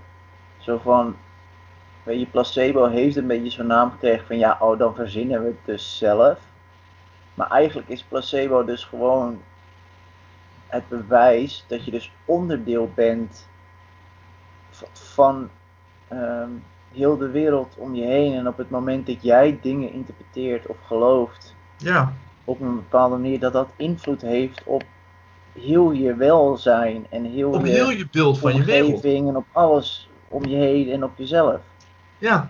Zo 0.58 0.78
van, 0.78 1.16
weet 2.04 2.20
je, 2.20 2.26
placebo 2.26 2.88
heeft 2.88 3.16
een 3.16 3.28
beetje 3.28 3.50
zo'n 3.50 3.68
naam 3.68 3.92
gekregen 3.92 4.28
van 4.28 4.38
ja, 4.38 4.58
oh 4.60 4.80
dan 4.80 4.96
verzinnen 4.96 5.42
we 5.42 5.48
het 5.48 5.66
dus 5.66 5.98
zelf. 5.98 6.40
Maar 7.34 7.50
eigenlijk 7.50 7.90
is 7.90 8.04
placebo 8.04 8.66
dus 8.66 8.84
gewoon 8.84 9.42
het 10.68 10.88
bewijs 10.88 11.66
dat 11.68 11.86
je 11.86 11.92
dus 11.92 12.12
onderdeel 12.26 12.92
bent 12.96 13.48
van 14.94 15.50
ehm, 16.08 16.50
heel 16.92 17.18
de 17.18 17.30
wereld 17.30 17.76
om 17.78 17.96
je 17.96 18.06
heen. 18.06 18.34
En 18.34 18.48
op 18.48 18.58
het 18.58 18.70
moment 18.70 19.08
dat 19.08 19.24
jij 19.24 19.60
dingen 19.62 19.92
interpreteert 19.92 20.68
of 20.68 20.78
gelooft, 20.86 21.56
Ja, 21.78 22.14
op 22.44 22.60
een 22.62 22.76
bepaalde 22.76 23.16
manier 23.16 23.40
dat 23.40 23.54
dat 23.54 23.70
invloed 23.76 24.22
heeft 24.22 24.64
op 24.64 24.84
heel 25.54 25.92
je 25.92 26.16
welzijn 26.16 27.06
en 27.10 27.24
heel 27.24 27.52
op 27.52 27.66
je 27.66 27.72
heel 27.72 27.90
je 27.90 28.08
beeld 28.12 28.40
van 28.40 28.56
je 28.56 28.64
wereld. 28.64 28.94
omgeving 28.94 29.28
en 29.28 29.36
op 29.36 29.46
alles 29.52 30.10
om 30.28 30.46
je 30.46 30.56
heen 30.56 30.92
en 30.92 31.04
op 31.04 31.12
jezelf. 31.18 31.60
Ja, 32.18 32.50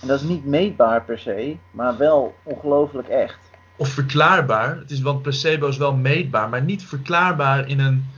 En 0.00 0.08
dat 0.08 0.20
is 0.20 0.28
niet 0.28 0.44
meetbaar 0.44 1.02
per 1.02 1.18
se, 1.18 1.56
maar 1.70 1.96
wel 1.96 2.34
ongelooflijk 2.42 3.08
echt. 3.08 3.38
of 3.76 3.88
verklaarbaar. 3.88 4.76
Het 4.76 4.90
is, 4.90 5.00
want 5.00 5.22
placebo 5.22 5.68
is 5.68 5.76
wel 5.76 5.94
meetbaar, 5.94 6.48
maar 6.48 6.62
niet 6.62 6.84
verklaarbaar 6.84 7.68
in 7.68 7.80
een, 7.80 8.10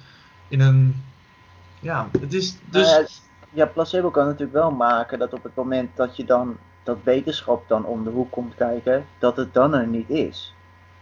in 0.49 0.61
een, 0.61 1.03
ja, 1.81 2.09
het 2.21 2.35
is 2.35 2.57
dus, 2.71 2.91
Nou 2.91 3.03
ja, 3.03 3.07
ja, 3.53 3.67
placebo 3.67 4.11
kan 4.11 4.25
natuurlijk 4.25 4.53
wel 4.53 4.71
maken 4.71 5.19
dat 5.19 5.33
op 5.33 5.43
het 5.43 5.55
moment 5.55 5.97
dat 5.97 6.17
je 6.17 6.25
dan 6.25 6.57
dat 6.83 6.99
wetenschap 7.03 7.69
dan 7.69 7.85
om 7.85 8.05
de 8.05 8.11
hoek 8.11 8.31
komt 8.31 8.55
kijken, 8.55 9.07
dat 9.19 9.37
het 9.37 9.55
dan 9.55 9.75
er 9.75 9.87
niet 9.87 10.11
is. 10.11 10.55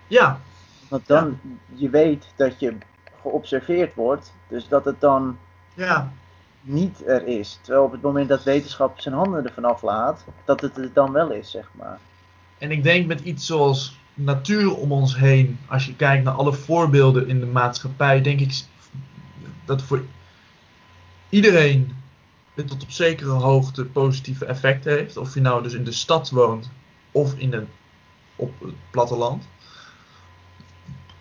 ja, 0.07 0.41
Want 0.89 1.07
dan, 1.07 1.41
je 1.75 1.91
weet 1.91 2.33
dat 2.37 2.61
je 2.61 2.77
geobserveerd 3.21 3.95
wordt, 3.95 4.33
dus 4.49 4.69
dat 4.69 4.85
het 4.85 5.01
dan 5.01 5.39
ja, 5.75 6.13
niet 6.61 7.07
er 7.07 7.27
is. 7.27 7.59
Terwijl 7.63 7.85
op 7.85 7.93
het 7.93 8.03
moment 8.03 8.29
dat 8.29 8.43
wetenschap 8.43 9.01
zijn 9.01 9.15
handen 9.15 9.47
ervan 9.47 9.65
aflaat, 9.65 10.25
dat 10.45 10.61
het 10.61 10.77
er 10.77 10.91
dan 10.93 11.13
wel 11.13 11.31
is, 11.31 11.51
zeg 11.51 11.71
maar. 11.73 11.99
En 12.59 12.71
ik 12.71 12.83
denk 12.83 13.07
met 13.07 13.21
iets 13.21 13.47
zoals 13.47 13.99
natuur 14.15 14.77
om 14.77 14.93
ons 14.93 15.17
heen, 15.17 15.59
als 15.69 15.87
je 15.87 15.97
kijkt 15.97 16.25
naar 16.25 16.35
alle 16.35 16.53
voorbeelden 16.53 17.29
in 17.29 17.41
de 17.41 17.47
maatschappij, 17.47 18.21
denk 18.23 18.41
ik 18.41 18.65
dat 19.65 19.83
voor 19.83 20.03
iedereen 21.29 21.97
het 22.55 22.69
tot 22.69 22.83
op 22.83 22.91
zekere 22.91 23.31
hoogte 23.31 23.85
positieve 23.85 24.45
effecten 24.45 24.93
heeft. 24.93 25.17
Of 25.17 25.35
je 25.35 25.41
nou 25.41 25.63
dus 25.63 25.75
in 25.75 25.85
de 25.85 25.93
stad 25.93 26.31
woont 26.31 26.71
of 27.11 27.35
in 27.35 27.53
het, 27.53 27.67
op 28.37 28.61
het 28.61 28.75
platteland. 28.91 29.49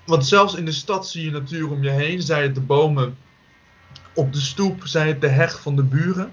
Want 0.10 0.26
zelfs 0.26 0.56
in 0.56 0.66
de 0.66 0.72
stad 0.72 1.08
zie 1.08 1.26
je 1.26 1.32
natuur 1.32 1.72
om 1.72 1.84
je 1.84 1.90
heen, 1.90 2.22
zij 2.22 2.44
het 2.44 2.56
de 2.56 2.62
bomen 2.62 3.18
op 4.14 4.34
de 4.34 4.40
stoep, 4.40 4.88
zij 4.88 5.08
het 5.08 5.22
de 5.22 5.28
heg 5.28 5.62
van 5.62 5.76
de 5.76 5.84
buren, 5.84 6.32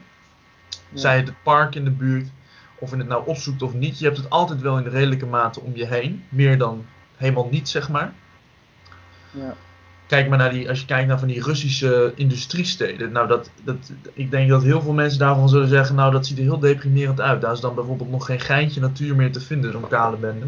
Ja. 0.69 0.99
zij 0.99 1.17
het 1.17 1.27
het 1.27 1.43
park 1.43 1.75
in 1.75 1.85
de 1.85 1.91
buurt 1.91 2.29
of 2.79 2.91
je 2.91 2.97
het 2.97 3.09
nou 3.09 3.27
opzoekt 3.27 3.63
of 3.63 3.75
niet, 3.75 3.99
je 3.99 4.05
hebt 4.05 4.17
het 4.17 4.31
altijd 4.31 4.61
wel 4.61 4.79
in 4.79 4.85
de 4.85 4.91
redelijke 4.91 5.27
mate 5.27 5.61
om 5.61 5.73
je 5.77 5.87
heen. 5.87 6.25
Meer 6.29 6.59
dan 6.59 6.87
helemaal 7.17 7.49
niet, 7.51 7.69
zeg 7.69 7.89
maar. 7.89 8.13
Ja. 9.31 9.55
Kijk 10.07 10.29
maar 10.29 10.39
naar 10.39 10.51
die, 10.51 10.69
als 10.69 10.81
je 10.81 10.87
kijkt 10.87 11.09
naar 11.09 11.19
van 11.19 11.29
die 11.29 11.43
Russische 11.43 12.13
industriesteden. 12.15 13.13
Nou, 13.13 13.29
dat, 13.29 13.51
dat, 13.65 13.93
ik 14.13 14.31
denk 14.31 14.49
dat 14.49 14.63
heel 14.63 14.83
veel 14.83 14.93
mensen 14.93 15.19
daarvan 15.19 15.49
zullen 15.49 15.69
zeggen, 15.69 15.95
nou, 15.95 16.13
dat 16.13 16.27
ziet 16.27 16.39
er 16.39 16.45
heel 16.45 16.59
deprimerend 16.59 17.21
uit. 17.21 17.41
Daar 17.41 17.53
is 17.53 17.61
dan 17.61 17.75
bijvoorbeeld 17.75 18.11
nog 18.11 18.27
geen 18.27 18.41
geintje 18.41 18.81
natuur 18.81 19.17
meer 19.17 19.33
te 19.33 19.41
vinden, 19.41 19.73
zo'n 19.73 19.89
kale 19.89 20.17
bende. 20.17 20.47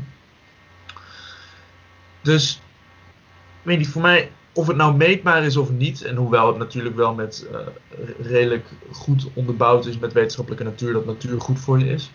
Dus, 2.23 2.61
weet 3.69 3.79
niet, 3.79 3.89
voor 3.89 4.03
mij, 4.03 4.31
of 4.53 4.67
het 4.67 4.77
nou 4.77 4.97
meetbaar 4.97 5.45
is 5.45 5.57
of 5.57 5.71
niet, 5.71 6.03
en 6.03 6.17
hoewel 6.17 6.47
het 6.47 6.57
natuurlijk 6.57 6.97
wel 6.97 7.15
met 7.15 7.49
eh, 7.53 7.59
redelijk 8.21 8.67
goed 8.93 9.29
onderbouwd 9.35 9.87
is 9.87 9.99
met 9.99 10.13
wetenschappelijke 10.13 10.65
natuur, 10.65 10.93
dat 10.93 11.07
natuur 11.07 11.41
goed 11.41 11.61
voor 11.61 11.79
je 11.79 11.87
is. 11.87 12.11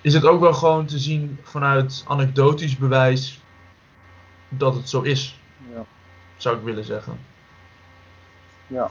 Is 0.00 0.14
het 0.14 0.24
ook 0.26 0.40
wel 0.40 0.54
gewoon 0.54 0.86
te 0.86 0.98
zien 0.98 1.38
vanuit 1.42 2.04
anekdotisch 2.08 2.76
bewijs 2.76 3.40
dat 4.48 4.74
het 4.74 4.88
zo 4.88 5.00
is, 5.00 5.40
Ja. 5.74 5.84
zou 6.36 6.56
ik 6.56 6.62
willen 6.62 6.84
zeggen. 6.84 7.18
Ja. 8.66 8.90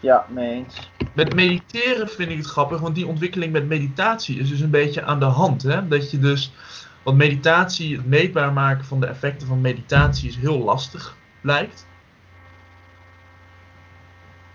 Ja, 0.00 0.26
mee 0.28 0.50
eens. 0.54 0.90
Met 1.12 1.34
mediteren 1.34 2.08
vind 2.08 2.30
ik 2.30 2.36
het 2.36 2.46
grappig, 2.46 2.80
want 2.80 2.94
die 2.94 3.06
ontwikkeling 3.06 3.52
met 3.52 3.68
meditatie 3.68 4.38
is 4.38 4.48
dus 4.48 4.60
een 4.60 4.70
beetje 4.70 5.02
aan 5.02 5.18
de 5.20 5.24
hand. 5.24 5.62
Hè? 5.62 5.88
Dat 5.88 6.10
je 6.10 6.18
dus, 6.18 6.52
want 7.08 7.20
meditatie, 7.20 7.96
het 7.96 8.06
meetbaar 8.06 8.52
maken 8.52 8.84
van 8.84 9.00
de 9.00 9.06
effecten 9.06 9.46
van 9.46 9.60
meditatie 9.60 10.28
is 10.28 10.36
heel 10.36 10.58
lastig, 10.58 11.16
blijkt. 11.40 11.86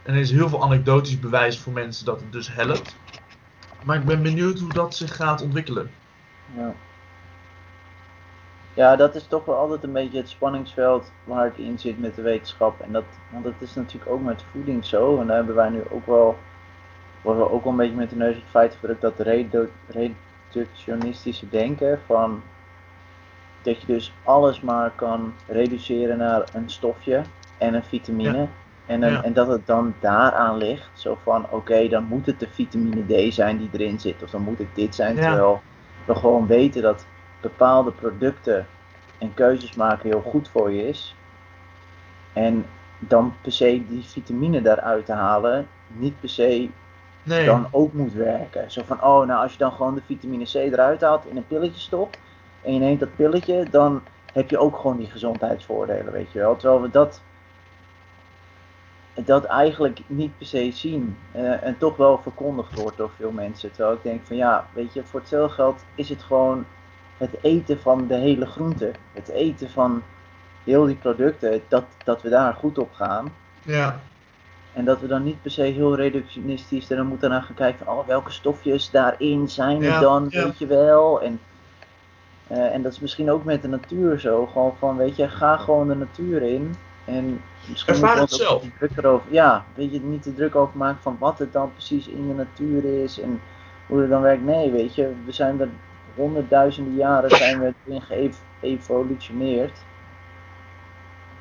En 0.03 0.13
er 0.13 0.19
is 0.19 0.31
heel 0.31 0.49
veel 0.49 0.63
anekdotisch 0.63 1.19
bewijs 1.19 1.59
voor 1.59 1.73
mensen 1.73 2.05
dat 2.05 2.19
het 2.19 2.31
dus 2.31 2.53
helpt. 2.53 2.95
Maar 3.83 3.97
ik 3.97 4.05
ben 4.05 4.21
benieuwd 4.23 4.59
hoe 4.59 4.73
dat 4.73 4.95
zich 4.95 5.15
gaat 5.15 5.41
ontwikkelen. 5.41 5.91
Ja. 6.55 6.73
Ja, 8.73 8.95
dat 8.95 9.15
is 9.15 9.27
toch 9.27 9.45
wel 9.45 9.55
altijd 9.55 9.83
een 9.83 9.93
beetje 9.93 10.17
het 10.17 10.29
spanningsveld 10.29 11.11
waar 11.23 11.45
het 11.45 11.57
in 11.57 11.79
zit 11.79 11.99
met 11.99 12.15
de 12.15 12.21
wetenschap. 12.21 12.79
En 12.79 12.91
dat, 12.91 13.05
want 13.29 13.43
dat 13.43 13.53
is 13.59 13.73
natuurlijk 13.73 14.11
ook 14.11 14.21
met 14.21 14.43
voeding 14.51 14.85
zo. 14.85 15.19
En 15.19 15.27
daar 15.27 15.35
hebben 15.35 15.55
wij 15.55 15.69
nu 15.69 15.83
ook 15.89 16.05
wel, 16.05 16.37
worden 17.21 17.43
we 17.43 17.51
ook 17.51 17.63
wel 17.63 17.71
een 17.71 17.77
beetje 17.77 17.95
met 17.95 18.09
de 18.09 18.15
neus 18.15 18.35
op 18.35 18.41
het 18.41 18.49
feit 18.49 18.75
gedrukt 18.75 19.01
dat 19.01 19.19
redu 19.19 19.69
reductionistische 20.53 21.49
denken 21.49 21.99
van 22.05 22.41
dat 23.61 23.81
je 23.81 23.87
dus 23.87 24.13
alles 24.23 24.61
maar 24.61 24.91
kan 24.95 25.33
reduceren 25.47 26.17
naar 26.17 26.43
een 26.53 26.69
stofje 26.69 27.21
en 27.57 27.73
een 27.73 27.83
vitamine. 27.83 28.37
Ja. 28.37 28.47
En, 28.85 29.01
een, 29.01 29.11
Ja. 29.11 29.23
en 29.23 29.33
dat 29.33 29.47
het 29.47 29.67
dan 29.67 29.93
daaraan 29.99 30.57
ligt. 30.57 30.89
Zo 30.93 31.17
van 31.23 31.45
oké, 31.49 31.87
dan 31.87 32.03
moet 32.03 32.25
het 32.25 32.39
de 32.39 32.47
vitamine 32.49 33.27
D 33.29 33.33
zijn 33.33 33.57
die 33.57 33.69
erin 33.71 33.99
zit. 33.99 34.23
Of 34.23 34.29
dan 34.29 34.41
moet 34.41 34.57
het 34.57 34.75
dit 34.75 34.95
zijn. 34.95 35.15
Ja. 35.15 35.21
Terwijl 35.21 35.61
we 36.05 36.15
gewoon 36.15 36.47
weten 36.47 36.81
dat 36.81 37.05
bepaalde 37.41 37.91
producten 37.91 38.67
en 39.17 39.33
keuzes 39.33 39.75
maken 39.75 40.09
heel 40.09 40.21
goed 40.21 40.49
voor 40.49 40.71
je 40.71 40.87
is. 40.87 41.15
En 42.33 42.65
dan 42.99 43.33
per 43.41 43.51
se 43.51 43.83
die 43.87 44.03
vitamine 44.03 44.61
daaruit 44.61 45.05
te 45.05 45.13
halen, 45.13 45.67
niet 45.87 46.19
per 46.19 46.29
se 46.29 46.69
Nee, 47.24 47.45
dan 47.45 47.67
ook 47.71 47.93
moet 47.93 48.13
werken. 48.13 48.71
Zo 48.71 48.82
van, 48.86 49.03
oh, 49.03 49.28
nou 49.28 49.41
als 49.43 49.51
je 49.51 49.57
dan 49.57 49.71
gewoon 49.71 49.95
de 49.95 50.01
vitamine 50.05 50.45
C 50.45 50.53
eruit 50.53 51.01
haalt 51.01 51.26
in 51.26 51.38
een 51.38 51.47
pilletje 51.47 51.80
stopt 51.80 52.17
en 52.61 52.74
je 52.74 52.80
neemt 52.80 52.99
dat 52.99 53.15
pilletje, 53.15 53.65
dan 53.69 54.01
heb 54.34 54.49
je 54.49 54.57
ook 54.57 54.78
gewoon 54.78 54.97
die 54.97 55.09
gezondheidsvoordelen, 55.09 56.13
weet 56.13 56.32
je 56.32 56.39
wel. 56.39 56.55
Terwijl 56.55 56.82
we 56.82 56.89
dat, 56.89 57.21
dat 59.13 59.45
eigenlijk 59.45 59.99
niet 60.07 60.38
per 60.38 60.47
se 60.47 60.71
zien 60.71 61.17
eh, 61.32 61.63
en 61.63 61.78
toch 61.78 61.97
wel 61.97 62.17
verkondigd 62.17 62.74
wordt 62.74 62.97
door 62.97 63.11
veel 63.15 63.32
mensen. 63.32 63.71
Terwijl 63.71 63.95
ik 63.95 64.03
denk 64.03 64.26
van 64.26 64.36
ja, 64.36 64.67
weet 64.74 64.93
je, 64.93 65.03
voor 65.03 65.19
hetzelfde 65.19 65.55
geld 65.55 65.86
is 65.95 66.09
het 66.09 66.24
gewoon 66.24 66.65
het 67.17 67.38
eten 67.41 67.80
van 67.80 68.07
de 68.07 68.15
hele 68.15 68.45
groente. 68.45 68.91
Het 69.13 69.30
eten 69.30 69.69
van 69.69 70.03
heel 70.63 70.86
die 70.86 70.95
producten, 70.95 71.61
dat, 71.67 71.86
dat 72.03 72.21
we 72.21 72.30
daar 72.30 72.53
goed 72.53 72.78
op 72.78 72.93
gaan. 72.93 73.34
ja, 73.61 73.99
En 74.74 74.86
dat 74.86 74.99
we 74.99 75.07
dan 75.07 75.24
niet 75.24 75.41
per 75.41 75.51
se 75.51 75.61
heel 75.61 75.95
reductionistisch 75.95 76.89
er 76.89 76.97
dan 76.97 77.07
moeten 77.07 77.30
naar 77.30 77.41
gaan 77.41 77.55
kijken 77.55 77.86
van 77.86 77.97
oh, 77.97 78.07
welke 78.07 78.32
stofjes 78.32 78.91
daarin 78.91 79.49
zijn 79.49 79.78
er 79.78 79.89
Ja, 79.89 79.99
dan, 79.99 80.26
ja. 80.30 80.43
weet 80.43 80.57
je 80.57 80.65
wel. 80.65 81.21
En, 81.21 81.39
eh, 82.47 82.74
en 82.74 82.82
dat 82.82 82.91
is 82.91 82.99
misschien 82.99 83.32
ook 83.32 83.43
met 83.43 83.61
de 83.61 83.67
natuur 83.67 84.19
zo. 84.19 84.45
Gewoon 84.45 84.76
van, 84.80 84.97
weet 84.97 85.15
je, 85.15 85.28
ga 85.28 85.57
gewoon 85.57 85.88
de 85.88 85.95
natuur 85.95 86.41
in. 86.41 86.76
En 87.05 87.41
misschien 87.69 87.93
Ervaar 87.93 88.19
het 88.19 88.34
ook 88.34 88.39
zelf. 88.39 88.63
niet 88.63 88.78
druk 88.78 88.97
erover, 88.97 89.34
ja, 89.34 89.65
weet 89.76 89.91
je, 89.91 89.99
niet 90.01 90.24
te 90.24 90.34
druk 90.34 90.55
over 90.55 90.78
maken 90.78 91.01
van 91.01 91.15
wat 91.19 91.39
het 91.39 91.53
dan 91.53 91.71
precies 91.71 92.07
in 92.07 92.28
de 92.28 92.34
natuur 92.34 93.03
is 93.03 93.19
en 93.19 93.41
hoe 93.88 93.99
het 93.99 94.09
dan 94.09 94.21
werkt. 94.21 94.43
Nee, 94.43 94.71
weet 94.71 94.95
je, 94.95 95.11
we 95.26 95.32
zijn 95.32 95.61
er 95.61 95.69
honderdduizenden 96.15 96.95
jaren 96.95 97.30
zijn 97.30 97.59
we 97.59 97.74
erin 97.86 98.01
geëvolutioneerd. 98.59 99.80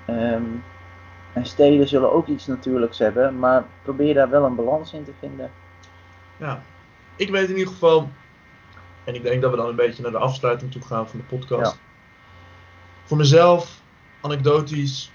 Ehm, 0.06 0.42
en 1.32 1.46
steden 1.46 1.88
zullen 1.88 2.12
ook 2.12 2.26
iets 2.26 2.46
natuurlijks 2.46 2.98
hebben, 2.98 3.38
maar 3.38 3.64
probeer 3.82 4.14
daar 4.14 4.30
wel 4.30 4.44
een 4.44 4.54
balans 4.54 4.92
in 4.92 5.04
te 5.04 5.12
vinden. 5.18 5.50
ja. 6.36 6.62
Ik 7.16 7.30
weet 7.30 7.48
in 7.48 7.56
ieder 7.56 7.72
geval, 7.72 8.10
en 9.04 9.14
ik 9.14 9.22
denk 9.22 9.42
dat 9.42 9.50
we 9.50 9.56
dan 9.56 9.68
een 9.68 9.76
beetje 9.76 10.02
naar 10.02 10.10
de 10.10 10.18
afsluiting 10.18 10.72
toe 10.72 10.82
gaan 10.82 11.08
van 11.08 11.18
de 11.18 11.24
podcast. 11.36 11.72
Ja. 11.72 11.78
Voor 13.04 13.16
mezelf, 13.16 13.80
anekdotisch, 14.20 15.12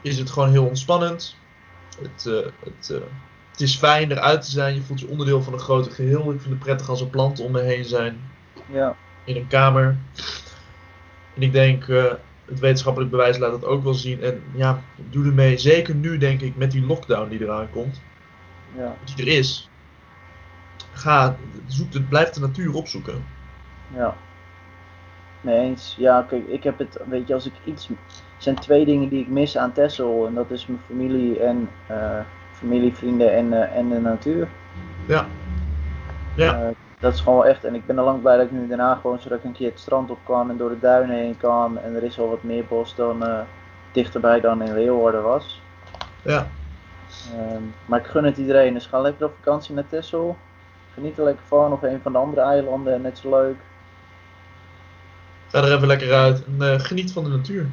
is 0.00 0.18
het 0.18 0.30
gewoon 0.30 0.50
heel 0.50 0.66
ontspannend. 0.66 1.36
Het, 2.00 2.26
eh, 2.26 2.50
het, 2.64 2.90
eh, 2.90 3.00
het 3.50 3.60
is 3.60 3.76
fijn 3.76 4.10
eruit 4.10 4.42
te 4.42 4.50
zijn. 4.50 4.74
Je 4.74 4.82
voelt 4.82 5.00
je 5.00 5.08
onderdeel 5.08 5.42
van 5.42 5.52
een 5.52 5.58
groter 5.58 5.92
geheel. 5.92 6.32
Ik 6.32 6.40
vind 6.40 6.54
het 6.54 6.58
prettig 6.58 6.88
als 6.88 7.00
er 7.00 7.06
planten 7.06 7.44
om 7.44 7.52
me 7.52 7.60
heen 7.60 7.84
zijn. 7.84 8.30
Ja, 8.66 8.96
In 9.24 9.36
een 9.36 9.46
kamer. 9.46 9.96
En 11.34 11.42
ik 11.42 11.52
denk, 11.52 11.88
eh, 11.88 12.12
het 12.52 12.60
wetenschappelijk 12.60 13.10
bewijs 13.10 13.38
laat 13.38 13.50
dat 13.50 13.64
ook 13.64 13.82
wel 13.84 13.94
zien. 13.94 14.22
En 14.22 14.42
ja, 14.54 14.82
doe 15.10 15.26
ermee. 15.26 15.58
Zeker 15.58 15.94
nu 15.94 16.18
denk 16.18 16.40
ik 16.40 16.56
met 16.56 16.70
die 16.70 16.86
lockdown 16.86 17.28
die 17.28 17.42
eraan 17.42 17.70
komt. 17.70 18.00
ja, 18.76 18.96
Die 19.14 19.26
er 19.26 19.38
is. 19.38 19.68
Ga, 20.92 21.36
zoek 21.66 21.92
het, 21.92 22.08
blijf 22.08 22.30
de 22.30 22.40
natuur 22.40 22.74
opzoeken. 22.74 23.24
ja. 23.94 24.16
Nee 25.40 25.58
eens. 25.58 25.94
Ja, 25.98 26.22
kijk, 26.28 26.48
ik 26.48 26.62
heb 26.62 26.78
het, 26.78 26.98
weet 27.08 27.28
je, 27.28 27.34
als 27.34 27.46
ik 27.46 27.52
iets. 27.64 27.88
Er 27.88 27.94
zijn 28.38 28.54
twee 28.56 28.84
dingen 28.84 29.08
die 29.08 29.20
ik 29.20 29.28
mis 29.28 29.56
aan 29.56 29.72
Texel. 29.72 30.26
En 30.26 30.34
dat 30.34 30.50
is 30.50 30.66
mijn 30.66 30.80
familie 30.86 31.40
en 31.40 31.68
eh, 31.86 32.20
familie, 32.52 32.94
vrienden 32.94 33.32
en, 33.34 33.52
eh, 33.52 33.76
en 33.76 33.88
de 33.88 34.00
natuur. 34.00 34.48
Ja. 35.06 35.26
Ja. 36.34 36.62
Eh, 36.62 36.68
dat 37.02 37.14
is 37.14 37.20
gewoon 37.20 37.44
echt. 37.44 37.64
En 37.64 37.74
ik 37.74 37.86
ben 37.86 37.98
al 37.98 38.04
lang 38.04 38.20
blij 38.20 38.36
dat 38.36 38.46
ik 38.46 38.52
nu 38.52 38.68
daarna 38.68 38.94
gewoon 38.94 39.20
zodat 39.20 39.38
ik 39.38 39.44
een 39.44 39.52
keer 39.52 39.70
het 39.70 39.80
strand 39.80 40.10
op 40.10 40.18
kwam 40.24 40.50
en 40.50 40.56
door 40.56 40.68
de 40.68 40.78
duinen 40.78 41.16
heen 41.16 41.36
kwam. 41.36 41.76
En 41.76 41.94
er 41.94 42.02
is 42.02 42.18
al 42.18 42.28
wat 42.28 42.42
meer 42.42 42.64
bos 42.64 42.94
dan 42.94 43.26
eh, 43.26 43.40
dichterbij 43.92 44.40
dan 44.40 44.62
in 44.62 44.74
Leeuwarden 44.74 45.22
was. 45.22 45.60
Ja. 46.22 46.46
Ehm, 47.32 47.62
maar 47.86 48.00
ik 48.00 48.06
gun 48.06 48.24
het 48.24 48.36
iedereen. 48.36 48.74
Dus 48.74 48.86
ga 48.86 49.00
lekker 49.00 49.26
op 49.26 49.34
vakantie 49.36 49.74
naar 49.74 49.88
Texel. 49.88 50.36
Geniet 50.94 51.18
er 51.18 51.24
lekker 51.24 51.44
van. 51.46 51.72
Of 51.72 51.82
een 51.82 52.00
van 52.02 52.12
de 52.12 52.18
andere 52.18 52.40
eilanden. 52.40 53.02
Net 53.02 53.18
zo 53.18 53.30
leuk. 53.30 53.56
Ga 55.48 55.58
er 55.58 55.74
even 55.74 55.86
lekker 55.86 56.12
uit. 56.12 56.44
En 56.44 56.72
eh, 56.72 56.80
geniet 56.80 57.12
van 57.12 57.24
de 57.24 57.30
natuur. 57.30 57.66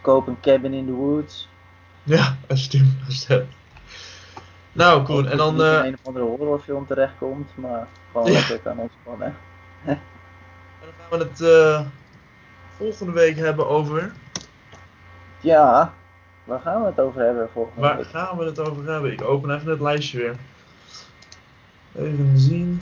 Koop 0.00 0.26
een 0.26 0.40
cabin 0.40 0.74
in 0.74 0.86
the 0.86 0.92
woods. 0.92 1.48
Ja, 2.02 2.36
als 2.48 2.66
je 2.66 2.92
het 3.06 3.26
hebt. 3.28 3.54
Nou, 4.76 5.02
Koen. 5.02 5.28
En 5.28 5.36
dan... 5.36 5.54
In 5.54 5.60
een 5.60 5.94
of 5.94 6.06
andere 6.06 6.24
horrorfilm 6.24 6.86
terechtkomt. 6.86 7.50
Maar 7.54 7.86
gewoon 8.12 8.30
lekker 8.30 8.58
kan 8.58 8.78
ontspannen. 8.78 9.36
En 10.80 10.92
dan 11.08 11.18
gaan 11.18 11.18
we 11.18 11.24
het 11.24 11.40
eh, 11.40 11.86
volgende 12.76 13.12
week 13.12 13.36
hebben 13.36 13.68
over. 13.68 14.12
Ja. 15.40 15.92
Waar 16.44 16.60
gaan 16.60 16.80
we 16.80 16.86
het 16.86 17.00
over 17.00 17.20
hebben 17.20 17.48
volgende 17.52 17.80
Waar 17.80 17.96
week? 17.96 18.06
gaan 18.06 18.38
we 18.38 18.44
het 18.44 18.58
over 18.58 18.90
hebben? 18.92 19.12
Ik 19.12 19.22
open 19.22 19.54
even 19.54 19.70
het 19.70 19.80
lijstje 19.80 20.18
weer. 20.18 20.36
Even 21.94 22.38
zien. 22.38 22.80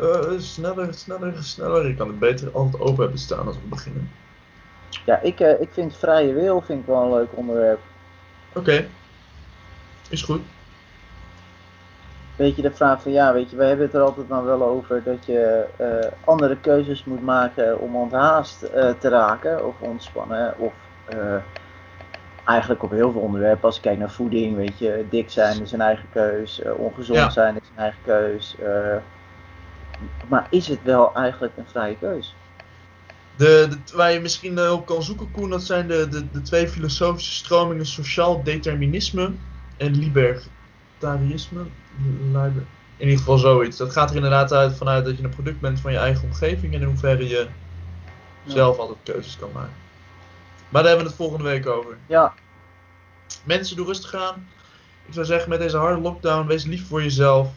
Eh, 0.00 0.38
sneller, 0.38 0.94
sneller, 0.94 1.42
sneller. 1.42 1.88
Ik 1.88 1.96
kan 1.96 2.08
het 2.08 2.18
beter 2.18 2.50
altijd 2.52 2.82
open 2.82 3.02
hebben 3.02 3.18
staan 3.20 3.46
als 3.46 3.56
we 3.56 3.68
beginnen. 3.68 4.10
Ja, 5.04 5.20
ik, 5.20 5.40
eh, 5.40 5.60
ik 5.60 5.68
vind 5.72 5.96
vrije 5.96 6.32
wil 6.32 6.60
vind 6.60 6.80
ik 6.80 6.86
wel 6.86 7.02
een 7.02 7.12
leuk 7.12 7.28
onderwerp. 7.34 7.80
Oké. 8.54 8.86
Is 10.08 10.22
goed. 10.22 10.40
Weet 12.36 12.56
je, 12.56 12.62
de 12.62 12.72
vraag 12.72 13.02
van 13.02 13.12
ja, 13.12 13.32
weet 13.32 13.50
je, 13.50 13.56
we 13.56 13.64
hebben 13.64 13.86
het 13.86 13.94
er 13.94 14.00
altijd 14.00 14.28
dan 14.28 14.44
wel 14.44 14.62
over 14.62 15.02
dat 15.02 15.26
je 15.26 15.64
eh, 15.76 16.10
andere 16.24 16.56
keuzes 16.56 17.04
moet 17.04 17.22
maken 17.22 17.80
om 17.80 17.96
onthaast 17.96 18.62
eh, 18.62 18.90
te 18.98 19.08
raken 19.08 19.66
of 19.66 19.74
ontspannen. 19.80 20.58
Of 20.58 20.72
eigenlijk 22.44 22.82
op 22.82 22.90
heel 22.90 23.12
veel 23.12 23.20
onderwerpen, 23.20 23.64
als 23.64 23.76
ik 23.76 23.82
kijk 23.82 23.98
naar 23.98 24.10
voeding, 24.10 24.56
weet 24.56 24.78
je, 24.78 25.06
dik 25.10 25.30
zijn 25.30 25.62
is 25.62 25.72
een 25.72 25.80
eigen 25.80 26.08
keus, 26.12 26.62
ongezond 26.76 27.18
Ja. 27.18 27.30
zijn 27.30 27.56
is 27.62 27.68
een 27.68 27.82
eigen 27.82 28.00
keus. 28.04 28.56
maar 30.28 30.46
is 30.50 30.68
het 30.68 30.82
wel 30.82 31.14
eigenlijk 31.14 31.52
een 31.56 31.66
vrije 31.66 31.96
keus? 31.98 32.34
De, 33.36 33.66
de, 33.70 33.96
waar 33.96 34.12
je 34.12 34.20
misschien 34.20 34.58
eh, 34.58 34.72
op 34.72 34.86
kan 34.86 35.02
zoeken, 35.02 35.30
Koen, 35.30 35.50
dat 35.50 35.62
zijn 35.62 35.88
de, 35.88 36.08
de, 36.08 36.30
de 36.30 36.42
twee 36.42 36.68
filosofische 36.68 37.32
stromingen: 37.34 37.86
sociaal 37.86 38.42
determinisme 38.42 39.30
en 39.76 39.98
libertarisme. 39.98 41.64
Liber- 42.32 42.66
In 42.96 43.08
ieder 43.08 43.18
geval 43.18 43.38
zoiets. 43.38 43.76
Dat 43.76 43.92
gaat 43.92 44.10
er 44.10 44.16
inderdaad 44.16 44.52
uit 44.52 44.76
vanuit 44.76 45.04
dat 45.04 45.16
je 45.16 45.22
een 45.24 45.30
product 45.30 45.60
bent 45.60 45.80
van 45.80 45.92
je 45.92 45.98
eigen 45.98 46.24
omgeving 46.24 46.74
en 46.74 46.80
in 46.80 46.86
hoeverre 46.86 47.28
je 47.28 47.46
zelf 48.46 48.78
altijd 48.78 48.98
keuzes 49.02 49.36
kan 49.36 49.50
maken. 49.54 49.74
Maar 50.68 50.82
daar 50.82 50.90
hebben 50.90 51.02
we 51.04 51.08
het 51.16 51.20
volgende 51.22 51.44
week 51.44 51.66
over. 51.66 51.98
Ja, 52.06 52.32
Mensen, 53.44 53.76
doe 53.76 53.86
rustig 53.86 54.14
aan. 54.14 54.48
Ik 55.06 55.14
zou 55.14 55.26
zeggen, 55.26 55.48
met 55.48 55.58
deze 55.58 55.76
harde 55.76 56.00
lockdown, 56.00 56.46
wees 56.46 56.64
lief 56.64 56.86
voor 56.86 57.02
jezelf. 57.02 57.48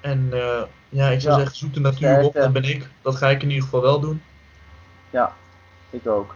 En 0.00 0.28
eh, 0.32 0.62
ja, 0.88 1.08
ik 1.08 1.20
zou 1.20 1.32
Ja. 1.32 1.38
zeggen, 1.38 1.56
zoek 1.56 1.74
de 1.74 1.80
natuur 1.80 2.18
op. 2.20 2.34
Dat 2.34 2.52
ben 2.52 2.64
ik. 2.64 2.88
Dat 3.02 3.16
ga 3.16 3.30
ik 3.30 3.42
in 3.42 3.48
ieder 3.48 3.64
geval 3.64 3.80
wel 3.80 4.00
doen. 4.00 4.22
Ja, 5.12 5.32
ik 5.90 6.06
ook. 6.06 6.34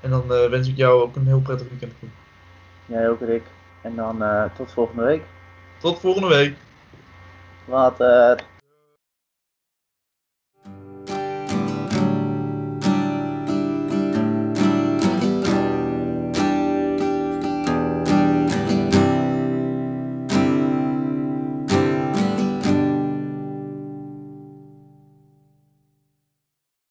En 0.00 0.10
dan 0.10 0.32
eh, 0.32 0.48
wens 0.48 0.68
ik 0.68 0.76
jou 0.76 1.02
ook 1.02 1.16
een 1.16 1.26
heel 1.26 1.40
prettig 1.40 1.68
weekend 1.68 1.92
toe. 1.98 2.08
Jij 2.86 3.08
ook, 3.08 3.20
Rick. 3.20 3.42
En 3.82 3.94
dan 3.94 4.22
eh, 4.22 4.44
tot 4.56 4.72
volgende 4.72 5.02
week. 5.02 5.22
Tot 5.78 6.00
volgende 6.00 6.28
week. 6.28 6.56
Later. 7.64 8.57